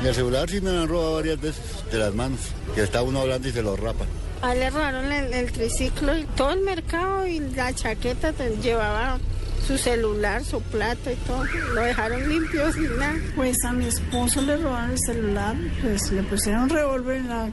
El 0.05 0.15
celular 0.15 0.49
sí 0.49 0.61
me 0.61 0.71
lo 0.71 0.81
han 0.81 0.87
robado 0.87 1.15
varias 1.15 1.39
veces 1.39 1.61
de 1.91 1.97
las 1.97 2.13
manos, 2.13 2.39
que 2.75 2.83
está 2.83 3.01
uno 3.01 3.21
hablando 3.21 3.47
y 3.47 3.51
se 3.51 3.61
lo 3.61 3.75
rapan. 3.75 4.07
A 4.41 4.53
le 4.53 4.69
robaron 4.69 5.11
el, 5.11 5.51
triciclo 5.51 6.17
y 6.17 6.25
todo 6.35 6.51
el 6.51 6.61
mercado 6.61 7.25
y 7.25 7.39
la 7.39 7.73
chaqueta 7.73 8.33
llevaba 8.61 9.19
su 9.65 9.77
celular, 9.77 10.43
su 10.43 10.61
plato 10.61 11.11
y 11.11 11.15
todo. 11.15 11.43
Lo 11.73 11.81
dejaron 11.81 12.27
limpio 12.29 12.71
sin 12.73 12.97
nada. 12.97 13.15
Pues 13.35 13.57
a 13.65 13.71
mi 13.71 13.85
esposo 13.85 14.41
le 14.41 14.57
robaron 14.57 14.91
el 14.91 14.99
celular, 14.99 15.55
pues 15.81 16.11
le 16.11 16.23
pusieron 16.23 16.63
un 16.63 16.69
revólver 16.69 17.17
en 17.17 17.29
la, 17.29 17.49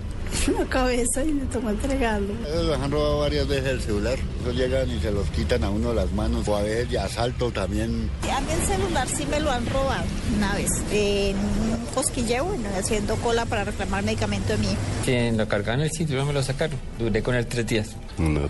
cabeza 0.69 1.25
y 1.25 1.33
le 1.33 1.45
tomó 1.47 1.71
entregarlo. 1.71 2.35
Ellos 2.47 2.79
han 2.81 2.91
robado 2.91 3.21
varias 3.21 3.49
veces 3.49 3.67
el 3.67 3.81
celular. 3.81 4.19
Ellos 4.43 4.57
llegan 4.57 4.91
y 4.91 5.01
se 5.01 5.11
los 5.11 5.29
quitan 5.31 5.65
a 5.65 5.71
uno 5.71 5.93
las 5.93 6.13
manos 6.13 6.47
o 6.49 6.57
a 6.57 6.63
veces 6.63 6.91
de 6.91 6.99
asalto 6.99 7.51
también. 7.51 8.11
A 8.33 8.41
mí 8.41 8.49
el 8.53 8.67
celular 8.67 9.09
sí 9.09 9.27
me 9.27 9.41
lo 9.41 9.51
han 9.51 9.67
robado 9.67 10.05
una 10.37 10.55
vez. 10.55 10.71
En 10.93 11.37
un 11.37 11.87
cosquilleo, 11.95 12.45
bueno, 12.45 12.69
haciendo 12.77 13.17
cola 13.17 13.47
para 13.47 13.65
reclamar 13.65 14.05
medicamento 14.05 14.53
de 14.53 14.59
mí. 14.59 14.77
Que 15.05 15.33
lo 15.33 15.49
cargaron 15.49 15.81
el 15.81 15.91
sitio, 15.91 16.25
me 16.25 16.33
lo 16.33 16.43
sacaron. 16.43 16.79
Duré 16.99 17.23
con 17.23 17.35
él 17.35 17.47
tres 17.47 17.67
días. 17.67 17.97
No, 18.19 18.29
me 18.29 18.41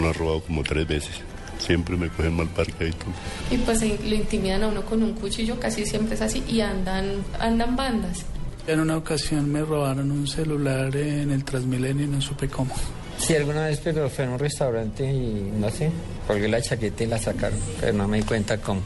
lo 0.00 0.08
han 0.08 0.14
robado 0.14 0.42
como 0.42 0.62
tres 0.62 0.86
veces 0.86 1.22
siempre 1.60 1.96
me 1.96 2.08
cogen 2.08 2.36
mal 2.36 2.48
parqueadito. 2.48 3.06
Y 3.50 3.58
pues 3.58 3.80
lo 3.82 4.14
intimidan 4.14 4.62
a 4.62 4.68
uno 4.68 4.84
con 4.84 5.02
un 5.02 5.12
cuchillo, 5.14 5.58
casi 5.60 5.86
siempre 5.86 6.14
es 6.14 6.22
así, 6.22 6.42
y 6.48 6.60
andan, 6.60 7.24
andan 7.38 7.76
bandas. 7.76 8.24
En 8.66 8.80
una 8.80 8.96
ocasión 8.96 9.50
me 9.50 9.62
robaron 9.62 10.10
un 10.10 10.26
celular 10.26 10.94
en 10.96 11.30
el 11.30 11.44
Transmilenio 11.44 12.04
y 12.04 12.08
no 12.08 12.20
supe 12.20 12.48
cómo. 12.48 12.74
Sí, 13.18 13.34
alguna 13.34 13.66
vez, 13.66 13.80
pero 13.82 14.08
fue 14.08 14.24
en 14.24 14.30
un 14.30 14.38
restaurante 14.38 15.04
y 15.04 15.52
no 15.58 15.70
sé, 15.70 15.90
colgué 16.26 16.48
la 16.48 16.62
chaqueta 16.62 17.04
y 17.04 17.06
la 17.06 17.18
sacaron, 17.18 17.58
pero 17.80 17.92
no 17.92 18.08
me 18.08 18.18
di 18.18 18.22
cuenta 18.22 18.58
cómo. 18.58 18.80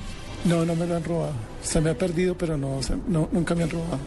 No, 0.44 0.64
no 0.64 0.74
me 0.74 0.86
lo 0.86 0.96
han 0.96 1.04
robado. 1.04 1.32
Se 1.62 1.80
me 1.80 1.90
ha 1.90 1.98
perdido, 1.98 2.36
pero 2.36 2.56
no, 2.56 2.80
no 3.08 3.28
nunca 3.32 3.54
me 3.54 3.62
han 3.62 3.70
robado. 3.70 3.98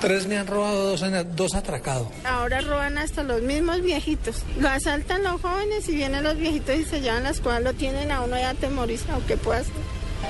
Tres 0.00 0.26
me 0.26 0.36
han 0.36 0.46
robado, 0.46 0.90
dos, 0.90 1.02
dos 1.34 1.54
atracados. 1.54 2.08
Ahora 2.24 2.60
roban 2.60 2.98
hasta 2.98 3.22
los 3.22 3.40
mismos 3.42 3.80
viejitos. 3.80 4.42
Lo 4.60 4.68
asaltan 4.68 5.22
los 5.22 5.40
jóvenes 5.40 5.88
y 5.88 5.94
vienen 5.94 6.22
los 6.22 6.36
viejitos 6.36 6.76
y 6.76 6.84
se 6.84 7.00
llevan 7.00 7.22
las 7.22 7.40
cosas, 7.40 7.62
lo 7.62 7.72
tienen 7.72 8.10
a 8.10 8.20
uno 8.20 8.36
ya 8.36 8.50
atemorizado. 8.50 9.22
¿Qué 9.26 9.36
puede 9.36 9.60
hacer? 9.60 9.74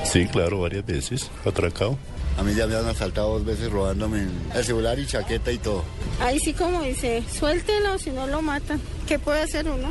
Sí, 0.04 0.26
claro, 0.26 0.60
varias 0.60 0.86
veces, 0.86 1.30
atracado. 1.44 1.98
A 2.38 2.42
mí 2.42 2.54
ya 2.54 2.66
me 2.66 2.76
han 2.76 2.86
asaltado 2.86 3.32
dos 3.32 3.46
veces 3.46 3.70
robándome 3.70 4.26
el 4.54 4.64
celular 4.64 4.98
y 4.98 5.06
chaqueta 5.06 5.50
y 5.50 5.58
todo. 5.58 5.82
Ahí 6.20 6.38
sí 6.38 6.52
como 6.52 6.82
dice, 6.82 7.22
suéltelo 7.32 7.98
si 7.98 8.10
no 8.10 8.26
lo 8.26 8.42
matan. 8.42 8.80
¿Qué 9.08 9.18
puede 9.18 9.40
hacer 9.40 9.68
uno? 9.68 9.90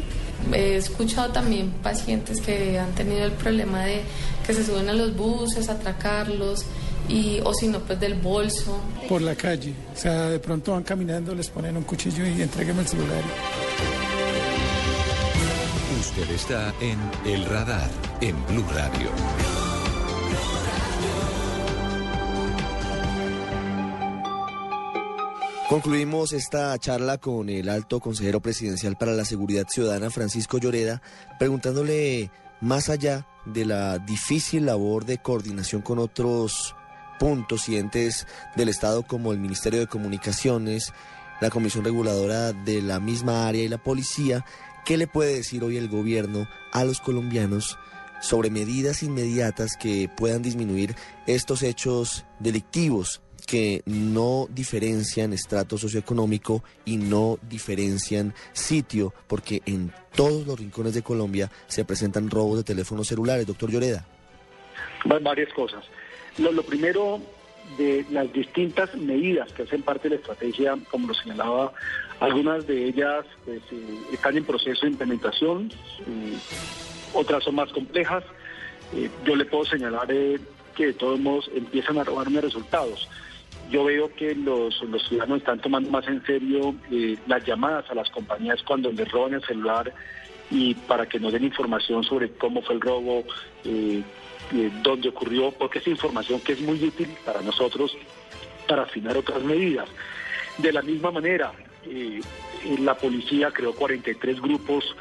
He 0.53 0.75
escuchado 0.75 1.31
también 1.31 1.71
pacientes 1.81 2.39
que 2.41 2.77
han 2.77 2.91
tenido 2.93 3.25
el 3.25 3.31
problema 3.31 3.83
de 3.85 4.03
que 4.45 4.53
se 4.53 4.63
suben 4.63 4.87
a 4.89 4.93
los 4.93 5.15
buses, 5.15 5.69
atracarlos, 5.69 6.65
y, 7.09 7.39
o 7.43 7.53
si 7.53 7.67
no, 7.67 7.79
pues 7.79 7.99
del 7.99 8.15
bolso. 8.15 8.79
Por 9.07 9.21
la 9.21 9.35
calle, 9.35 9.73
o 9.93 9.97
sea, 9.97 10.29
de 10.29 10.39
pronto 10.39 10.71
van 10.73 10.83
caminando, 10.83 11.33
les 11.35 11.49
ponen 11.49 11.77
un 11.77 11.83
cuchillo 11.83 12.25
y 12.25 12.41
entreguenme 12.41 12.81
el 12.81 12.87
celular. 12.87 13.21
Usted 15.99 16.29
está 16.31 16.73
en 16.81 16.99
El 17.25 17.45
Radar, 17.45 17.89
en 18.21 18.35
Blue 18.47 18.65
Radio. 18.73 19.09
Concluimos 25.69 26.31
esta 26.31 26.77
charla 26.77 27.17
con 27.17 27.49
el 27.49 27.69
alto 27.69 27.99
consejero 27.99 28.39
presidencial 28.39 28.97
para 28.97 29.13
la 29.13 29.25
seguridad 29.25 29.65
ciudadana, 29.67 30.11
Francisco 30.11 30.59
Lloreda, 30.59 31.01
preguntándole 31.39 32.29
más 32.61 32.89
allá 32.89 33.25
de 33.45 33.65
la 33.65 33.97
difícil 33.97 34.67
labor 34.67 35.05
de 35.05 35.17
coordinación 35.17 35.81
con 35.81 35.97
otros 35.97 36.75
puntos 37.19 37.69
y 37.69 37.77
entes 37.77 38.27
del 38.55 38.69
Estado 38.69 39.03
como 39.03 39.31
el 39.31 39.39
Ministerio 39.39 39.79
de 39.79 39.87
Comunicaciones, 39.87 40.93
la 41.41 41.49
Comisión 41.49 41.83
Reguladora 41.83 42.53
de 42.53 42.81
la 42.81 42.99
misma 42.99 43.47
área 43.47 43.63
y 43.63 43.67
la 43.67 43.77
policía, 43.77 44.45
¿qué 44.85 44.97
le 44.97 45.07
puede 45.07 45.35
decir 45.35 45.63
hoy 45.63 45.77
el 45.77 45.89
gobierno 45.89 46.47
a 46.71 46.83
los 46.83 46.99
colombianos 46.99 47.77
sobre 48.21 48.49
medidas 48.49 49.03
inmediatas 49.03 49.75
que 49.77 50.09
puedan 50.15 50.41
disminuir 50.41 50.95
estos 51.27 51.63
hechos 51.63 52.25
delictivos 52.39 53.21
que 53.45 53.83
no 53.85 54.47
diferencian 54.49 55.33
estrato 55.33 55.77
socioeconómico 55.77 56.63
y 56.83 56.97
no 56.97 57.37
diferencian 57.47 58.33
sitio, 58.53 59.13
porque 59.27 59.61
en 59.65 59.91
todos 60.15 60.47
los 60.47 60.59
rincones 60.59 60.93
de 60.93 61.03
Colombia 61.03 61.51
se 61.67 61.85
presentan 61.85 62.29
robos 62.29 62.57
de 62.57 62.63
teléfonos 62.63 63.07
celulares. 63.07 63.45
Doctor 63.45 63.71
Lloreda. 63.71 64.05
Varias 65.05 65.53
cosas. 65.53 65.85
Lo, 66.37 66.63
primero, 66.63 67.21
de 67.77 68.05
las 68.11 68.31
distintas 68.33 68.93
medidas 68.95 69.51
que 69.53 69.63
hacen 69.63 69.81
parte 69.81 70.09
de 70.09 70.15
la 70.15 70.21
estrategia, 70.21 70.77
como 70.91 71.07
lo 71.07 71.13
señalaba, 71.13 71.73
algunas 72.19 72.67
de 72.67 72.85
ellas 72.85 73.25
pues, 73.45 73.61
eh, 73.71 73.99
están 74.13 74.37
en 74.37 74.43
proceso 74.43 74.81
de 74.81 74.91
implementación, 74.91 75.71
eh, 76.01 76.37
otras 77.13 77.43
son 77.43 77.55
más 77.55 77.71
complejas. 77.71 78.23
Eh, 78.93 79.09
yo 79.25 79.35
le 79.35 79.45
puedo 79.45 79.65
señalar 79.65 80.07
que 80.07 80.85
de 80.87 80.93
todos 80.93 81.19
modos 81.19 81.49
empiezan 81.55 81.97
a 81.97 82.03
robarme 82.03 82.41
resultados 82.41 83.07
yo 83.71 83.83
veo 83.83 84.13
que 84.13 84.35
los, 84.35 84.79
los 84.83 85.07
ciudadanos 85.07 85.39
están 85.39 85.59
tomando 85.59 85.89
más 85.89 86.07
en 86.07 86.23
serio 86.23 86.75
las 87.25 87.43
llamadas 87.45 87.89
a 87.89 87.95
las 87.95 88.11
compañías 88.11 88.61
cuando 88.61 88.91
les 88.91 89.11
roban 89.11 89.33
el 89.33 89.43
celular 89.43 89.91
y 90.51 90.75
para 90.75 91.07
que 91.07 91.19
nos 91.19 91.33
den 91.33 91.45
información 91.45 92.03
sobre 92.03 92.29
cómo 92.33 92.61
fue 92.61 92.75
el 92.75 92.81
robo, 92.81 93.23
eh, 94.53 94.71
dónde 94.81 95.09
ocurrió, 95.09 95.51
porque 95.51 95.79
es 95.79 95.87
información 95.87 96.39
que 96.41 96.53
es 96.53 96.61
muy 96.61 96.83
útil 96.83 97.09
para 97.25 97.41
nosotros 97.41 97.95
para 98.67 98.83
afinar 98.83 99.17
otras 99.17 99.43
medidas. 99.43 99.87
De 100.57 100.71
la 100.71 100.81
misma 100.81 101.11
manera, 101.11 101.51
la 102.79 102.95
policía 102.95 103.51
creó 103.51 103.73
43 103.73 104.41
grupos 104.41 104.95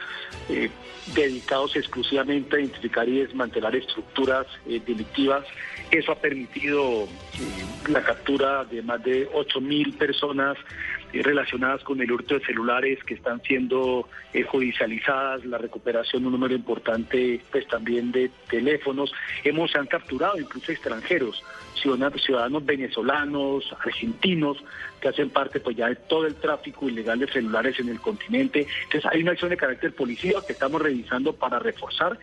dedicados 1.14 1.76
exclusivamente 1.76 2.56
a 2.56 2.60
identificar 2.60 3.08
y 3.08 3.20
desmantelar 3.20 3.74
estructuras 3.76 4.46
delictivas 4.66 5.46
eso 5.90 6.12
ha 6.12 6.16
permitido 6.16 7.04
eh, 7.04 7.88
la 7.88 8.02
captura 8.02 8.64
de 8.64 8.82
más 8.82 9.02
de 9.04 9.30
8.000 9.30 9.96
personas 9.96 10.56
eh, 10.56 11.03
relacionadas 11.22 11.82
con 11.84 12.00
el 12.00 12.10
hurto 12.10 12.34
de 12.34 12.44
celulares 12.44 13.02
que 13.04 13.14
están 13.14 13.40
siendo 13.42 14.08
eh, 14.32 14.42
judicializadas, 14.42 15.44
la 15.44 15.58
recuperación 15.58 16.22
de 16.22 16.26
un 16.26 16.32
número 16.32 16.54
importante 16.54 17.40
pues 17.50 17.66
también 17.68 18.12
de 18.12 18.30
teléfonos. 18.48 19.12
Hemos 19.44 19.74
han 19.76 19.86
capturado 19.86 20.38
incluso 20.38 20.72
extranjeros, 20.72 21.42
ciudadanos 21.74 22.64
venezolanos, 22.64 23.64
argentinos, 23.78 24.58
que 25.00 25.08
hacen 25.08 25.30
parte 25.30 25.60
pues 25.60 25.76
ya 25.76 25.88
de 25.88 25.96
todo 25.96 26.26
el 26.26 26.34
tráfico 26.34 26.88
ilegal 26.88 27.18
de 27.18 27.26
celulares 27.26 27.78
en 27.78 27.88
el 27.88 28.00
continente. 28.00 28.66
Entonces 28.84 29.10
hay 29.12 29.22
una 29.22 29.32
acción 29.32 29.50
de 29.50 29.56
carácter 29.56 29.94
policial 29.94 30.42
que 30.46 30.52
estamos 30.52 30.80
revisando 30.80 31.34
para 31.34 31.58
reforzar 31.58 32.18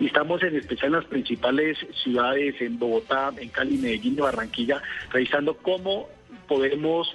y 0.00 0.06
estamos 0.06 0.42
en 0.42 0.56
especial 0.56 0.88
en 0.88 1.00
las 1.00 1.04
principales 1.04 1.78
ciudades, 2.02 2.60
en 2.60 2.78
Bogotá, 2.78 3.32
en 3.38 3.48
Cali, 3.50 3.78
Medellín 3.78 4.14
y 4.14 4.20
Barranquilla, 4.20 4.82
revisando 5.10 5.56
cómo 5.58 6.08
podemos 6.46 7.14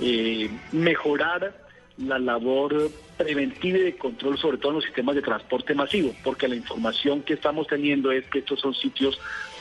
eh, 0.00 0.50
mejorar 0.72 1.66
la 1.98 2.18
labor 2.18 2.90
preventiva 3.16 3.78
y 3.78 3.82
de 3.82 3.96
control, 3.96 4.36
sobre 4.36 4.58
todo 4.58 4.72
en 4.72 4.74
los 4.76 4.84
sistemas 4.84 5.14
de 5.14 5.22
transporte 5.22 5.74
masivo, 5.74 6.14
porque 6.22 6.46
la 6.46 6.56
información 6.56 7.22
que 7.22 7.34
estamos 7.34 7.66
teniendo 7.66 8.12
es 8.12 8.26
que 8.26 8.40
estos 8.40 8.60
son 8.60 8.74
sitios 8.74 9.18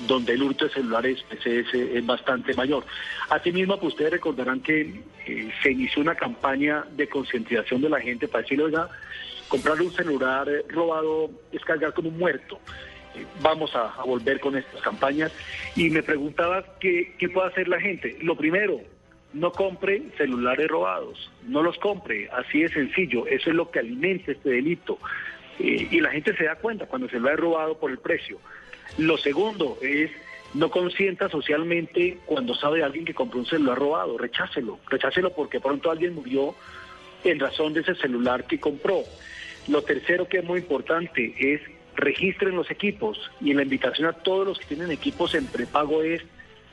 donde 0.07 0.34
el 0.34 0.43
hurto 0.43 0.66
de 0.66 0.72
celulares 0.72 1.24
pues, 1.30 1.45
es, 1.45 2.05
bastante 2.05 2.53
mayor. 2.53 2.84
Asimismo, 3.30 3.80
pues 3.80 3.93
ustedes 3.93 4.11
recordarán 4.11 4.59
que 4.59 5.01
eh, 5.26 5.51
se 5.63 5.72
inició 5.72 6.01
una 6.01 6.16
campaña 6.16 6.84
de 6.91 7.07
concientización 7.07 7.82
de 7.82 7.89
la 7.89 8.01
gente 8.01 8.28
para 8.28 8.41
decirle, 8.41 8.66
oiga, 8.66 8.89
comprar 9.47 9.82
un 9.82 9.91
celular 9.91 10.49
robado 10.68 11.32
es 11.51 11.63
cargar 11.63 11.93
con 11.93 12.07
un 12.07 12.18
muerto. 12.18 12.59
Eh, 13.16 13.26
vamos 13.41 13.74
a, 13.76 14.03
volver 14.05 14.41
con 14.41 14.57
estas 14.57 14.82
campañas. 14.82 15.32
Y 15.76 15.89
me 15.89 16.03
preguntaba 16.03 16.66
qué, 16.82 17.16
qué 17.18 17.30
puede 17.30 17.47
hacer 17.47 17.70
la 17.70 17.80
gente. 17.80 18.18
Lo 18.22 18.36
primero, 18.36 18.82
no 19.36 19.51
compre 19.51 20.01
celulares 20.17 20.67
robados, 20.69 21.29
no 21.43 21.61
los 21.61 21.77
compre, 21.77 22.29
así 22.31 22.61
de 22.61 22.69
sencillo, 22.69 23.27
eso 23.27 23.49
es 23.49 23.55
lo 23.55 23.69
que 23.69 23.79
alimenta 23.79 24.31
este 24.31 24.49
delito. 24.49 24.97
Eh, 25.59 25.88
y 25.91 25.99
la 25.99 26.11
gente 26.11 26.36
se 26.36 26.45
da 26.45 26.55
cuenta 26.55 26.86
cuando 26.88 27.09
se 27.09 27.19
lo 27.19 27.29
ha 27.29 27.36
robado 27.36 27.77
por 27.77 27.91
el 27.91 27.99
precio. 27.99 28.39
Lo 28.97 29.17
segundo 29.17 29.77
es 29.81 30.09
no 30.53 30.71
consienta 30.71 31.27
socialmente 31.27 32.19
cuando 32.25 32.55
sabe 32.55 32.81
alguien 32.81 33.03
que 33.03 33.13
compró 33.13 33.39
un 33.39 33.45
celular 33.45 33.77
robado, 33.77 34.17
rechácelo, 34.17 34.79
rechácelo 34.89 35.33
porque 35.33 35.59
pronto 35.59 35.91
alguien 35.91 36.15
murió 36.15 36.55
en 37.25 37.39
razón 37.39 37.73
de 37.73 37.81
ese 37.81 37.95
celular 37.95 38.45
que 38.45 38.59
compró. 38.59 39.03
Lo 39.67 39.81
tercero 39.81 40.29
que 40.29 40.38
es 40.38 40.45
muy 40.45 40.59
importante 40.59 41.33
es 41.38 41.61
registren 41.95 42.55
los 42.55 42.71
equipos 42.71 43.19
y 43.41 43.53
la 43.53 43.63
invitación 43.63 44.07
a 44.07 44.13
todos 44.13 44.47
los 44.47 44.59
que 44.59 44.65
tienen 44.65 44.91
equipos 44.91 45.36
en 45.36 45.45
prepago 45.47 46.03
es 46.03 46.21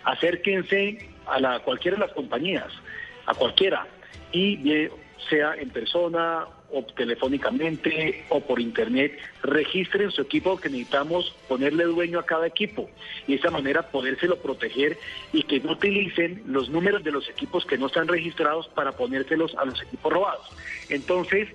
acérquense 0.04 1.11
a 1.26 1.40
la, 1.40 1.60
cualquiera 1.60 1.96
de 1.96 2.06
las 2.06 2.14
compañías, 2.14 2.72
a 3.26 3.34
cualquiera, 3.34 3.86
y 4.32 4.88
sea 5.28 5.54
en 5.54 5.70
persona 5.70 6.46
o 6.72 6.82
telefónicamente 6.82 8.24
o 8.30 8.40
por 8.40 8.58
internet, 8.58 9.18
registren 9.42 10.10
su 10.10 10.22
equipo 10.22 10.58
que 10.58 10.70
necesitamos 10.70 11.34
ponerle 11.46 11.84
dueño 11.84 12.18
a 12.18 12.24
cada 12.24 12.46
equipo 12.46 12.88
y 13.26 13.32
de 13.32 13.38
esa 13.38 13.50
manera 13.50 13.82
podérselo 13.82 14.36
proteger 14.36 14.96
y 15.32 15.42
que 15.42 15.60
no 15.60 15.72
utilicen 15.72 16.42
los 16.46 16.70
números 16.70 17.04
de 17.04 17.12
los 17.12 17.28
equipos 17.28 17.66
que 17.66 17.76
no 17.76 17.86
están 17.86 18.08
registrados 18.08 18.68
para 18.68 18.92
ponérselos 18.92 19.54
a 19.56 19.66
los 19.66 19.82
equipos 19.82 20.12
robados. 20.12 20.46
Entonces, 20.88 21.48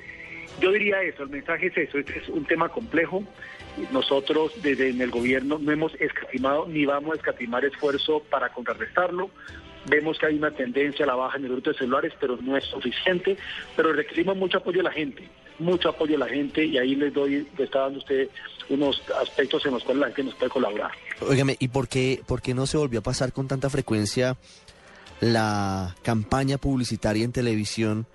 yo 0.60 0.72
diría 0.72 1.02
eso, 1.02 1.24
el 1.24 1.30
mensaje 1.30 1.68
es 1.68 1.78
eso, 1.78 1.98
este 1.98 2.20
es 2.20 2.30
un 2.30 2.46
tema 2.46 2.70
complejo. 2.70 3.24
Nosotros 3.92 4.52
desde 4.62 4.90
el 4.90 5.12
gobierno 5.12 5.60
no 5.60 5.72
hemos 5.72 5.94
escatimado 5.96 6.68
ni 6.68 6.86
vamos 6.86 7.14
a 7.14 7.16
escatimar 7.18 7.64
esfuerzo 7.66 8.22
para 8.30 8.50
contrarrestarlo. 8.50 9.30
Vemos 9.86 10.18
que 10.18 10.26
hay 10.26 10.36
una 10.36 10.52
tendencia 10.52 11.06
a 11.06 11.08
la 11.08 11.16
baja 11.16 11.38
en 11.38 11.46
el 11.46 11.52
grupo 11.52 11.72
de 11.72 11.78
celulares, 11.78 12.14
pero 12.20 12.38
no 12.42 12.58
es 12.58 12.66
suficiente. 12.66 13.38
Pero 13.76 13.94
requerimos 13.94 14.36
mucho 14.36 14.58
apoyo 14.58 14.78
de 14.78 14.84
la 14.84 14.92
gente, 14.92 15.30
mucho 15.60 15.90
apoyo 15.90 16.14
de 16.14 16.18
la 16.18 16.28
gente 16.28 16.66
y 16.66 16.78
ahí 16.78 16.96
les 16.96 17.14
doy, 17.14 17.48
le 17.58 17.64
está 17.64 17.82
dando 17.82 18.00
usted 18.00 18.30
unos 18.70 19.02
aspectos 19.22 19.66
en 19.66 19.74
los 19.74 19.84
cuales 19.84 20.02
la 20.02 20.08
gente 20.08 20.24
nos 20.24 20.36
puede 20.36 20.52
colaborar. 20.52 20.92
Óigame, 21.22 21.56
¿y 21.60 21.70
por 21.70 21.88
qué, 21.88 22.22
por 22.26 22.42
qué 22.42 22.54
no 22.54 22.66
se 22.66 22.78
volvió 22.78 23.00
a 23.00 23.04
pasar 23.04 23.32
con 23.32 23.48
tanta 23.48 23.70
frecuencia 23.70 24.36
la 25.22 25.96
campaña 26.04 26.58
publicitaria 26.58 27.24
en 27.24 27.32
televisión 27.32 28.06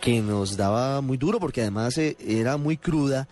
que 0.00 0.20
nos 0.20 0.56
daba 0.56 1.00
muy 1.00 1.16
duro 1.16 1.40
porque 1.40 1.62
además 1.62 1.96
eh, 1.98 2.16
era 2.26 2.56
muy 2.56 2.76
cruda 2.76 3.28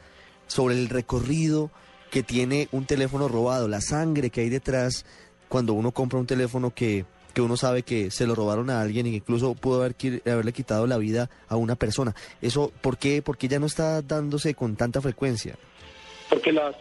sobre 0.47 0.74
el 0.74 0.88
recorrido 0.88 1.70
que 2.11 2.22
tiene 2.22 2.68
un 2.70 2.86
teléfono 2.86 3.28
robado, 3.28 3.66
la 3.68 3.80
sangre 3.80 4.30
que 4.30 4.42
hay 4.42 4.49
detrás 4.49 5.05
cuando 5.49 5.72
uno 5.72 5.92
compra 5.92 6.18
un 6.18 6.26
teléfono 6.26 6.72
que, 6.72 7.05
que 7.34 7.40
uno 7.40 7.57
sabe 7.57 7.82
que 7.82 8.11
se 8.11 8.26
lo 8.26 8.34
robaron 8.34 8.70
a 8.70 8.80
alguien 8.80 9.07
y 9.07 9.11
que 9.11 9.16
incluso 9.16 9.55
pudo 9.55 9.82
haber, 9.82 9.97
haberle 10.24 10.53
quitado 10.53 10.86
la 10.86 10.97
vida 10.97 11.28
a 11.49 11.57
una 11.57 11.74
persona. 11.74 12.14
Eso, 12.40 12.72
¿por 12.80 12.97
qué, 12.97 13.20
¿Por 13.20 13.36
qué 13.36 13.49
ya 13.49 13.59
no 13.59 13.66
está 13.66 14.01
dándose 14.01 14.55
con 14.55 14.76
tanta 14.76 15.01
frecuencia? 15.01 15.57
Porque 16.30 16.53
la, 16.53 16.72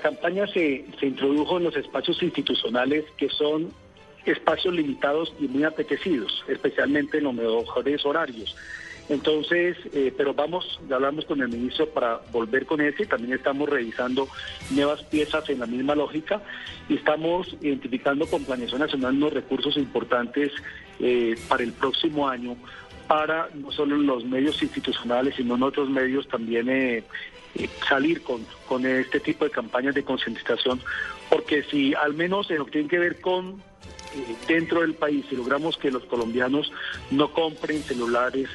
campaña 0.00 0.46
se, 0.46 0.84
se 1.00 1.06
introdujo 1.06 1.56
en 1.56 1.64
los 1.64 1.76
espacios 1.76 2.22
institucionales 2.22 3.04
que 3.16 3.28
son 3.30 3.72
espacios 4.26 4.74
limitados 4.74 5.32
y 5.40 5.48
muy 5.48 5.64
apetecidos, 5.64 6.44
especialmente 6.48 7.18
en 7.18 7.24
los 7.24 7.34
mejores 7.34 8.04
horarios. 8.04 8.54
Entonces, 9.08 9.76
eh, 9.92 10.12
pero 10.16 10.34
vamos, 10.34 10.80
ya 10.88 10.96
hablamos 10.96 11.24
con 11.24 11.40
el 11.40 11.48
ministro 11.48 11.88
para 11.88 12.20
volver 12.30 12.64
con 12.66 12.80
ese, 12.80 13.06
también 13.06 13.34
estamos 13.34 13.68
revisando 13.68 14.28
nuevas 14.70 15.02
piezas 15.04 15.48
en 15.50 15.58
la 15.58 15.66
misma 15.66 15.94
lógica 15.96 16.40
y 16.88 16.94
estamos 16.94 17.56
identificando 17.60 18.26
con 18.26 18.44
Planeación 18.44 18.80
Nacional 18.80 19.16
unos 19.16 19.32
recursos 19.32 19.76
importantes 19.76 20.52
eh, 21.00 21.36
para 21.48 21.64
el 21.64 21.72
próximo 21.72 22.28
año 22.28 22.56
para 23.08 23.48
no 23.54 23.72
solo 23.72 23.96
los 23.96 24.24
medios 24.24 24.62
institucionales, 24.62 25.34
sino 25.34 25.56
en 25.56 25.64
otros 25.64 25.90
medios 25.90 26.28
también 26.28 26.68
eh, 26.68 27.02
salir 27.88 28.22
con, 28.22 28.46
con 28.68 28.86
este 28.86 29.18
tipo 29.18 29.44
de 29.44 29.50
campañas 29.50 29.96
de 29.96 30.04
concientización, 30.04 30.80
porque 31.28 31.64
si 31.64 31.92
al 31.94 32.14
menos 32.14 32.48
en 32.52 32.58
lo 32.58 32.66
que 32.66 32.72
tiene 32.72 32.88
que 32.88 32.98
ver 33.00 33.20
con 33.20 33.60
dentro 34.46 34.82
del 34.82 34.94
país, 34.94 35.24
si 35.28 35.36
logramos 35.36 35.76
que 35.76 35.90
los 35.90 36.04
colombianos 36.04 36.72
no 37.10 37.32
compren 37.32 37.82
celulares 37.82 38.48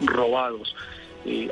robados. 0.00 0.74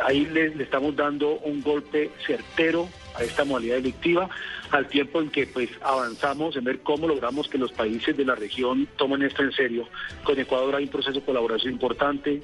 Ahí 0.05 0.25
le, 0.27 0.63
estamos 0.63 0.95
dando 0.95 1.39
un 1.39 1.61
golpe 1.61 2.11
certero 2.25 2.89
a 3.17 3.25
esta 3.25 3.45
modalidad 3.45 3.77
delictiva, 3.77 4.29
al 4.71 4.89
tiempo 4.89 5.21
en 5.21 5.31
que 5.31 5.47
pues 5.47 5.69
avanzamos 5.83 6.57
en 6.57 6.65
ver 6.65 6.81
cómo 6.81 7.09
logramos 7.09 7.49
que 7.49 7.59
los 7.59 7.73
países 7.73 8.17
de 8.17 8.25
la 8.25 8.35
región 8.37 8.89
tomen 8.97 9.23
esto 9.23 9.43
en 9.43 9.53
serio. 9.53 9.89
Con 10.23 10.39
Ecuador 10.39 10.77
hay 10.77 10.85
un 10.85 10.91
proceso 10.91 11.19
de 11.19 11.25
colaboración 11.25 11.73
importante. 11.73 12.41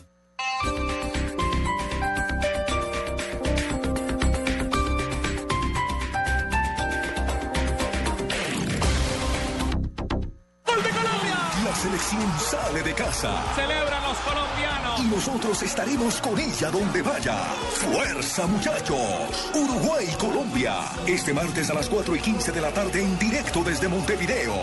Sale 12.12 12.84
de 12.84 12.94
casa. 12.94 13.42
Celebran 13.56 14.04
los 14.04 14.18
colombianos. 14.18 15.00
Y 15.00 15.04
nosotros 15.04 15.64
estaremos 15.64 16.20
con 16.20 16.38
ella 16.38 16.70
donde 16.70 17.02
vaya. 17.02 17.38
¡Fuerza, 17.72 18.48
muchachos! 18.48 19.50
Uruguay-Colombia. 19.56 20.74
Este 21.08 21.34
martes 21.34 21.70
a 21.70 21.74
las 21.74 21.88
4 21.88 22.14
y 22.18 22.20
15 22.20 22.52
de 22.52 22.60
la 22.60 22.74
tarde 22.74 23.02
en 23.02 23.18
directo 23.18 23.64
desde 23.64 23.88
Montevideo. 23.88 24.56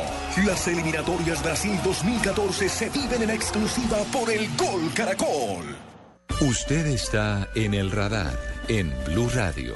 Las 0.45 0.69
eliminatorias 0.69 1.43
Brasil 1.43 1.81
2014 1.83 2.69
se 2.69 2.91
viven 2.91 3.23
en 3.23 3.31
exclusiva 3.31 3.97
por 4.13 4.29
el 4.29 4.47
Gol 4.55 4.93
Caracol. 4.95 5.75
Usted 6.43 6.87
está 6.89 7.49
en 7.55 7.73
el 7.73 7.91
radar 7.91 8.39
en 8.69 8.93
Blue 9.07 9.31
Radio. 9.35 9.75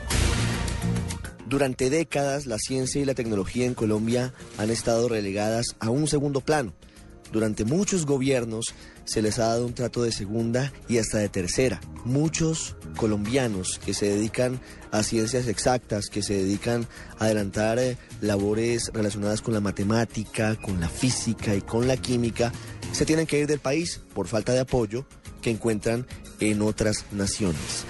Durante 1.47 1.89
décadas 1.89 2.45
la 2.45 2.59
ciencia 2.59 3.01
y 3.01 3.07
la 3.07 3.15
tecnología 3.15 3.65
en 3.65 3.73
Colombia 3.73 4.35
han 4.59 4.71
estado 4.71 5.09
relegadas 5.09 5.75
a 5.81 5.89
un 5.89 6.07
segundo 6.07 6.43
plano. 6.43 6.75
Durante 7.33 7.65
muchos 7.65 8.05
gobiernos 8.05 8.75
se 9.05 9.23
les 9.23 9.39
ha 9.39 9.47
dado 9.47 9.67
un 9.67 9.75
trato 9.75 10.03
de 10.03 10.13
segunda 10.13 10.73
y 10.89 10.99
hasta 10.99 11.19
de 11.19 11.29
tercera. 11.29 11.81
Muchos 12.05 12.77
colombianos 12.97 13.81
que 13.85 13.95
se 13.95 14.07
dedican 14.07 14.61
a 14.91 15.03
ciencias 15.03 15.49
exactas, 15.49 16.09
que 16.09 16.23
se 16.23 16.35
dedican 16.35 16.87
a 17.19 17.25
adelantar 17.25 17.79
eh, 17.79 17.97
labores 18.21 18.91
relacionadas 18.93 19.41
con 19.41 19.55
la 19.55 19.61
matemática, 19.61 20.57
con 20.57 20.79
la 20.79 20.89
física 20.89 21.55
y 21.55 21.63
con 21.63 21.89
la 21.89 21.97
química, 21.97 22.53
se 22.93 23.07
tienen 23.07 23.27
que 23.27 23.39
ir 23.39 23.47
del 23.47 23.61
país 23.61 24.01
por 24.15 24.29
falta 24.29 24.53
de 24.53 24.61
apoyo 24.61 25.07
que 25.41 25.51
encuentran 25.51 26.07
en 26.41 26.61
otras 26.61 27.07
naciones. 27.13 27.85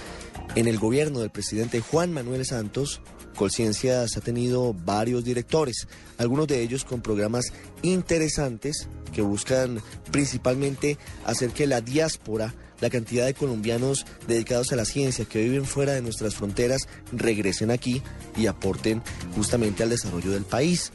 En 0.54 0.68
el 0.68 0.78
gobierno 0.78 1.20
del 1.20 1.30
presidente 1.30 1.80
Juan 1.80 2.12
Manuel 2.12 2.44
Santos, 2.44 3.00
Colciencias 3.36 4.16
ha 4.16 4.20
tenido 4.20 4.74
varios 4.74 5.24
directores, 5.24 5.86
algunos 6.18 6.46
de 6.46 6.62
ellos 6.62 6.84
con 6.84 7.00
programas 7.00 7.52
interesantes 7.82 8.88
que 9.12 9.22
buscan 9.22 9.80
principalmente 10.10 10.98
hacer 11.24 11.50
que 11.50 11.66
la 11.66 11.80
diáspora, 11.80 12.54
la 12.80 12.90
cantidad 12.90 13.26
de 13.26 13.34
colombianos 13.34 14.06
dedicados 14.26 14.72
a 14.72 14.76
la 14.76 14.84
ciencia 14.84 15.24
que 15.24 15.42
viven 15.42 15.64
fuera 15.64 15.92
de 15.92 16.02
nuestras 16.02 16.34
fronteras, 16.34 16.88
regresen 17.12 17.70
aquí 17.70 18.02
y 18.36 18.46
aporten 18.46 19.02
justamente 19.36 19.82
al 19.82 19.90
desarrollo 19.90 20.30
del 20.30 20.44
país. 20.44 20.92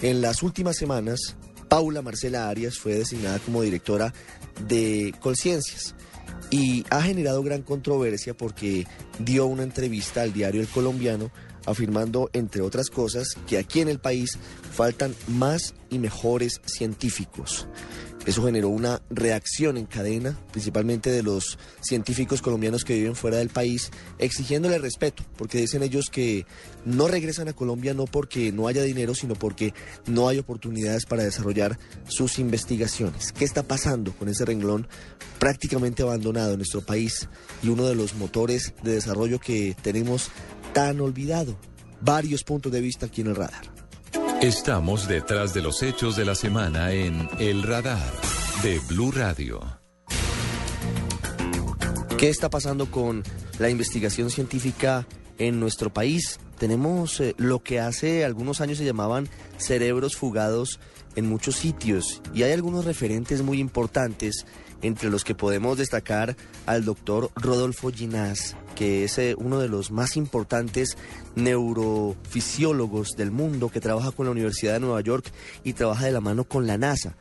En 0.00 0.20
las 0.20 0.42
últimas 0.42 0.76
semanas, 0.76 1.36
Paula 1.68 2.02
Marcela 2.02 2.48
Arias 2.48 2.78
fue 2.78 2.94
designada 2.94 3.38
como 3.40 3.62
directora 3.62 4.12
de 4.66 5.14
Colciencias 5.20 5.94
y 6.50 6.84
ha 6.90 7.02
generado 7.02 7.42
gran 7.42 7.62
controversia 7.62 8.34
porque 8.34 8.86
dio 9.18 9.46
una 9.46 9.62
entrevista 9.62 10.22
al 10.22 10.32
diario 10.32 10.60
El 10.60 10.68
Colombiano 10.68 11.30
afirmando, 11.68 12.30
entre 12.32 12.62
otras 12.62 12.90
cosas, 12.90 13.36
que 13.46 13.58
aquí 13.58 13.80
en 13.80 13.88
el 13.88 13.98
país 13.98 14.38
faltan 14.72 15.14
más 15.26 15.74
y 15.90 15.98
mejores 15.98 16.60
científicos. 16.66 17.66
Eso 18.28 18.44
generó 18.44 18.68
una 18.68 19.00
reacción 19.08 19.78
en 19.78 19.86
cadena, 19.86 20.38
principalmente 20.52 21.10
de 21.10 21.22
los 21.22 21.58
científicos 21.80 22.42
colombianos 22.42 22.84
que 22.84 22.94
viven 22.94 23.16
fuera 23.16 23.38
del 23.38 23.48
país, 23.48 23.90
exigiéndole 24.18 24.76
respeto, 24.78 25.24
porque 25.38 25.56
dicen 25.56 25.82
ellos 25.82 26.10
que 26.10 26.44
no 26.84 27.08
regresan 27.08 27.48
a 27.48 27.54
Colombia 27.54 27.94
no 27.94 28.04
porque 28.04 28.52
no 28.52 28.68
haya 28.68 28.82
dinero, 28.82 29.14
sino 29.14 29.34
porque 29.34 29.72
no 30.06 30.28
hay 30.28 30.38
oportunidades 30.38 31.06
para 31.06 31.24
desarrollar 31.24 31.78
sus 32.06 32.38
investigaciones. 32.38 33.32
¿Qué 33.32 33.46
está 33.46 33.62
pasando 33.62 34.12
con 34.12 34.28
ese 34.28 34.44
renglón 34.44 34.88
prácticamente 35.38 36.02
abandonado 36.02 36.52
en 36.52 36.58
nuestro 36.58 36.82
país 36.82 37.30
y 37.62 37.68
uno 37.68 37.86
de 37.86 37.94
los 37.94 38.14
motores 38.14 38.74
de 38.82 38.92
desarrollo 38.92 39.38
que 39.38 39.74
tenemos 39.80 40.30
tan 40.78 41.00
olvidado? 41.00 41.58
Varios 42.02 42.44
puntos 42.44 42.70
de 42.70 42.80
vista 42.80 43.06
aquí 43.06 43.22
en 43.22 43.26
el 43.26 43.34
radar. 43.34 43.64
Estamos 44.40 45.08
detrás 45.08 45.52
de 45.52 45.60
los 45.60 45.82
hechos 45.82 46.14
de 46.14 46.24
la 46.24 46.36
semana 46.36 46.92
en 46.92 47.28
El 47.40 47.64
Radar 47.64 48.12
de 48.62 48.78
Blue 48.88 49.10
Radio. 49.10 49.58
¿Qué 52.16 52.28
está 52.28 52.48
pasando 52.48 52.88
con 52.92 53.24
la 53.58 53.70
investigación 53.70 54.30
científica 54.30 55.04
en 55.38 55.58
nuestro 55.58 55.92
país? 55.92 56.38
Tenemos 56.60 57.18
eh, 57.18 57.34
lo 57.38 57.60
que 57.60 57.80
hace 57.80 58.24
algunos 58.24 58.60
años 58.60 58.78
se 58.78 58.84
llamaban 58.84 59.28
cerebros 59.56 60.14
fugados 60.14 60.78
en 61.18 61.28
muchos 61.28 61.56
sitios 61.56 62.22
y 62.32 62.44
hay 62.44 62.52
algunos 62.52 62.84
referentes 62.84 63.42
muy 63.42 63.58
importantes 63.58 64.46
entre 64.82 65.10
los 65.10 65.24
que 65.24 65.34
podemos 65.34 65.76
destacar 65.76 66.36
al 66.66 66.84
doctor 66.84 67.30
Rodolfo 67.34 67.90
Ginás, 67.90 68.56
que 68.76 69.04
es 69.04 69.18
eh, 69.18 69.34
uno 69.36 69.58
de 69.58 69.68
los 69.68 69.90
más 69.90 70.16
importantes 70.16 70.96
neurofisiólogos 71.34 73.16
del 73.16 73.32
mundo, 73.32 73.70
que 73.70 73.80
trabaja 73.80 74.12
con 74.12 74.26
la 74.26 74.32
Universidad 74.32 74.74
de 74.74 74.80
Nueva 74.80 75.00
York 75.00 75.32
y 75.64 75.72
trabaja 75.72 76.06
de 76.06 76.12
la 76.12 76.20
mano 76.20 76.44
con 76.44 76.66
la 76.66 76.78
NASA. 76.78 77.16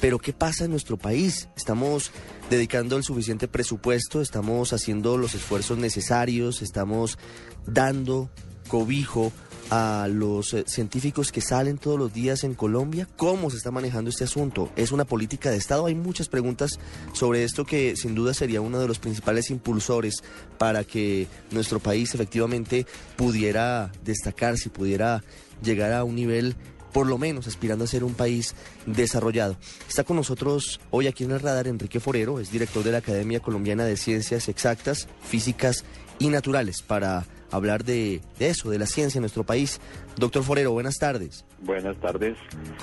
Pero 0.00 0.18
¿qué 0.18 0.32
pasa 0.32 0.64
en 0.64 0.70
nuestro 0.70 0.96
país? 0.96 1.48
Estamos 1.56 2.12
dedicando 2.48 2.96
el 2.96 3.02
suficiente 3.02 3.48
presupuesto, 3.48 4.22
estamos 4.22 4.72
haciendo 4.72 5.18
los 5.18 5.34
esfuerzos 5.34 5.78
necesarios, 5.78 6.62
estamos 6.62 7.18
dando 7.66 8.30
cobijo 8.68 9.32
a 9.70 10.08
los 10.10 10.52
eh, 10.52 10.64
científicos 10.66 11.32
que 11.32 11.40
salen 11.40 11.78
todos 11.78 11.98
los 11.98 12.12
días 12.12 12.44
en 12.44 12.54
Colombia? 12.54 13.08
¿Cómo 13.16 13.50
se 13.50 13.56
está 13.56 13.70
manejando 13.70 14.10
este 14.10 14.24
asunto? 14.24 14.70
¿Es 14.76 14.92
una 14.92 15.04
política 15.04 15.50
de 15.50 15.56
Estado? 15.56 15.86
Hay 15.86 15.94
muchas 15.94 16.28
preguntas 16.28 16.78
sobre 17.12 17.44
esto 17.44 17.64
que 17.64 17.96
sin 17.96 18.14
duda 18.14 18.34
sería 18.34 18.60
uno 18.60 18.80
de 18.80 18.88
los 18.88 18.98
principales 18.98 19.50
impulsores 19.50 20.22
para 20.58 20.84
que 20.84 21.28
nuestro 21.50 21.78
país 21.78 22.14
efectivamente 22.14 22.86
pudiera 23.16 23.92
destacarse, 24.04 24.70
pudiera 24.70 25.22
llegar 25.62 25.92
a 25.92 26.04
un 26.04 26.16
nivel 26.16 26.56
por 26.92 27.06
lo 27.06 27.18
menos 27.18 27.46
aspirando 27.46 27.84
a 27.84 27.88
ser 27.88 28.04
un 28.04 28.14
país 28.14 28.54
desarrollado. 28.86 29.56
Está 29.88 30.04
con 30.04 30.16
nosotros 30.16 30.80
hoy 30.90 31.06
aquí 31.06 31.24
en 31.24 31.30
el 31.30 31.40
radar 31.40 31.68
Enrique 31.68 32.00
Forero, 32.00 32.40
es 32.40 32.50
director 32.50 32.82
de 32.82 32.92
la 32.92 32.98
Academia 32.98 33.40
Colombiana 33.40 33.84
de 33.84 33.96
Ciencias 33.96 34.48
Exactas, 34.48 35.08
Físicas 35.22 35.84
y 36.18 36.28
Naturales, 36.28 36.82
para 36.82 37.26
hablar 37.50 37.84
de, 37.84 38.20
eso, 38.38 38.70
de 38.70 38.78
la 38.78 38.86
ciencia 38.86 39.18
en 39.18 39.22
nuestro 39.22 39.44
país. 39.44 39.80
Doctor 40.16 40.42
Forero, 40.42 40.72
buenas 40.72 40.98
tardes. 40.98 41.44
Buenas 41.60 41.96
tardes. 41.98 42.36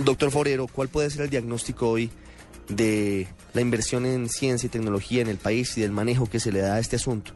Doctor 0.04 0.32
Forero, 0.32 0.68
¿cuál 0.68 0.90
puede 0.90 1.10
ser 1.10 1.24
el 1.24 1.30
diagnóstico 1.30 1.90
hoy 1.90 2.10
de 2.70 3.28
la 3.54 3.62
inversión 3.62 4.06
en 4.06 4.30
ciencia 4.30 4.68
y 4.68 4.70
tecnología 4.70 5.22
en 5.22 5.28
el 5.28 5.38
país 5.38 5.78
y 5.78 5.82
del 5.82 5.92
manejo 5.92 6.30
que 6.30 6.40
se 6.40 6.52
le 6.52 6.60
da 6.60 6.76
a 6.76 6.80
este 6.80 6.98
asunto? 6.98 7.32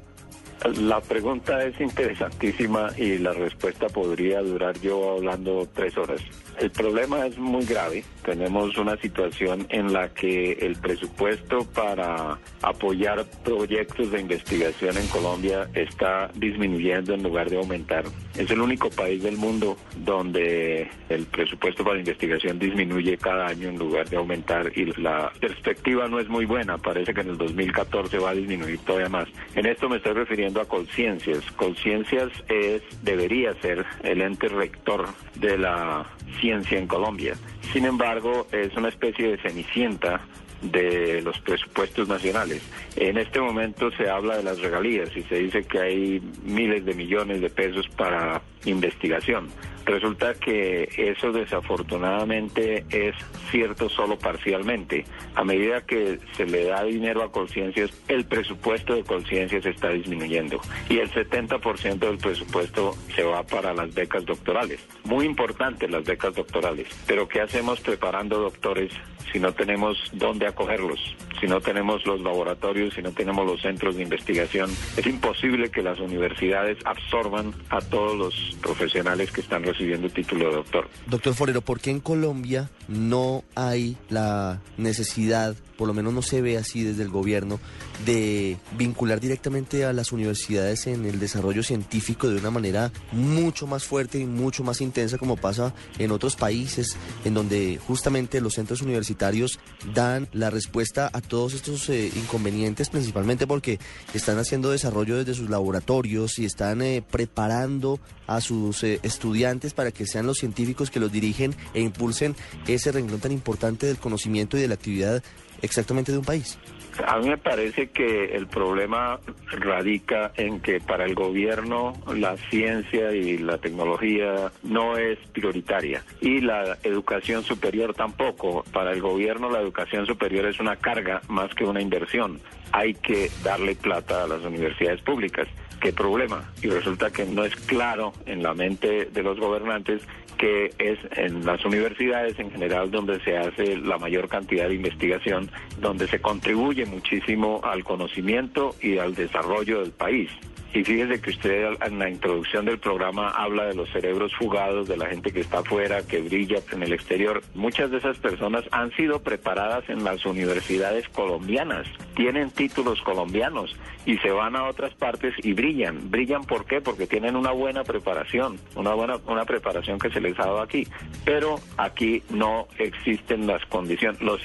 La 0.78 1.02
pregunta 1.02 1.64
es 1.64 1.80
interesantísima 1.82 2.90
y 2.96 3.18
la 3.18 3.34
respuesta 3.34 3.88
podría 3.88 4.42
durar 4.42 4.80
yo 4.80 5.14
hablando 5.18 5.68
tres 5.74 5.98
horas. 5.98 6.22
El 6.60 6.72
problema 6.72 7.26
es 7.26 7.38
muy 7.38 7.66
grave. 7.66 8.04
Tenemos 8.24 8.78
una 8.78 8.96
situación 8.98 9.66
en 9.70 9.94
la 9.94 10.10
que 10.10 10.54
el 10.54 10.76
presupuesto 10.76 11.66
para 11.74 12.38
apoyar 12.62 13.26
proyectos 13.44 14.12
de 14.12 14.22
investigación 14.22 14.98
en 14.98 15.08
Colombia 15.08 15.70
está 15.74 16.30
disminuyendo 16.36 17.14
en 17.14 17.24
lugar 17.24 17.50
de 17.50 17.58
aumentar. 17.58 18.04
Es 18.38 18.50
el 18.52 18.62
único 18.62 18.90
país 18.90 19.24
del 19.24 19.38
mundo 19.38 19.78
donde 19.98 20.90
el 21.10 21.26
presupuesto 21.26 21.84
para 21.84 22.00
investigación 22.00 22.60
disminuye 22.60 23.18
cada 23.18 23.48
año 23.48 23.70
en 23.70 23.80
lugar 23.80 24.10
de 24.10 24.18
aumentar 24.18 24.72
y 24.76 24.86
la 25.02 25.32
perspectiva 25.40 26.08
no 26.08 26.20
es 26.20 26.30
muy 26.30 26.46
buena. 26.46 26.78
Parece 26.78 27.14
que 27.14 27.22
en 27.22 27.30
el 27.30 27.38
2014 27.38 28.20
va 28.20 28.30
a 28.32 28.36
disminuir 28.36 28.80
todavía 28.80 29.10
más. 29.10 29.28
En 29.56 29.66
esto 29.66 29.90
me 29.90 29.98
estoy 29.98 30.14
refiriendo 30.14 30.62
a 30.62 30.66
Colciencias. 30.66 31.44
Colciencias 31.56 32.30
es, 32.48 32.82
debería 33.02 33.54
ser 33.62 33.86
el 34.04 34.22
ente 34.22 34.48
rector 34.48 35.08
de 35.36 35.58
la 35.58 36.06
ciencia 36.42 36.78
en 36.78 36.88
Colombia. 36.88 37.36
Sin 37.72 37.86
embargo, 37.86 38.48
es 38.52 38.76
una 38.76 38.90
especie 38.90 39.30
de 39.30 39.38
cenicienta 39.38 40.20
de 40.62 41.22
los 41.22 41.40
presupuestos 41.40 42.08
nacionales. 42.08 42.62
En 42.96 43.18
este 43.18 43.40
momento 43.40 43.90
se 43.92 44.10
habla 44.10 44.38
de 44.38 44.44
las 44.44 44.60
regalías 44.60 45.10
y 45.16 45.24
se 45.24 45.36
dice 45.36 45.64
que 45.64 45.80
hay 45.80 46.22
miles 46.44 46.86
de 46.86 46.94
millones 46.94 47.42
de 47.42 47.50
pesos 47.50 47.88
para 47.90 48.42
investigación. 48.66 49.48
Resulta 49.86 50.34
que 50.36 50.90
eso 50.98 51.32
desafortunadamente 51.32 52.86
es 52.90 53.16
cierto 53.50 53.90
solo 53.90 54.18
parcialmente. 54.18 55.06
A 55.36 55.44
medida 55.44 55.82
que 55.86 56.20
se 56.36 56.46
le 56.46 56.66
da 56.66 56.84
dinero 56.84 57.24
a 57.24 57.32
conciencias, 57.32 57.92
el 58.08 58.26
presupuesto 58.26 58.96
de 58.96 59.04
conciencias 59.04 59.66
está 59.66 59.90
disminuyendo 59.90 60.60
y 60.90 61.00
el 61.00 61.12
70% 61.12 62.00
del 62.00 62.18
presupuesto 62.18 62.96
se 63.16 63.24
va 63.24 63.44
para 63.44 63.74
las 63.74 63.94
becas 63.94 64.26
doctorales. 64.26 64.80
Muy 65.04 65.26
importantes 65.26 65.90
las 65.90 66.04
becas 66.04 66.36
doctorales, 66.36 66.88
pero 67.08 67.28
¿qué 67.28 67.42
hacemos 67.42 67.80
preparando 67.82 68.40
doctores 68.40 68.92
si 69.32 69.40
no 69.40 69.54
tenemos 69.54 69.98
dónde 70.14 70.48
acogerlos, 70.48 71.00
si 71.40 71.48
no 71.48 71.62
tenemos 71.62 72.06
los 72.06 72.22
laboratorios, 72.22 72.94
si 72.94 73.02
no 73.02 73.12
tenemos 73.12 73.46
los 73.46 73.62
centros 73.62 73.96
de 73.96 74.04
investigación? 74.04 74.70
Es 74.98 75.06
imposible 75.08 75.70
que 75.72 75.82
las 75.82 76.00
universidades 76.00 76.78
absorban 76.86 77.54
a 77.70 77.80
todos 77.80 78.18
los 78.18 78.58
profesionales 78.62 79.32
que 79.32 79.42
están 79.42 79.64
recibiendo 79.72 80.10
título 80.10 80.50
de 80.50 80.56
doctor. 80.56 80.90
Doctor 81.08 81.34
Forero, 81.34 81.62
¿por 81.62 81.80
qué 81.80 81.92
en 81.92 82.00
Colombia 82.00 82.70
no 82.88 83.44
hay 83.56 83.98
la 84.10 84.62
necesidad 84.78 85.56
por 85.82 85.88
lo 85.88 85.96
menos 85.96 86.14
no 86.14 86.22
se 86.22 86.44
ve 86.44 86.60
así 86.60 86.84
desde 86.84 87.02
el 87.02 87.10
gobierno, 87.10 87.60
de 88.06 88.56
vincular 88.78 89.20
directamente 89.20 89.84
a 89.84 89.94
las 89.94 90.12
universidades 90.12 90.86
en 90.86 91.06
el 91.06 91.20
desarrollo 91.20 91.64
científico 91.64 92.30
de 92.30 92.38
una 92.38 92.52
manera 92.52 92.92
mucho 93.12 93.66
más 93.66 93.84
fuerte 93.84 94.20
y 94.20 94.28
mucho 94.28 94.64
más 94.64 94.80
intensa 94.80 95.18
como 95.18 95.38
pasa 95.38 95.74
en 95.98 96.12
otros 96.12 96.36
países, 96.36 96.98
en 97.26 97.34
donde 97.34 97.80
justamente 97.88 98.42
los 98.42 98.54
centros 98.54 98.84
universitarios 98.84 99.60
dan 99.96 100.28
la 100.34 100.52
respuesta 100.52 101.10
a 101.12 101.20
todos 101.20 101.56
estos 101.56 101.90
eh, 101.90 102.12
inconvenientes, 102.16 102.92
principalmente 102.92 103.48
porque 103.48 103.80
están 104.14 104.38
haciendo 104.38 104.70
desarrollo 104.70 105.18
desde 105.18 105.34
sus 105.34 105.50
laboratorios 105.50 106.38
y 106.38 106.46
están 106.46 106.84
eh, 106.84 107.04
preparando 107.10 108.00
a 108.28 108.40
sus 108.40 108.84
eh, 108.84 109.00
estudiantes 109.02 109.74
para 109.74 109.92
que 109.92 110.06
sean 110.06 110.28
los 110.28 110.38
científicos 110.38 110.92
que 110.92 111.00
los 111.00 111.12
dirigen 111.12 111.56
e 111.74 111.82
impulsen 111.82 112.36
ese 112.68 112.92
renglón 112.92 113.20
tan 113.20 113.32
importante 113.32 113.88
del 113.88 113.98
conocimiento 113.98 114.58
y 114.58 114.62
de 114.62 114.68
la 114.68 114.76
actividad 114.76 115.24
exactamente 115.62 116.12
de 116.12 116.18
un 116.20 116.26
país? 116.26 116.58
A 117.06 117.18
mí 117.18 117.30
me 117.30 117.38
parece 117.38 117.90
que 117.90 118.36
el 118.36 118.48
problema 118.48 119.20
radica 119.52 120.32
en 120.36 120.60
que 120.60 120.80
para 120.80 121.06
el 121.06 121.16
gobierno 121.16 121.94
la 122.14 122.36
ciencia 122.50 123.14
y 123.14 123.38
la 123.38 123.58
tecnología 123.58 124.52
no 124.64 124.98
es 124.98 125.18
prioritaria 125.32 126.04
y 126.20 126.42
la 126.42 126.78
educación 126.84 127.44
superior 127.44 127.94
tampoco. 127.94 128.64
Para 128.74 128.92
el 128.92 129.02
gobierno 129.02 129.50
la 129.50 129.62
educación 129.62 130.06
superior 130.06 130.46
es 130.46 130.60
una 130.60 130.76
carga 130.76 131.22
más 131.28 131.54
que 131.56 131.64
una 131.64 131.82
inversión. 131.82 132.40
Hay 132.74 132.94
que 132.94 133.32
darle 133.44 133.76
plata 133.76 134.24
a 134.24 134.28
las 134.28 134.44
universidades 134.44 135.02
públicas. 135.02 135.48
¿Qué 135.82 135.92
problema? 135.92 136.48
Y 136.62 136.68
resulta 136.68 137.10
que 137.10 137.26
no 137.26 137.44
es 137.44 137.56
claro 137.56 138.14
en 138.28 138.44
la 138.44 138.54
mente 138.54 139.06
de 139.06 139.24
los 139.24 139.40
gobernantes 139.40 140.04
que 140.38 140.74
es 140.78 141.00
en 141.18 141.44
las 141.46 141.66
universidades 141.66 142.38
en 142.40 142.52
general 142.52 142.92
donde 142.92 143.20
se 143.24 143.38
hace 143.38 143.78
la 143.78 143.98
mayor 143.98 144.28
cantidad 144.28 144.68
de 144.68 144.76
investigación, 144.76 145.50
donde 145.80 146.08
se 146.08 146.22
contribuye 146.22 146.86
muchísimo 146.86 147.62
al 147.64 147.84
conocimiento 147.84 148.76
y 148.82 149.00
al 149.00 149.16
desarrollo 149.16 149.82
del 149.82 149.92
país. 149.92 150.30
Y 150.74 150.84
fíjese 150.86 151.20
que 151.22 151.32
usted 151.32 151.66
en 151.86 152.00
la 152.00 152.10
introducción 152.10 152.66
del 152.66 152.80
programa 152.80 153.30
habla 153.30 153.66
de 153.66 153.76
los 153.76 153.90
cerebros 153.90 154.34
fugados, 154.36 154.88
de 154.88 154.96
la 154.96 155.08
gente 155.08 155.34
que 155.34 155.42
está 155.42 155.60
afuera, 155.60 156.02
que 156.08 156.22
brilla 156.22 156.60
en 156.72 156.84
el 156.84 156.94
exterior. 156.94 157.42
Muchas 157.56 157.92
de 157.92 157.98
esas 157.98 158.18
personas 158.20 158.64
han 158.72 158.92
sido 158.96 159.22
preparadas 159.22 159.90
en 159.90 160.04
las 160.06 160.26
universidades 160.26 161.10
colombianas, 161.10 161.88
tienen 162.16 162.52
títulos 162.52 163.02
colombianos 163.02 163.76
y 164.06 164.18
se 164.20 164.32
van 164.32 164.56
a 164.56 164.68
otras 164.68 164.94
partes 164.94 165.34
y 165.44 165.54
brillan. 165.54 166.10
¿Brillan 166.10 166.46
por 166.46 166.66
qué? 166.66 166.80
Porque 166.80 167.06
tienen 167.06 167.36
una 167.36 167.52
buena 167.52 167.84
preparación, 167.84 168.58
una 168.76 168.94
buena 168.94 169.18
una 169.28 169.46
preparación 169.46 170.00
que 170.00 170.10
se 170.10 170.22
les 170.22 170.40
ha 170.40 170.44
dado 170.46 170.62
aquí. 170.62 170.88
Pero 171.26 171.60
aquí 171.78 172.24
no 172.30 172.68
existen 172.78 173.46
las 173.46 173.66
condiciones. 173.66 174.22
Los 174.22 174.42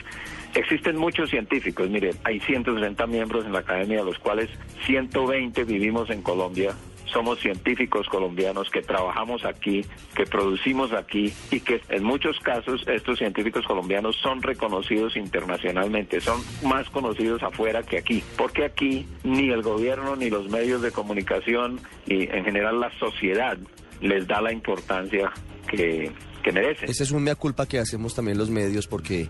Existen 0.57 0.97
muchos 0.97 1.29
científicos, 1.29 1.91
mire, 1.91 2.13
hay 2.25 2.41
160 2.41 3.07
miembros 3.07 3.45
en 3.45 3.53
la 3.53 3.59
academia, 3.59 3.99
de 3.99 4.05
los 4.05 4.19
cuales 4.19 4.49
120 4.87 5.65
vivimos 5.65 6.09
en 6.09 6.23
Colombia. 6.23 6.75
Somos 7.05 7.41
científicos 7.41 8.07
colombianos 8.09 8.71
que 8.71 8.81
trabajamos 8.81 9.45
aquí, 9.45 9.85
que 10.15 10.25
producimos 10.25 10.95
aquí 10.95 11.31
y 11.51 11.61
que 11.61 11.83
en 11.91 12.03
muchos 12.03 12.41
casos 12.41 12.83
estos 12.89 13.19
científicos 13.19 13.67
colombianos 13.67 14.17
son 14.17 14.41
reconocidos 14.43 15.15
internacionalmente, 15.17 16.23
son 16.23 16.41
más 16.63 16.89
conocidos 16.89 17.43
afuera 17.43 17.83
que 17.83 17.99
aquí, 17.99 18.23
porque 18.39 18.65
aquí 18.65 19.07
ni 19.25 19.51
el 19.51 19.61
gobierno 19.61 20.17
ni 20.17 20.31
los 20.31 20.49
medios 20.49 20.81
de 20.81 20.91
comunicación 20.91 21.81
y 22.07 22.31
en 22.31 22.45
general 22.47 22.81
la 22.81 22.91
sociedad 22.99 23.59
les 24.01 24.27
da 24.27 24.41
la 24.41 24.53
importancia 24.53 25.31
que, 25.69 26.11
que 26.43 26.51
merecen. 26.51 26.89
Ese 26.89 27.03
es 27.03 27.11
un 27.11 27.25
mea 27.25 27.35
culpa 27.35 27.67
que 27.67 27.79
hacemos 27.79 28.15
también 28.15 28.39
los 28.39 28.49
medios 28.49 28.87
porque 28.87 29.29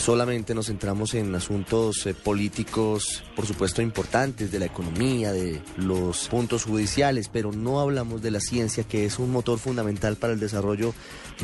solamente 0.00 0.54
nos 0.54 0.66
centramos 0.66 1.14
en 1.14 1.34
asuntos 1.34 2.06
eh, 2.06 2.14
políticos, 2.14 3.22
por 3.36 3.46
supuesto, 3.46 3.82
importantes, 3.82 4.50
de 4.50 4.58
la 4.58 4.64
economía, 4.64 5.30
de 5.30 5.62
los 5.76 6.28
puntos 6.28 6.64
judiciales, 6.64 7.28
pero 7.30 7.52
no 7.52 7.80
hablamos 7.80 8.22
de 8.22 8.30
la 8.30 8.40
ciencia, 8.40 8.84
que 8.84 9.04
es 9.04 9.18
un 9.18 9.30
motor 9.30 9.58
fundamental 9.58 10.16
para 10.16 10.32
el 10.32 10.40
desarrollo 10.40 10.94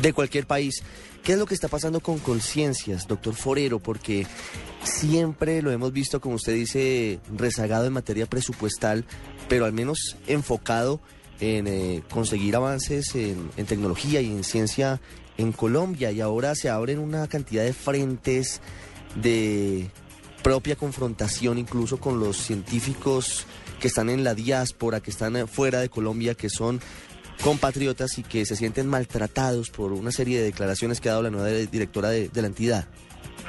de 0.01 0.11
cualquier 0.11 0.47
país. 0.47 0.83
¿Qué 1.23 1.33
es 1.33 1.39
lo 1.39 1.45
que 1.45 1.53
está 1.53 1.67
pasando 1.67 1.99
con 1.99 2.17
conciencias, 2.19 3.07
doctor 3.07 3.35
Forero? 3.35 3.79
Porque 3.79 4.25
siempre 4.83 5.61
lo 5.61 5.71
hemos 5.71 5.93
visto, 5.93 6.19
como 6.19 6.35
usted 6.35 6.53
dice, 6.53 7.19
rezagado 7.35 7.85
en 7.85 7.93
materia 7.93 8.25
presupuestal, 8.25 9.05
pero 9.47 9.65
al 9.65 9.73
menos 9.73 10.17
enfocado 10.25 10.99
en 11.39 11.67
eh, 11.67 12.03
conseguir 12.09 12.55
avances 12.55 13.13
en, 13.13 13.51
en 13.55 13.65
tecnología 13.67 14.21
y 14.21 14.31
en 14.31 14.43
ciencia 14.43 14.99
en 15.37 15.51
Colombia 15.51 16.11
y 16.11 16.21
ahora 16.21 16.55
se 16.55 16.69
abren 16.69 16.99
una 16.99 17.27
cantidad 17.27 17.63
de 17.63 17.73
frentes 17.73 18.61
de 19.15 19.89
propia 20.43 20.75
confrontación 20.75 21.57
incluso 21.57 21.99
con 21.99 22.19
los 22.19 22.37
científicos 22.37 23.45
que 23.79 23.87
están 23.87 24.09
en 24.09 24.23
la 24.23 24.33
diáspora, 24.33 25.01
que 25.01 25.11
están 25.11 25.47
fuera 25.47 25.79
de 25.79 25.89
Colombia, 25.89 26.35
que 26.35 26.49
son 26.49 26.79
compatriotas 27.43 28.17
y 28.17 28.23
que 28.23 28.45
se 28.45 28.55
sienten 28.55 28.87
maltratados 28.87 29.69
por 29.69 29.91
una 29.91 30.11
serie 30.11 30.39
de 30.39 30.45
declaraciones 30.45 30.99
que 30.99 31.09
ha 31.09 31.13
dado 31.13 31.23
la 31.23 31.29
nueva 31.29 31.49
directora 31.49 32.09
de, 32.09 32.29
la 32.33 32.47
entidad. 32.47 32.87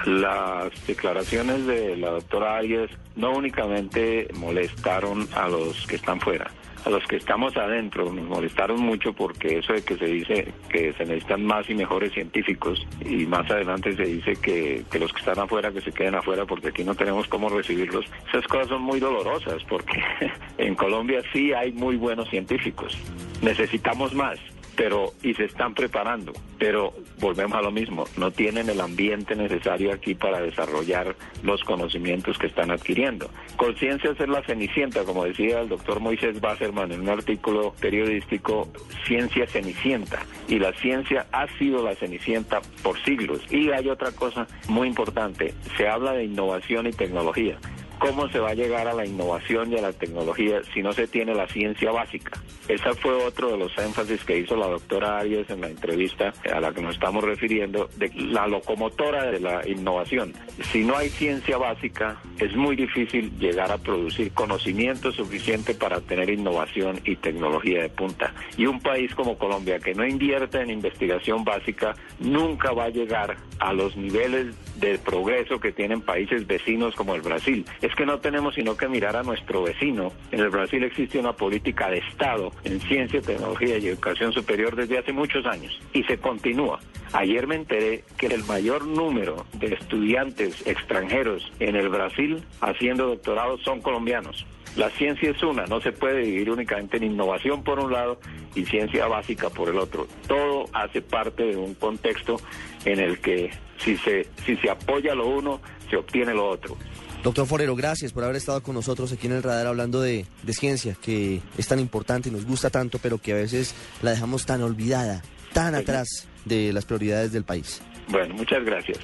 Las 0.06 0.70
declaraciones 0.86 1.66
de 1.66 1.96
la 1.96 2.10
doctora 2.10 2.56
Arias 2.56 2.90
no 3.16 3.32
únicamente 3.32 4.28
molestaron 4.34 5.28
a 5.34 5.48
los 5.48 5.86
que 5.86 5.96
están 5.96 6.20
fuera, 6.20 6.50
a 6.84 6.90
los 6.90 7.04
que 7.06 7.16
estamos 7.16 7.56
adentro 7.56 8.12
nos 8.12 8.26
molestaron 8.26 8.80
mucho 8.80 9.12
porque 9.12 9.58
eso 9.58 9.72
de 9.72 9.82
que 9.82 9.96
se 9.96 10.06
dice 10.06 10.52
que 10.68 10.92
se 10.94 11.04
necesitan 11.04 11.44
más 11.44 11.68
y 11.68 11.74
mejores 11.74 12.12
científicos 12.12 12.86
y 13.04 13.26
más 13.26 13.50
adelante 13.50 13.94
se 13.96 14.04
dice 14.04 14.34
que, 14.36 14.84
que 14.90 14.98
los 14.98 15.12
que 15.12 15.20
están 15.20 15.38
afuera 15.38 15.72
que 15.72 15.80
se 15.80 15.92
queden 15.92 16.14
afuera 16.14 16.44
porque 16.44 16.68
aquí 16.68 16.84
no 16.84 16.94
tenemos 16.94 17.26
cómo 17.28 17.48
recibirlos. 17.48 18.06
Esas 18.28 18.46
cosas 18.46 18.68
son 18.68 18.82
muy 18.82 19.00
dolorosas 19.00 19.62
porque 19.64 20.02
en 20.58 20.74
Colombia 20.74 21.22
sí 21.32 21.52
hay 21.52 21.72
muy 21.72 21.96
buenos 21.96 22.28
científicos. 22.28 22.96
Necesitamos 23.42 24.14
más 24.14 24.38
pero 24.78 25.12
y 25.24 25.34
se 25.34 25.44
están 25.44 25.74
preparando, 25.74 26.32
pero 26.56 26.94
volvemos 27.18 27.58
a 27.58 27.62
lo 27.62 27.72
mismo, 27.72 28.04
no 28.16 28.30
tienen 28.30 28.70
el 28.70 28.80
ambiente 28.80 29.34
necesario 29.34 29.92
aquí 29.92 30.14
para 30.14 30.40
desarrollar 30.40 31.16
los 31.42 31.64
conocimientos 31.64 32.38
que 32.38 32.46
están 32.46 32.70
adquiriendo. 32.70 33.28
Conciencia 33.56 34.12
es 34.16 34.28
la 34.28 34.40
cenicienta, 34.44 35.02
como 35.02 35.24
decía 35.24 35.62
el 35.62 35.68
doctor 35.68 35.98
Moisés 35.98 36.40
Basserman 36.40 36.92
en 36.92 37.00
un 37.00 37.08
artículo 37.08 37.74
periodístico, 37.80 38.68
ciencia 39.04 39.48
cenicienta, 39.48 40.24
y 40.46 40.60
la 40.60 40.72
ciencia 40.74 41.26
ha 41.32 41.48
sido 41.58 41.82
la 41.82 41.96
cenicienta 41.96 42.60
por 42.84 43.02
siglos. 43.02 43.40
Y 43.50 43.72
hay 43.72 43.88
otra 43.88 44.12
cosa 44.12 44.46
muy 44.68 44.86
importante, 44.86 45.54
se 45.76 45.88
habla 45.88 46.12
de 46.12 46.26
innovación 46.26 46.86
y 46.86 46.92
tecnología. 46.92 47.58
¿Cómo 47.98 48.28
se 48.28 48.38
va 48.38 48.50
a 48.50 48.54
llegar 48.54 48.86
a 48.86 48.94
la 48.94 49.04
innovación 49.04 49.72
y 49.72 49.76
a 49.76 49.82
la 49.82 49.92
tecnología 49.92 50.60
si 50.72 50.82
no 50.82 50.92
se 50.92 51.08
tiene 51.08 51.34
la 51.34 51.48
ciencia 51.48 51.90
básica? 51.90 52.40
Ese 52.68 52.92
fue 52.94 53.12
otro 53.12 53.50
de 53.50 53.56
los 53.56 53.76
énfasis 53.78 54.22
que 54.24 54.38
hizo 54.38 54.54
la 54.54 54.68
doctora 54.68 55.18
Arias 55.18 55.48
en 55.50 55.62
la 55.62 55.68
entrevista 55.68 56.32
a 56.52 56.60
la 56.60 56.72
que 56.72 56.82
nos 56.82 56.94
estamos 56.94 57.24
refiriendo, 57.24 57.88
de 57.96 58.12
la 58.14 58.46
locomotora 58.46 59.30
de 59.30 59.40
la 59.40 59.66
innovación. 59.66 60.32
Si 60.70 60.84
no 60.84 60.96
hay 60.96 61.08
ciencia 61.08 61.56
básica, 61.56 62.20
es 62.38 62.54
muy 62.54 62.76
difícil 62.76 63.36
llegar 63.38 63.72
a 63.72 63.78
producir 63.78 64.32
conocimiento 64.32 65.10
suficiente 65.10 65.74
para 65.74 66.00
tener 66.00 66.30
innovación 66.30 67.00
y 67.04 67.16
tecnología 67.16 67.82
de 67.82 67.88
punta. 67.88 68.32
Y 68.56 68.66
un 68.66 68.80
país 68.80 69.14
como 69.14 69.38
Colombia 69.38 69.78
que 69.80 69.94
no 69.94 70.06
invierte 70.06 70.60
en 70.60 70.70
investigación 70.70 71.44
básica 71.44 71.94
nunca 72.20 72.72
va 72.72 72.84
a 72.84 72.90
llegar 72.90 73.36
a 73.58 73.72
los 73.72 73.96
niveles 73.96 74.54
de 74.78 74.98
progreso 74.98 75.58
que 75.58 75.72
tienen 75.72 76.00
países 76.00 76.46
vecinos 76.46 76.94
como 76.94 77.14
el 77.14 77.22
Brasil. 77.22 77.64
Es 77.88 77.94
que 77.94 78.04
no 78.04 78.18
tenemos 78.18 78.54
sino 78.54 78.76
que 78.76 78.86
mirar 78.86 79.16
a 79.16 79.22
nuestro 79.22 79.62
vecino. 79.62 80.12
En 80.30 80.40
el 80.40 80.50
Brasil 80.50 80.84
existe 80.84 81.18
una 81.18 81.32
política 81.32 81.88
de 81.88 81.98
Estado 81.98 82.52
en 82.64 82.82
ciencia, 82.82 83.22
tecnología 83.22 83.78
y 83.78 83.88
educación 83.88 84.30
superior 84.30 84.76
desde 84.76 84.98
hace 84.98 85.10
muchos 85.10 85.46
años 85.46 85.80
y 85.94 86.02
se 86.02 86.18
continúa. 86.18 86.80
Ayer 87.14 87.46
me 87.46 87.54
enteré 87.54 88.04
que 88.18 88.26
el 88.26 88.44
mayor 88.44 88.86
número 88.86 89.46
de 89.54 89.68
estudiantes 89.68 90.66
extranjeros 90.66 91.50
en 91.60 91.76
el 91.76 91.88
Brasil 91.88 92.44
haciendo 92.60 93.06
doctorados 93.06 93.62
son 93.62 93.80
colombianos. 93.80 94.44
La 94.76 94.90
ciencia 94.90 95.30
es 95.30 95.42
una, 95.42 95.64
no 95.64 95.80
se 95.80 95.92
puede 95.92 96.18
dividir 96.18 96.50
únicamente 96.50 96.98
en 96.98 97.04
innovación 97.04 97.64
por 97.64 97.80
un 97.80 97.90
lado 97.90 98.20
y 98.54 98.66
ciencia 98.66 99.06
básica 99.06 99.48
por 99.48 99.70
el 99.70 99.78
otro. 99.78 100.06
Todo 100.26 100.66
hace 100.74 101.00
parte 101.00 101.42
de 101.42 101.56
un 101.56 101.72
contexto 101.72 102.36
en 102.84 103.00
el 103.00 103.18
que 103.20 103.50
si 103.78 103.96
se, 103.96 104.26
si 104.44 104.56
se 104.56 104.68
apoya 104.68 105.14
lo 105.14 105.26
uno, 105.26 105.62
se 105.88 105.96
obtiene 105.96 106.34
lo 106.34 106.48
otro. 106.48 106.76
Doctor 107.22 107.46
Forero, 107.46 107.74
gracias 107.74 108.12
por 108.12 108.24
haber 108.24 108.36
estado 108.36 108.62
con 108.62 108.74
nosotros 108.74 109.12
aquí 109.12 109.26
en 109.26 109.34
el 109.34 109.42
radar 109.42 109.66
hablando 109.66 110.00
de, 110.00 110.26
de, 110.42 110.52
ciencia, 110.52 110.96
que 111.00 111.42
es 111.56 111.66
tan 111.66 111.80
importante 111.80 112.28
y 112.28 112.32
nos 112.32 112.46
gusta 112.46 112.70
tanto, 112.70 112.98
pero 112.98 113.18
que 113.18 113.32
a 113.32 113.36
veces 113.36 113.74
la 114.02 114.12
dejamos 114.12 114.46
tan 114.46 114.62
olvidada, 114.62 115.22
tan 115.52 115.74
atrás 115.74 116.28
de 116.44 116.72
las 116.72 116.84
prioridades 116.84 117.32
del 117.32 117.44
país. 117.44 117.82
Bueno, 118.08 118.34
muchas 118.34 118.64
gracias. 118.64 118.98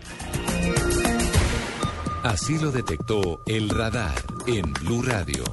Así 2.23 2.59
lo 2.59 2.71
detectó 2.71 3.43
el 3.47 3.69
radar 3.69 4.15
en 4.47 4.73
Blue 4.73 5.03
Radio. 5.03 5.45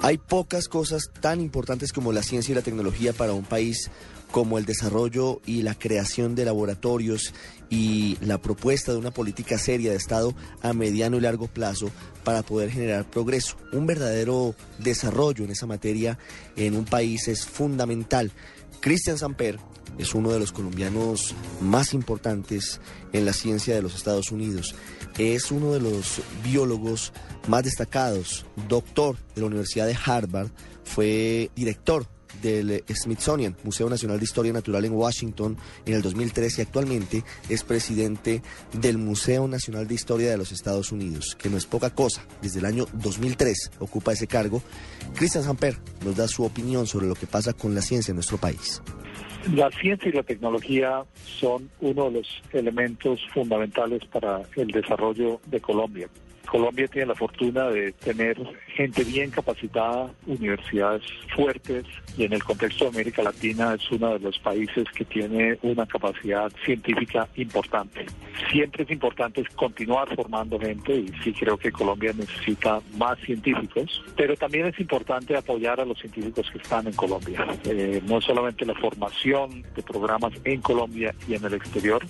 Hay 0.00 0.16
pocas 0.16 0.68
cosas 0.68 1.10
tan 1.20 1.40
importantes 1.40 1.92
como 1.92 2.12
la 2.12 2.22
ciencia 2.22 2.52
y 2.52 2.54
la 2.54 2.62
tecnología 2.62 3.12
para 3.12 3.32
un 3.32 3.44
país 3.44 3.90
como 4.30 4.58
el 4.58 4.64
desarrollo 4.64 5.40
y 5.46 5.62
la 5.62 5.74
creación 5.74 6.34
de 6.34 6.44
laboratorios 6.44 7.32
y 7.70 8.16
la 8.20 8.38
propuesta 8.38 8.92
de 8.92 8.98
una 8.98 9.10
política 9.10 9.58
seria 9.58 9.90
de 9.90 9.96
Estado 9.96 10.34
a 10.62 10.72
mediano 10.72 11.16
y 11.16 11.20
largo 11.20 11.46
plazo 11.46 11.90
para 12.24 12.42
poder 12.42 12.70
generar 12.70 13.04
progreso. 13.08 13.56
Un 13.72 13.86
verdadero 13.86 14.54
desarrollo 14.78 15.44
en 15.44 15.50
esa 15.50 15.66
materia 15.66 16.18
en 16.56 16.76
un 16.76 16.84
país 16.84 17.28
es 17.28 17.46
fundamental. 17.46 18.32
Cristian 18.80 19.18
Samper 19.18 19.58
es 19.98 20.14
uno 20.14 20.30
de 20.30 20.38
los 20.38 20.52
colombianos 20.52 21.34
más 21.60 21.94
importantes 21.94 22.80
en 23.12 23.24
la 23.24 23.32
ciencia 23.32 23.74
de 23.74 23.82
los 23.82 23.94
Estados 23.94 24.30
Unidos. 24.30 24.74
Es 25.18 25.50
uno 25.50 25.72
de 25.72 25.80
los 25.80 26.20
biólogos 26.44 27.12
más 27.48 27.64
destacados, 27.64 28.46
doctor 28.68 29.16
de 29.34 29.40
la 29.40 29.46
Universidad 29.46 29.86
de 29.86 29.96
Harvard, 30.04 30.50
fue 30.84 31.50
director 31.54 32.06
del 32.42 32.84
Smithsonian, 32.88 33.56
Museo 33.64 33.88
Nacional 33.88 34.18
de 34.18 34.24
Historia 34.24 34.52
Natural 34.52 34.84
en 34.84 34.92
Washington 34.92 35.56
en 35.86 35.94
el 35.94 36.02
2013 36.02 36.62
y 36.62 36.64
actualmente 36.64 37.24
es 37.48 37.64
presidente 37.64 38.42
del 38.72 38.98
Museo 38.98 39.48
Nacional 39.48 39.86
de 39.86 39.94
Historia 39.94 40.30
de 40.30 40.38
los 40.38 40.52
Estados 40.52 40.92
Unidos, 40.92 41.36
que 41.36 41.48
no 41.48 41.56
es 41.56 41.66
poca 41.66 41.90
cosa. 41.90 42.24
Desde 42.42 42.60
el 42.60 42.66
año 42.66 42.86
2003 42.94 43.72
ocupa 43.78 44.12
ese 44.12 44.26
cargo. 44.26 44.62
Cristian 45.14 45.44
Samper 45.44 45.76
nos 46.04 46.16
da 46.16 46.28
su 46.28 46.44
opinión 46.44 46.86
sobre 46.86 47.06
lo 47.06 47.14
que 47.14 47.26
pasa 47.26 47.52
con 47.52 47.74
la 47.74 47.82
ciencia 47.82 48.12
en 48.12 48.16
nuestro 48.16 48.38
país. 48.38 48.82
La 49.54 49.70
ciencia 49.70 50.08
y 50.08 50.12
la 50.12 50.22
tecnología 50.22 51.04
son 51.24 51.70
uno 51.80 52.06
de 52.06 52.18
los 52.18 52.42
elementos 52.52 53.20
fundamentales 53.32 54.04
para 54.06 54.42
el 54.56 54.68
desarrollo 54.68 55.40
de 55.46 55.60
Colombia. 55.60 56.08
Colombia 56.48 56.88
tiene 56.88 57.08
la 57.08 57.14
fortuna 57.14 57.68
de 57.68 57.92
tener 57.92 58.38
gente 58.68 59.04
bien 59.04 59.30
capacitada, 59.30 60.10
universidades 60.26 61.02
fuertes 61.34 61.84
y 62.16 62.24
en 62.24 62.32
el 62.32 62.42
contexto 62.42 62.84
de 62.84 62.90
América 62.90 63.22
Latina 63.22 63.74
es 63.74 63.90
uno 63.90 64.14
de 64.14 64.20
los 64.20 64.38
países 64.38 64.86
que 64.96 65.04
tiene 65.04 65.58
una 65.62 65.86
capacidad 65.86 66.50
científica 66.64 67.28
importante. 67.36 68.06
Siempre 68.50 68.84
es 68.84 68.90
importante 68.90 69.44
continuar 69.56 70.14
formando 70.14 70.58
gente 70.58 70.94
y 70.94 71.08
sí 71.22 71.32
creo 71.32 71.58
que 71.58 71.70
Colombia 71.70 72.12
necesita 72.16 72.80
más 72.96 73.18
científicos, 73.20 74.02
pero 74.16 74.34
también 74.36 74.66
es 74.66 74.80
importante 74.80 75.36
apoyar 75.36 75.80
a 75.80 75.84
los 75.84 75.98
científicos 75.98 76.50
que 76.50 76.58
están 76.58 76.86
en 76.86 76.94
Colombia. 76.94 77.46
Eh, 77.64 78.00
no 78.06 78.20
solamente 78.20 78.64
la 78.64 78.74
formación 78.74 79.64
de 79.74 79.82
programas 79.82 80.32
en 80.44 80.62
Colombia 80.62 81.14
y 81.28 81.34
en 81.34 81.44
el 81.44 81.54
exterior, 81.54 82.02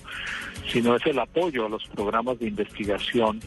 sino 0.71 0.95
es 0.95 1.05
el 1.05 1.19
apoyo 1.19 1.65
a 1.65 1.69
los 1.69 1.85
programas 1.87 2.39
de 2.39 2.47
investigación 2.47 3.41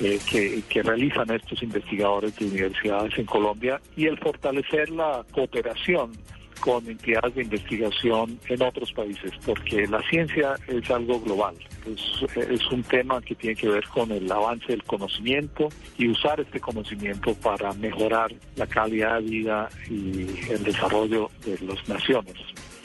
eh, 0.00 0.18
que, 0.30 0.62
que, 0.68 0.82
realizan 0.82 1.30
estos 1.30 1.62
investigadores 1.62 2.36
de 2.36 2.46
universidades 2.46 3.18
en 3.18 3.26
Colombia 3.26 3.80
y 3.96 4.06
el 4.06 4.16
fortalecer 4.18 4.88
la 4.90 5.24
cooperación 5.32 6.12
con 6.60 6.86
entidades 6.86 7.34
de 7.34 7.42
investigación 7.42 8.38
en 8.48 8.62
otros 8.62 8.92
países, 8.92 9.32
porque 9.44 9.86
la 9.86 10.02
ciencia 10.08 10.54
es 10.68 10.90
algo 10.90 11.20
global, 11.20 11.54
es, 11.86 12.36
es, 12.36 12.70
un 12.70 12.82
tema 12.82 13.20
que 13.22 13.34
tiene 13.34 13.56
que 13.56 13.68
ver 13.68 13.86
con 13.88 14.12
el 14.12 14.30
avance 14.30 14.66
del 14.68 14.84
conocimiento 14.84 15.68
y 15.96 16.08
usar 16.08 16.38
este 16.38 16.60
conocimiento 16.60 17.34
para 17.34 17.72
mejorar 17.72 18.32
la 18.56 18.66
calidad 18.66 19.20
de 19.20 19.30
vida 19.30 19.68
y 19.88 20.26
el 20.50 20.62
desarrollo 20.62 21.30
de 21.44 21.58
las 21.66 21.88
naciones. 21.88 22.36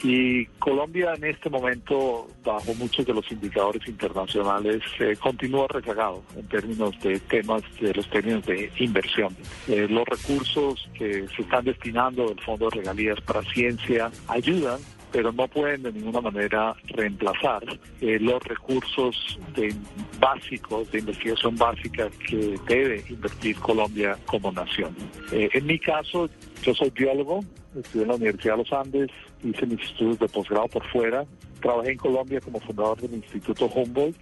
Y 0.08 0.46
Colombia 0.60 1.14
en 1.16 1.24
este 1.24 1.50
momento, 1.50 2.28
bajo 2.44 2.72
muchos 2.74 3.04
de 3.04 3.12
los 3.12 3.28
indicadores 3.32 3.88
internacionales, 3.88 4.80
eh, 5.00 5.16
continúa 5.18 5.66
rezagado 5.68 6.22
en 6.36 6.46
términos 6.46 6.94
de 7.00 7.18
temas, 7.18 7.62
de 7.80 7.92
los 7.92 8.08
términos 8.08 8.46
de 8.46 8.70
inversión. 8.78 9.36
Eh, 9.66 9.88
los 9.90 10.06
recursos 10.06 10.88
que 10.96 11.26
se 11.26 11.42
están 11.42 11.64
destinando 11.64 12.28
del 12.28 12.40
Fondo 12.40 12.68
de 12.70 12.76
Regalías 12.76 13.20
para 13.22 13.42
Ciencia 13.42 14.08
ayudan 14.28 14.78
pero 15.16 15.32
no 15.32 15.48
pueden 15.48 15.82
de 15.82 15.92
ninguna 15.94 16.20
manera 16.20 16.76
reemplazar 16.88 17.62
eh, 18.02 18.18
los 18.20 18.42
recursos 18.42 19.38
de 19.54 19.74
básicos, 20.20 20.92
de 20.92 20.98
investigación 20.98 21.56
básica 21.56 22.10
que 22.28 22.54
debe 22.68 23.02
invertir 23.08 23.56
Colombia 23.56 24.18
como 24.26 24.52
nación. 24.52 24.94
Eh, 25.32 25.48
en 25.54 25.64
mi 25.64 25.78
caso, 25.78 26.28
yo 26.62 26.74
soy 26.74 26.90
biólogo, 26.90 27.40
estudié 27.74 28.02
en 28.02 28.08
la 28.08 28.14
Universidad 28.16 28.56
de 28.56 28.58
los 28.58 28.72
Andes, 28.74 29.10
hice 29.42 29.64
mis 29.64 29.80
estudios 29.80 30.18
de 30.18 30.28
posgrado 30.28 30.68
por 30.68 30.86
fuera, 30.88 31.24
trabajé 31.62 31.92
en 31.92 31.96
Colombia 31.96 32.38
como 32.42 32.60
fundador 32.60 33.00
del 33.00 33.14
Instituto 33.14 33.70
Humboldt 33.74 34.20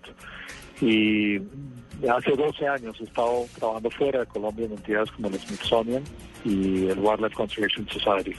y 0.80 1.38
hace 2.08 2.36
12 2.36 2.68
años 2.68 2.96
he 3.00 3.04
estado 3.04 3.46
trabajando 3.58 3.90
fuera 3.90 4.20
de 4.20 4.26
Colombia 4.26 4.66
en 4.66 4.72
entidades 4.72 5.10
como 5.10 5.26
el 5.26 5.34
Smithsonian 5.40 6.04
y 6.44 6.86
el 6.86 6.98
Wildlife 7.00 7.34
Conservation 7.34 7.88
Society. 7.88 8.34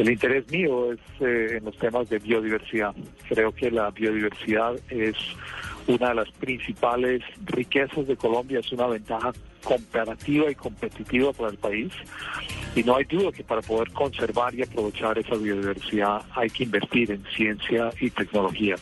El 0.00 0.08
interés 0.08 0.50
mío 0.50 0.94
es 0.94 0.98
eh, 1.20 1.58
en 1.58 1.66
los 1.66 1.76
temas 1.76 2.08
de 2.08 2.18
biodiversidad. 2.18 2.94
Creo 3.28 3.52
que 3.52 3.70
la 3.70 3.90
biodiversidad 3.90 4.74
es 4.88 5.14
una 5.86 6.08
de 6.08 6.14
las 6.14 6.30
principales 6.32 7.22
riquezas 7.44 8.06
de 8.06 8.16
Colombia, 8.16 8.60
es 8.60 8.72
una 8.72 8.86
ventaja 8.86 9.30
comparativa 9.62 10.50
y 10.50 10.54
competitiva 10.54 11.32
para 11.32 11.50
el 11.50 11.58
país. 11.58 11.92
Y 12.74 12.82
no 12.84 12.96
hay 12.96 13.04
duda 13.04 13.32
que 13.32 13.42
para 13.42 13.62
poder 13.62 13.90
conservar 13.92 14.54
y 14.54 14.62
aprovechar 14.62 15.18
esa 15.18 15.34
biodiversidad 15.34 16.22
hay 16.34 16.48
que 16.50 16.64
invertir 16.64 17.10
en 17.10 17.24
ciencia 17.34 17.90
y 18.00 18.10
tecnología. 18.10 18.76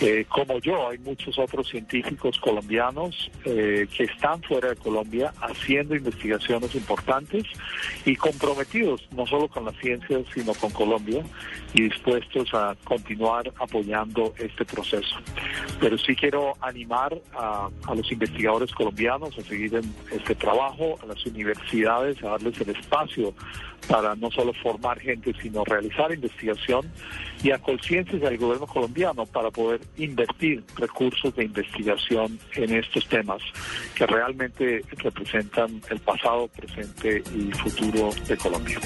Eh, 0.00 0.24
como 0.28 0.58
yo, 0.58 0.88
hay 0.88 0.98
muchos 0.98 1.38
otros 1.38 1.68
científicos 1.68 2.38
colombianos 2.40 3.30
eh, 3.44 3.86
que 3.96 4.04
están 4.04 4.42
fuera 4.42 4.70
de 4.70 4.76
Colombia 4.76 5.32
haciendo 5.40 5.94
investigaciones 5.94 6.74
importantes 6.74 7.44
y 8.04 8.16
comprometidos 8.16 9.06
no 9.14 9.26
solo 9.26 9.46
con 9.46 9.64
la 9.64 9.72
ciencia, 9.72 10.18
sino 10.34 10.54
con 10.54 10.70
Colombia 10.70 11.22
y 11.74 11.82
dispuestos 11.82 12.52
a 12.52 12.74
continuar 12.82 13.52
apoyando 13.60 14.34
este 14.38 14.64
proceso. 14.64 15.16
Pero 15.78 15.96
sí 15.98 16.16
quiero 16.16 16.54
animar 16.60 17.16
a, 17.34 17.68
a 17.86 17.94
los 17.94 18.10
investigadores 18.10 18.72
colombianos 18.72 19.38
a 19.38 19.42
seguir 19.42 19.74
en 19.74 19.91
este 20.10 20.34
trabajo, 20.34 20.98
a 21.02 21.06
las 21.06 21.24
universidades, 21.26 22.22
a 22.22 22.30
darles 22.30 22.60
el 22.60 22.70
espacio 22.70 23.34
para 23.88 24.14
no 24.14 24.30
solo 24.30 24.52
formar 24.54 25.00
gente, 25.00 25.34
sino 25.40 25.64
realizar 25.64 26.12
investigación 26.12 26.90
y 27.42 27.50
a 27.50 27.58
conciencias 27.58 28.20
del 28.20 28.38
gobierno 28.38 28.66
colombiano 28.66 29.26
para 29.26 29.50
poder 29.50 29.80
invertir 29.96 30.64
recursos 30.76 31.34
de 31.34 31.44
investigación 31.44 32.38
en 32.54 32.74
estos 32.74 33.06
temas 33.08 33.42
que 33.94 34.06
realmente 34.06 34.82
representan 34.98 35.80
el 35.90 35.98
pasado, 36.00 36.48
presente 36.48 37.22
y 37.34 37.50
futuro 37.52 38.10
de 38.28 38.36
Colombia. 38.36 38.78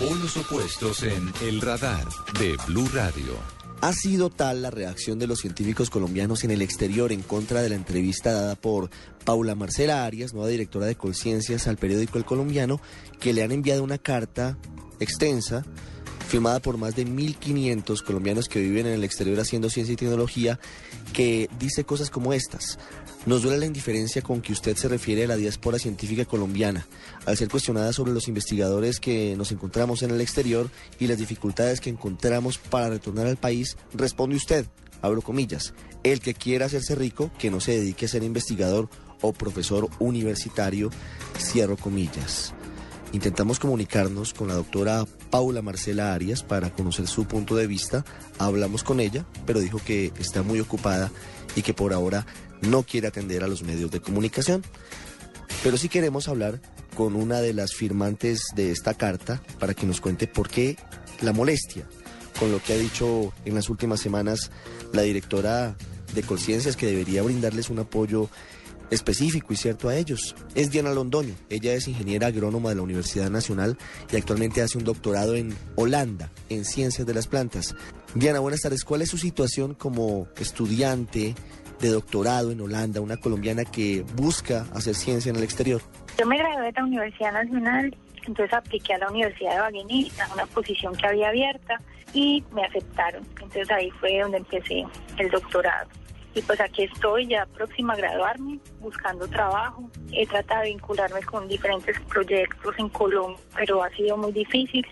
Polos 0.00 0.36
opuestos 0.38 1.02
en 1.02 1.30
El 1.46 1.60
Radar 1.60 2.04
de 2.38 2.56
Blue 2.66 2.88
Radio. 2.94 3.59
Ha 3.82 3.94
sido 3.94 4.28
tal 4.28 4.60
la 4.60 4.70
reacción 4.70 5.18
de 5.18 5.26
los 5.26 5.38
científicos 5.38 5.88
colombianos 5.88 6.44
en 6.44 6.50
el 6.50 6.60
exterior 6.60 7.12
en 7.12 7.22
contra 7.22 7.62
de 7.62 7.70
la 7.70 7.76
entrevista 7.76 8.30
dada 8.30 8.54
por 8.54 8.90
Paula 9.24 9.54
Marcela 9.54 10.04
Arias, 10.04 10.34
nueva 10.34 10.48
directora 10.48 10.84
de 10.84 10.96
Conciencias, 10.96 11.66
al 11.66 11.78
periódico 11.78 12.18
El 12.18 12.26
Colombiano, 12.26 12.78
que 13.20 13.32
le 13.32 13.42
han 13.42 13.52
enviado 13.52 13.82
una 13.82 13.96
carta 13.96 14.58
extensa 15.00 15.64
firmada 16.28 16.60
por 16.60 16.76
más 16.76 16.94
de 16.94 17.06
1.500 17.06 18.02
colombianos 18.04 18.48
que 18.48 18.60
viven 18.60 18.86
en 18.86 18.92
el 18.92 19.02
exterior 19.02 19.40
haciendo 19.40 19.70
ciencia 19.70 19.94
y 19.94 19.96
tecnología, 19.96 20.60
que 21.14 21.48
dice 21.58 21.84
cosas 21.84 22.10
como 22.10 22.34
estas. 22.34 22.78
Nos 23.26 23.42
duele 23.42 23.58
la 23.58 23.66
indiferencia 23.66 24.22
con 24.22 24.40
que 24.40 24.52
usted 24.52 24.76
se 24.76 24.88
refiere 24.88 25.24
a 25.24 25.28
la 25.28 25.36
diáspora 25.36 25.78
científica 25.78 26.24
colombiana, 26.24 26.86
al 27.26 27.36
ser 27.36 27.50
cuestionada 27.50 27.92
sobre 27.92 28.12
los 28.12 28.28
investigadores 28.28 28.98
que 28.98 29.36
nos 29.36 29.52
encontramos 29.52 30.02
en 30.02 30.10
el 30.10 30.22
exterior 30.22 30.70
y 30.98 31.06
las 31.06 31.18
dificultades 31.18 31.82
que 31.82 31.90
encontramos 31.90 32.56
para 32.56 32.88
retornar 32.88 33.26
al 33.26 33.36
país, 33.36 33.76
responde 33.92 34.36
usted, 34.36 34.64
abro 35.02 35.20
comillas, 35.20 35.74
el 36.02 36.20
que 36.20 36.32
quiera 36.32 36.64
hacerse 36.64 36.94
rico, 36.94 37.30
que 37.38 37.50
no 37.50 37.60
se 37.60 37.72
dedique 37.72 38.06
a 38.06 38.08
ser 38.08 38.22
investigador 38.22 38.88
o 39.20 39.34
profesor 39.34 39.90
universitario, 39.98 40.88
cierro 41.38 41.76
comillas. 41.76 42.54
Intentamos 43.12 43.58
comunicarnos 43.58 44.32
con 44.32 44.48
la 44.48 44.54
doctora 44.54 45.04
Paula 45.30 45.60
Marcela 45.60 46.14
Arias 46.14 46.42
para 46.42 46.70
conocer 46.70 47.06
su 47.06 47.26
punto 47.26 47.56
de 47.56 47.66
vista. 47.66 48.04
Hablamos 48.38 48.82
con 48.82 48.98
ella, 48.98 49.26
pero 49.46 49.60
dijo 49.60 49.78
que 49.84 50.12
está 50.18 50.42
muy 50.42 50.60
ocupada 50.60 51.10
y 51.56 51.62
que 51.62 51.74
por 51.74 51.92
ahora 51.92 52.24
no 52.62 52.82
quiere 52.82 53.08
atender 53.08 53.44
a 53.44 53.48
los 53.48 53.62
medios 53.62 53.90
de 53.90 54.00
comunicación. 54.00 54.62
Pero 55.62 55.76
sí 55.76 55.88
queremos 55.88 56.28
hablar 56.28 56.60
con 56.94 57.16
una 57.16 57.40
de 57.40 57.52
las 57.52 57.74
firmantes 57.74 58.42
de 58.54 58.70
esta 58.70 58.94
carta 58.94 59.42
para 59.58 59.74
que 59.74 59.86
nos 59.86 60.00
cuente 60.00 60.26
por 60.26 60.48
qué 60.48 60.76
la 61.20 61.32
molestia 61.32 61.86
con 62.38 62.50
lo 62.50 62.62
que 62.62 62.72
ha 62.72 62.78
dicho 62.78 63.32
en 63.44 63.54
las 63.54 63.68
últimas 63.68 64.00
semanas 64.00 64.50
la 64.92 65.02
directora 65.02 65.76
de 66.14 66.22
Conciencias 66.22 66.76
que 66.76 66.86
debería 66.86 67.22
brindarles 67.22 67.68
un 67.70 67.78
apoyo 67.80 68.28
específico 68.90 69.52
y 69.52 69.56
cierto 69.56 69.88
a 69.88 69.96
ellos. 69.96 70.34
Es 70.54 70.70
Diana 70.70 70.92
Londoño, 70.92 71.34
ella 71.48 71.74
es 71.74 71.86
ingeniera 71.86 72.28
agrónoma 72.28 72.70
de 72.70 72.76
la 72.76 72.82
Universidad 72.82 73.30
Nacional 73.30 73.78
y 74.10 74.16
actualmente 74.16 74.62
hace 74.62 74.78
un 74.78 74.84
doctorado 74.84 75.36
en 75.36 75.56
Holanda 75.76 76.32
en 76.48 76.64
ciencias 76.64 77.06
de 77.06 77.14
las 77.14 77.26
plantas. 77.26 77.74
Diana, 78.14 78.40
buenas 78.40 78.62
tardes. 78.62 78.84
¿Cuál 78.84 79.02
es 79.02 79.10
su 79.10 79.18
situación 79.18 79.74
como 79.74 80.26
estudiante 80.36 81.36
de 81.80 81.88
doctorado 81.88 82.50
en 82.50 82.60
Holanda, 82.60 83.00
una 83.00 83.16
colombiana 83.16 83.64
que 83.64 84.04
busca 84.14 84.66
hacer 84.74 84.94
ciencia 84.94 85.30
en 85.30 85.36
el 85.36 85.42
exterior? 85.42 85.80
Yo 86.18 86.26
me 86.26 86.38
gradué 86.38 86.66
de 86.66 86.72
la 86.72 86.84
Universidad 86.84 87.32
Nacional, 87.32 87.96
entonces 88.26 88.52
apliqué 88.52 88.94
a 88.94 88.98
la 88.98 89.10
Universidad 89.10 89.54
de 89.54 89.60
Baguinista, 89.60 90.28
una 90.34 90.46
posición 90.46 90.94
que 90.94 91.06
había 91.06 91.28
abierta 91.28 91.80
y 92.12 92.44
me 92.52 92.64
aceptaron. 92.64 93.24
Entonces 93.32 93.70
ahí 93.70 93.90
fue 93.92 94.20
donde 94.20 94.38
empecé 94.38 94.84
el 95.18 95.30
doctorado. 95.30 95.88
Y 96.34 96.42
pues 96.42 96.60
aquí 96.60 96.84
estoy 96.84 97.26
ya 97.26 97.44
próxima 97.46 97.94
a 97.94 97.96
graduarme, 97.96 98.60
buscando 98.80 99.26
trabajo. 99.26 99.90
He 100.12 100.26
tratado 100.26 100.62
de 100.62 100.68
vincularme 100.68 101.22
con 101.22 101.48
diferentes 101.48 101.98
proyectos 102.02 102.74
en 102.78 102.88
Colombia, 102.90 103.42
pero 103.56 103.82
ha 103.82 103.90
sido 103.90 104.16
muy 104.16 104.30
difícil. 104.30 104.86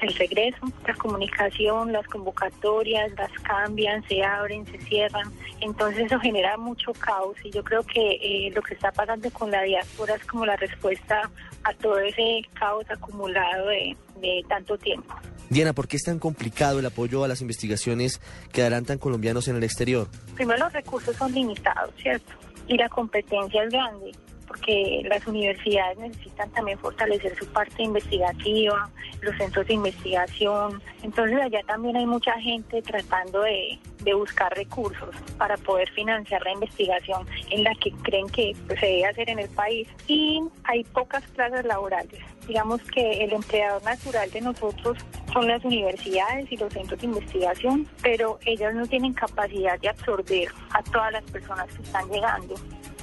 El 0.00 0.14
regreso, 0.14 0.58
la 0.86 0.94
comunicación, 0.94 1.92
las 1.92 2.06
convocatorias, 2.06 3.12
las 3.16 3.32
cambian, 3.42 4.06
se 4.08 4.22
abren, 4.22 4.66
se 4.66 4.78
cierran. 4.82 5.32
Entonces 5.60 6.06
eso 6.06 6.18
genera 6.20 6.56
mucho 6.56 6.92
caos 6.92 7.36
y 7.44 7.50
yo 7.50 7.62
creo 7.64 7.82
que 7.82 8.00
eh, 8.00 8.50
lo 8.54 8.62
que 8.62 8.74
está 8.74 8.92
pasando 8.92 9.30
con 9.30 9.50
la 9.50 9.62
diáspora 9.62 10.14
es 10.14 10.24
como 10.24 10.46
la 10.46 10.56
respuesta 10.56 11.30
a 11.64 11.72
todo 11.74 11.98
ese 11.98 12.42
caos 12.54 12.84
acumulado 12.88 13.68
de, 13.68 13.96
de 14.20 14.44
tanto 14.48 14.78
tiempo. 14.78 15.14
Diana, 15.50 15.72
¿por 15.72 15.88
qué 15.88 15.96
es 15.96 16.04
tan 16.04 16.18
complicado 16.18 16.78
el 16.78 16.86
apoyo 16.86 17.24
a 17.24 17.28
las 17.28 17.40
investigaciones 17.40 18.20
que 18.52 18.60
adelantan 18.60 18.98
colombianos 18.98 19.48
en 19.48 19.56
el 19.56 19.64
exterior? 19.64 20.08
Primero 20.34 20.64
los 20.64 20.72
recursos 20.72 21.16
son 21.16 21.32
limitados, 21.32 21.94
¿cierto? 22.00 22.32
Y 22.66 22.76
la 22.76 22.88
competencia 22.88 23.62
es 23.62 23.70
grande 23.70 24.12
porque 24.48 25.02
las 25.04 25.24
universidades 25.26 25.98
necesitan 25.98 26.50
también 26.50 26.78
fortalecer 26.78 27.36
su 27.38 27.46
parte 27.52 27.82
investigativa, 27.82 28.90
los 29.20 29.36
centros 29.36 29.66
de 29.66 29.74
investigación. 29.74 30.82
Entonces 31.02 31.38
allá 31.40 31.60
también 31.66 31.96
hay 31.96 32.06
mucha 32.06 32.32
gente 32.40 32.82
tratando 32.82 33.42
de, 33.42 33.78
buscar 34.16 34.50
recursos 34.56 35.14
para 35.36 35.58
poder 35.58 35.90
financiar 35.90 36.42
la 36.42 36.52
investigación 36.52 37.26
en 37.50 37.62
la 37.62 37.74
que 37.74 37.92
creen 38.02 38.26
que 38.30 38.56
pues, 38.66 38.80
se 38.80 38.86
debe 38.86 39.04
hacer 39.04 39.28
en 39.28 39.38
el 39.38 39.50
país. 39.50 39.86
Y 40.06 40.40
hay 40.64 40.82
pocas 40.82 41.22
plazas 41.34 41.66
laborales. 41.66 42.18
Digamos 42.46 42.80
que 42.84 43.22
el 43.22 43.34
empleador 43.34 43.82
natural 43.84 44.30
de 44.30 44.40
nosotros 44.40 44.96
son 45.30 45.46
las 45.46 45.62
universidades 45.62 46.50
y 46.50 46.56
los 46.56 46.72
centros 46.72 46.98
de 46.98 47.06
investigación, 47.06 47.86
pero 48.02 48.38
ellas 48.46 48.74
no 48.74 48.86
tienen 48.86 49.12
capacidad 49.12 49.78
de 49.78 49.90
absorber 49.90 50.48
a 50.70 50.82
todas 50.84 51.12
las 51.12 51.24
personas 51.24 51.66
que 51.74 51.82
están 51.82 52.08
llegando 52.08 52.54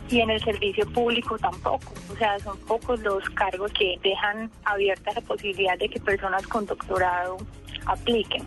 y 0.09 0.19
en 0.19 0.29
el 0.29 0.43
servicio 0.43 0.85
público 0.91 1.37
tampoco. 1.37 1.93
O 2.11 2.17
sea, 2.17 2.39
son 2.39 2.57
pocos 2.59 2.99
los 3.01 3.27
cargos 3.31 3.71
que 3.73 3.99
dejan 4.03 4.51
abierta 4.63 5.11
la 5.13 5.21
posibilidad 5.21 5.77
de 5.77 5.89
que 5.89 5.99
personas 5.99 6.45
con 6.47 6.65
doctorado 6.65 7.37
apliquen. 7.85 8.43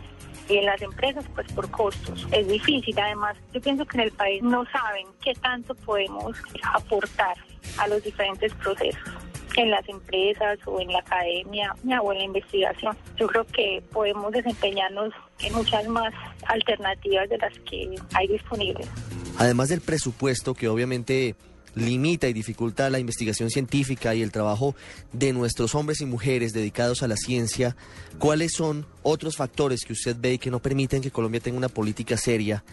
Y 0.49 0.57
en 0.57 0.65
las 0.65 0.81
empresas, 0.81 1.27
pues 1.35 1.47
por 1.53 1.71
costos. 1.71 2.27
Es 2.33 2.49
difícil. 2.49 2.99
Además, 2.99 3.37
yo 3.53 3.61
pienso 3.61 3.85
que 3.85 3.99
en 3.99 4.05
el 4.05 4.13
país 4.13 4.43
no 4.43 4.65
saben 4.67 5.07
qué 5.23 5.35
tanto 5.35 5.75
podemos 5.75 6.39
aportar 6.75 7.37
a 7.77 7.87
los 7.89 8.03
diferentes 8.03 8.55
procesos 8.55 9.28
en 9.57 9.71
las 9.71 9.89
empresas 9.89 10.59
o 10.67 10.81
en 10.81 10.89
la 10.89 11.01
academia 11.01 11.75
o 12.03 12.13
en 12.13 12.19
la 12.19 12.25
investigación. 12.25 12.97
Yo 13.17 13.27
creo 13.27 13.47
que 13.47 13.83
podemos 13.93 14.33
desempeñarnos 14.33 15.13
en 15.41 15.55
muchas 15.55 15.87
más 15.89 16.13
alternativas 16.47 17.29
de 17.29 17.39
las 17.39 17.53
que 17.61 17.95
hay 18.15 18.29
disponibles. 18.29 18.87
Además 19.39 19.69
del 19.69 19.81
presupuesto 19.81 20.55
que 20.55 20.69
obviamente 20.69 21.37
limita 21.75 22.29
y 22.29 22.33
dificulta 22.33 22.91
la 22.91 22.99
investigación 22.99 23.51
científica 23.51 24.15
y 24.15 24.23
el 24.23 24.33
trabajo 24.33 24.75
de 25.13 25.33
nuestros 25.33 25.75
hombres 25.75 26.01
y 26.01 26.07
mujeres 26.07 26.53
dedicados 26.53 27.03
a 27.03 27.09
la 27.09 27.17
ciencia, 27.17 27.77
¿cuáles 28.19 28.53
son 28.53 28.87
otros 29.03 29.37
factores 29.37 29.85
que 29.85 29.93
usted 29.93 30.17
ve 30.19 30.35
y 30.35 30.39
que 30.39 30.51
no 30.51 30.61
permiten 30.61 31.03
que 31.03 31.11
Colombia 31.11 31.41
tenga 31.41 31.59
una 31.59 31.69
política 31.69 32.17
seria 32.17 32.65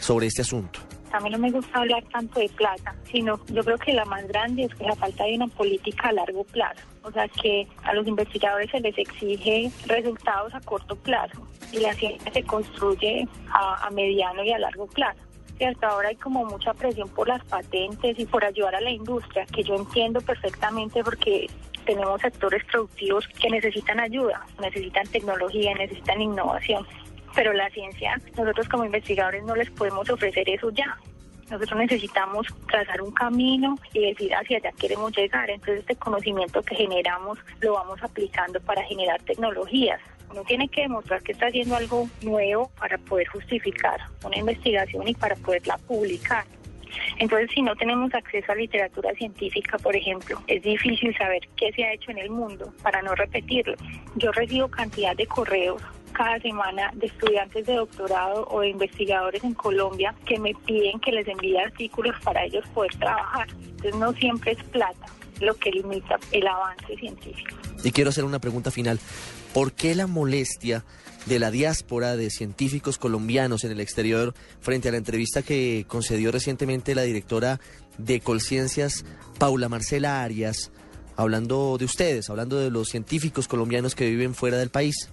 sobre 0.00 0.26
este 0.26 0.42
asunto? 0.42 0.80
A 1.12 1.20
mí 1.20 1.30
no 1.30 1.38
me 1.38 1.50
gusta 1.50 1.78
hablar 1.78 2.04
tanto 2.12 2.40
de 2.40 2.48
plata, 2.50 2.94
sino 3.10 3.40
yo 3.46 3.64
creo 3.64 3.78
que 3.78 3.92
la 3.92 4.04
más 4.04 4.26
grande 4.28 4.64
es 4.64 4.74
que 4.74 4.84
la 4.84 4.94
falta 4.94 5.24
de 5.24 5.36
una 5.36 5.48
política 5.48 6.08
a 6.08 6.12
largo 6.12 6.44
plazo. 6.44 6.80
O 7.02 7.10
sea, 7.10 7.26
que 7.28 7.66
a 7.84 7.94
los 7.94 8.06
investigadores 8.06 8.70
se 8.70 8.80
les 8.80 8.96
exige 8.98 9.70
resultados 9.86 10.54
a 10.54 10.60
corto 10.60 10.96
plazo 10.96 11.46
y 11.72 11.78
la 11.78 11.94
ciencia 11.94 12.32
se 12.32 12.42
construye 12.42 13.26
a, 13.50 13.86
a 13.86 13.90
mediano 13.90 14.44
y 14.44 14.52
a 14.52 14.58
largo 14.58 14.86
plazo. 14.86 15.20
Hasta 15.66 15.88
ahora 15.88 16.10
hay 16.10 16.16
como 16.16 16.44
mucha 16.44 16.72
presión 16.74 17.08
por 17.08 17.26
las 17.26 17.44
patentes 17.44 18.16
y 18.18 18.26
por 18.26 18.44
ayudar 18.44 18.76
a 18.76 18.80
la 18.80 18.90
industria, 18.90 19.44
que 19.46 19.64
yo 19.64 19.74
entiendo 19.74 20.20
perfectamente 20.20 21.02
porque 21.02 21.48
tenemos 21.84 22.20
sectores 22.20 22.62
productivos 22.66 23.26
que 23.40 23.48
necesitan 23.48 23.98
ayuda, 23.98 24.46
necesitan 24.60 25.06
tecnología, 25.08 25.74
necesitan 25.74 26.20
innovación. 26.20 26.86
Pero 27.34 27.52
la 27.52 27.70
ciencia, 27.70 28.20
nosotros 28.36 28.68
como 28.68 28.84
investigadores 28.84 29.44
no 29.44 29.54
les 29.54 29.70
podemos 29.70 30.08
ofrecer 30.10 30.48
eso 30.48 30.70
ya. 30.70 30.96
Nosotros 31.50 31.78
necesitamos 31.78 32.46
trazar 32.68 33.00
un 33.00 33.10
camino 33.12 33.76
y 33.94 34.00
decir 34.00 34.34
hacia 34.34 34.58
allá 34.58 34.70
queremos 34.78 35.16
llegar. 35.16 35.48
Entonces 35.48 35.80
este 35.80 35.96
conocimiento 35.96 36.62
que 36.62 36.74
generamos 36.74 37.38
lo 37.60 37.74
vamos 37.74 38.02
aplicando 38.02 38.60
para 38.60 38.82
generar 38.84 39.22
tecnologías. 39.22 40.00
Uno 40.30 40.44
tiene 40.44 40.68
que 40.68 40.82
demostrar 40.82 41.22
que 41.22 41.32
está 41.32 41.46
haciendo 41.46 41.76
algo 41.76 42.06
nuevo 42.22 42.70
para 42.78 42.98
poder 42.98 43.28
justificar 43.28 43.98
una 44.24 44.36
investigación 44.36 45.08
y 45.08 45.14
para 45.14 45.36
poderla 45.36 45.78
publicar. 45.78 46.44
Entonces, 47.18 47.50
si 47.54 47.62
no 47.62 47.74
tenemos 47.76 48.12
acceso 48.14 48.52
a 48.52 48.54
literatura 48.54 49.12
científica, 49.14 49.78
por 49.78 49.96
ejemplo, 49.96 50.40
es 50.46 50.62
difícil 50.62 51.16
saber 51.16 51.40
qué 51.56 51.72
se 51.72 51.84
ha 51.84 51.92
hecho 51.92 52.10
en 52.10 52.18
el 52.18 52.30
mundo 52.30 52.72
para 52.82 53.02
no 53.02 53.14
repetirlo. 53.14 53.74
Yo 54.16 54.32
recibo 54.32 54.68
cantidad 54.68 55.16
de 55.16 55.26
correos 55.26 55.82
cada 56.08 56.38
semana 56.40 56.90
de 56.94 57.06
estudiantes 57.06 57.66
de 57.66 57.74
doctorado 57.74 58.46
o 58.50 58.60
de 58.60 58.68
investigadores 58.68 59.42
en 59.44 59.54
Colombia 59.54 60.14
que 60.26 60.38
me 60.38 60.54
piden 60.66 61.00
que 61.00 61.12
les 61.12 61.26
envíe 61.28 61.56
artículos 61.56 62.14
para 62.22 62.44
ellos 62.44 62.64
poder 62.74 62.94
trabajar. 62.96 63.48
Entonces, 63.50 63.96
no 63.96 64.12
siempre 64.14 64.52
es 64.52 64.62
plata 64.64 65.06
lo 65.40 65.54
que 65.54 65.70
limita 65.70 66.18
el 66.32 66.46
avance 66.46 66.96
científico. 66.96 67.56
Y 67.84 67.92
quiero 67.92 68.10
hacer 68.10 68.24
una 68.24 68.40
pregunta 68.40 68.70
final. 68.70 68.98
¿Por 69.54 69.72
qué 69.72 69.94
la 69.94 70.06
molestia 70.06 70.84
de 71.26 71.38
la 71.38 71.50
diáspora 71.50 72.16
de 72.16 72.30
científicos 72.30 72.98
colombianos 72.98 73.64
en 73.64 73.72
el 73.72 73.80
exterior 73.80 74.34
frente 74.60 74.88
a 74.88 74.92
la 74.92 74.98
entrevista 74.98 75.42
que 75.42 75.84
concedió 75.86 76.32
recientemente 76.32 76.94
la 76.94 77.02
directora 77.02 77.60
de 77.98 78.20
Colciencias, 78.20 79.04
Paula 79.38 79.68
Marcela 79.68 80.22
Arias, 80.22 80.70
hablando 81.16 81.76
de 81.78 81.84
ustedes, 81.84 82.30
hablando 82.30 82.58
de 82.58 82.70
los 82.70 82.88
científicos 82.88 83.48
colombianos 83.48 83.94
que 83.94 84.08
viven 84.08 84.34
fuera 84.34 84.56
del 84.56 84.70
país? 84.70 85.10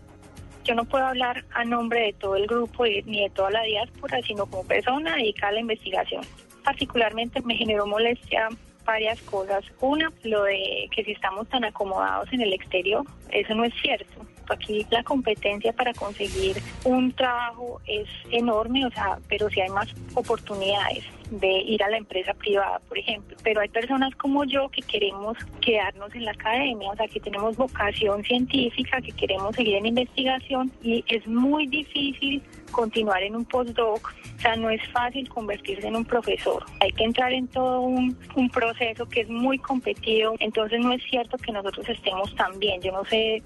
Yo 0.66 0.74
no 0.74 0.84
puedo 0.86 1.06
hablar 1.06 1.46
a 1.54 1.64
nombre 1.64 2.02
de 2.02 2.14
todo 2.14 2.36
el 2.36 2.48
grupo 2.48 2.86
ni 2.86 3.22
de 3.22 3.30
toda 3.30 3.52
la 3.52 3.62
diáspora, 3.62 4.20
sino 4.24 4.48
como 4.48 4.66
persona 4.66 5.16
dedicada 5.16 5.50
a 5.50 5.54
la 5.54 5.60
investigación. 5.60 6.24
Particularmente 6.64 7.40
me 7.44 7.56
generó 7.56 7.86
molestia 7.86 8.50
varias 8.84 9.22
cosas. 9.22 9.64
Una, 9.80 10.12
lo 10.24 10.44
de 10.44 10.90
que 10.90 11.04
si 11.04 11.12
estamos 11.12 11.48
tan 11.50 11.66
acomodados 11.66 12.34
en 12.34 12.42
el 12.42 12.52
exterior, 12.52 13.06
eso 13.30 13.54
no 13.54 13.64
es 13.64 13.74
cierto. 13.80 14.26
Aquí 14.50 14.86
la 14.90 15.04
competencia 15.04 15.72
para 15.72 15.94
conseguir 15.94 16.58
un 16.84 17.12
trabajo 17.12 17.80
es 17.86 18.08
enorme, 18.32 18.88
o 18.88 18.92
sea, 18.92 19.20
pero 19.30 19.50
si 19.52 19.62
hay 19.62 19.70
más 19.70 19.88
oportunidades 20.16 21.04
de 21.32 21.48
ir 21.48 21.84
a 21.84 21.90
la 21.90 21.98
empresa 21.98 22.34
privada, 22.34 22.80
por 22.88 22.98
ejemplo. 22.98 23.36
Pero 23.44 23.62
hay 23.62 23.70
personas 23.70 24.16
como 24.16 24.44
yo 24.46 24.70
que 24.70 24.82
queremos 24.82 25.38
quedarnos 25.62 26.14
en 26.16 26.26
la 26.26 26.32
academia, 26.32 26.90
o 26.92 26.96
sea, 26.96 27.08
que 27.08 27.20
tenemos 27.20 27.56
vocación 27.58 28.24
científica, 28.24 29.02
que 29.02 29.12
queremos 29.12 29.56
seguir 29.56 29.76
en 29.76 29.88
investigación 29.88 30.72
y 30.82 31.04
es 31.08 31.26
muy 31.28 31.68
difícil 31.68 32.42
continuar 32.72 33.24
en 33.24 33.36
un 33.36 33.46
postdoc. 33.46 34.14
O 34.38 34.42
sea, 34.42 34.56
no 34.58 34.70
es 34.70 34.82
fácil 34.90 35.28
convertirse 35.30 35.88
en 35.88 35.96
un 35.96 36.06
profesor. 36.06 36.64
Hay 36.82 36.92
que 36.92 37.06
entrar 37.06 37.32
en 37.32 37.48
todo 37.48 37.82
un, 37.82 38.16
proceso 38.54 39.08
que 39.08 39.22
es 39.22 39.30
muy 39.30 39.58
competido. 39.58 40.36
Entonces 40.40 40.80
no 40.82 40.92
es 40.94 41.02
cierto 41.10 41.38
que 41.38 41.52
nosotros 41.52 41.88
estemos 41.90 42.36
tan 42.36 42.58
bien. 42.60 42.82
Yo 42.82 42.92
no 42.92 43.04
sé 43.06 43.42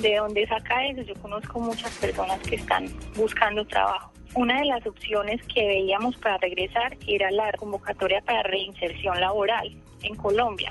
de 0.00 0.16
dónde 0.16 0.46
saca 0.46 0.86
eso. 0.86 1.02
Yo 1.02 1.14
conozco 1.16 1.60
muchas 1.60 1.96
personas 1.98 2.38
que 2.40 2.56
están 2.56 2.86
buscando 3.16 3.64
trabajo. 3.66 4.09
Una 4.34 4.60
de 4.60 4.66
las 4.66 4.86
opciones 4.86 5.42
que 5.52 5.66
veíamos 5.66 6.16
para 6.18 6.38
regresar 6.38 6.96
era 7.08 7.32
la 7.32 7.50
convocatoria 7.52 8.20
para 8.20 8.44
reinserción 8.44 9.20
laboral 9.20 9.72
en 10.02 10.14
Colombia, 10.14 10.70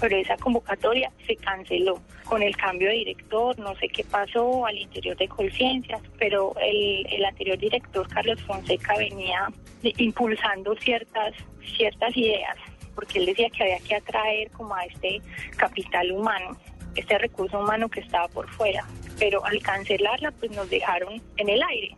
pero 0.00 0.16
esa 0.16 0.36
convocatoria 0.36 1.10
se 1.26 1.34
canceló 1.34 2.00
con 2.24 2.40
el 2.40 2.56
cambio 2.56 2.88
de 2.88 2.94
director, 2.94 3.58
no 3.58 3.74
sé 3.76 3.88
qué 3.88 4.04
pasó 4.04 4.64
al 4.64 4.78
interior 4.78 5.16
de 5.16 5.26
Colciencias, 5.26 6.00
pero 6.20 6.54
el, 6.62 7.04
el 7.10 7.24
anterior 7.24 7.58
director, 7.58 8.06
Carlos 8.08 8.40
Fonseca, 8.42 8.96
venía 8.96 9.48
impulsando 9.82 10.76
ciertas, 10.76 11.34
ciertas 11.76 12.16
ideas, 12.16 12.56
porque 12.94 13.18
él 13.18 13.26
decía 13.26 13.50
que 13.50 13.64
había 13.64 13.80
que 13.80 13.96
atraer 13.96 14.52
como 14.52 14.72
a 14.76 14.84
este 14.84 15.20
capital 15.56 16.12
humano 16.12 16.56
este 16.94 17.18
recurso 17.18 17.60
humano 17.60 17.88
que 17.88 18.00
estaba 18.00 18.26
por 18.28 18.48
fuera, 18.50 18.84
pero 19.18 19.44
al 19.44 19.60
cancelarla 19.62 20.32
pues 20.32 20.50
nos 20.52 20.68
dejaron 20.70 21.20
en 21.36 21.48
el 21.48 21.62
aire 21.62 21.96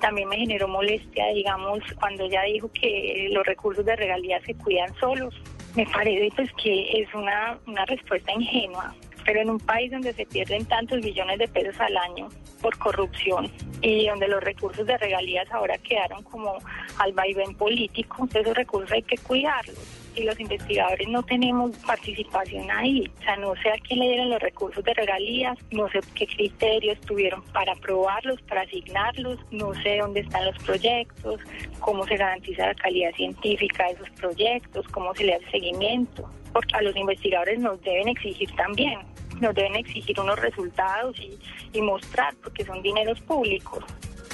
también 0.00 0.28
me 0.28 0.36
generó 0.36 0.68
molestia, 0.68 1.26
digamos, 1.28 1.80
cuando 2.00 2.24
ella 2.24 2.42
dijo 2.42 2.70
que 2.72 3.28
los 3.30 3.46
recursos 3.46 3.84
de 3.84 3.96
regalías 3.96 4.42
se 4.44 4.54
cuidan 4.54 4.94
solos. 4.96 5.34
Me 5.74 5.86
parece 5.86 6.30
pues 6.36 6.50
que 6.62 7.02
es 7.02 7.12
una, 7.14 7.58
una 7.66 7.84
respuesta 7.86 8.32
ingenua, 8.32 8.94
pero 9.24 9.40
en 9.40 9.50
un 9.50 9.58
país 9.58 9.90
donde 9.90 10.12
se 10.12 10.26
pierden 10.26 10.64
tantos 10.66 11.00
billones 11.00 11.38
de 11.38 11.48
pesos 11.48 11.80
al 11.80 11.96
año 11.96 12.28
por 12.60 12.78
corrupción 12.78 13.50
y 13.82 14.06
donde 14.06 14.28
los 14.28 14.42
recursos 14.42 14.86
de 14.86 14.96
regalías 14.96 15.50
ahora 15.50 15.76
quedaron 15.78 16.22
como 16.22 16.58
al 16.98 17.12
vaivén 17.12 17.54
político, 17.56 18.28
esos 18.32 18.56
recursos 18.56 18.92
hay 18.92 19.02
que 19.02 19.18
cuidarlos 19.18 20.03
y 20.14 20.24
los 20.24 20.38
investigadores 20.38 21.08
no 21.08 21.22
tenemos 21.22 21.76
participación 21.78 22.70
ahí. 22.70 23.10
O 23.18 23.22
sea, 23.22 23.36
no 23.36 23.54
sé 23.56 23.70
a 23.70 23.78
quién 23.86 24.00
le 24.00 24.08
dieron 24.08 24.30
los 24.30 24.40
recursos 24.40 24.84
de 24.84 24.94
regalías, 24.94 25.58
no 25.70 25.88
sé 25.90 26.00
qué 26.14 26.26
criterios 26.26 27.00
tuvieron 27.00 27.42
para 27.52 27.72
aprobarlos, 27.72 28.40
para 28.42 28.62
asignarlos, 28.62 29.38
no 29.50 29.74
sé 29.82 29.98
dónde 29.98 30.20
están 30.20 30.44
los 30.44 30.58
proyectos, 30.64 31.40
cómo 31.80 32.06
se 32.06 32.16
garantiza 32.16 32.66
la 32.66 32.74
calidad 32.74 33.12
científica 33.14 33.86
de 33.86 33.92
esos 33.92 34.10
proyectos, 34.10 34.86
cómo 34.88 35.14
se 35.14 35.24
le 35.24 35.34
hace 35.34 35.50
seguimiento. 35.50 36.28
Porque 36.52 36.76
a 36.76 36.82
los 36.82 36.96
investigadores 36.96 37.58
nos 37.58 37.80
deben 37.82 38.08
exigir 38.08 38.50
también 38.56 38.98
nos 39.40 39.52
deben 39.54 39.74
exigir 39.74 40.18
unos 40.20 40.38
resultados 40.38 41.16
y, 41.18 41.36
y 41.76 41.82
mostrar, 41.82 42.34
porque 42.42 42.64
son 42.64 42.80
dineros 42.82 43.20
públicos. 43.22 43.84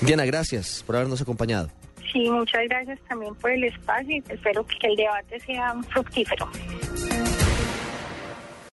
Diana, 0.03 0.25
gracias 0.25 0.83
por 0.87 0.97
habernos 0.97 1.21
acompañado. 1.21 1.71
Sí, 2.13 2.29
muchas 2.31 2.63
gracias 2.69 2.99
también 3.09 3.35
por 3.37 3.51
el 3.51 3.65
espacio 3.65 4.17
y 4.17 4.25
espero 4.29 4.67
que 4.67 4.87
el 4.89 4.97
debate 4.97 5.39
sea 5.41 5.75
fructífero. 5.89 6.49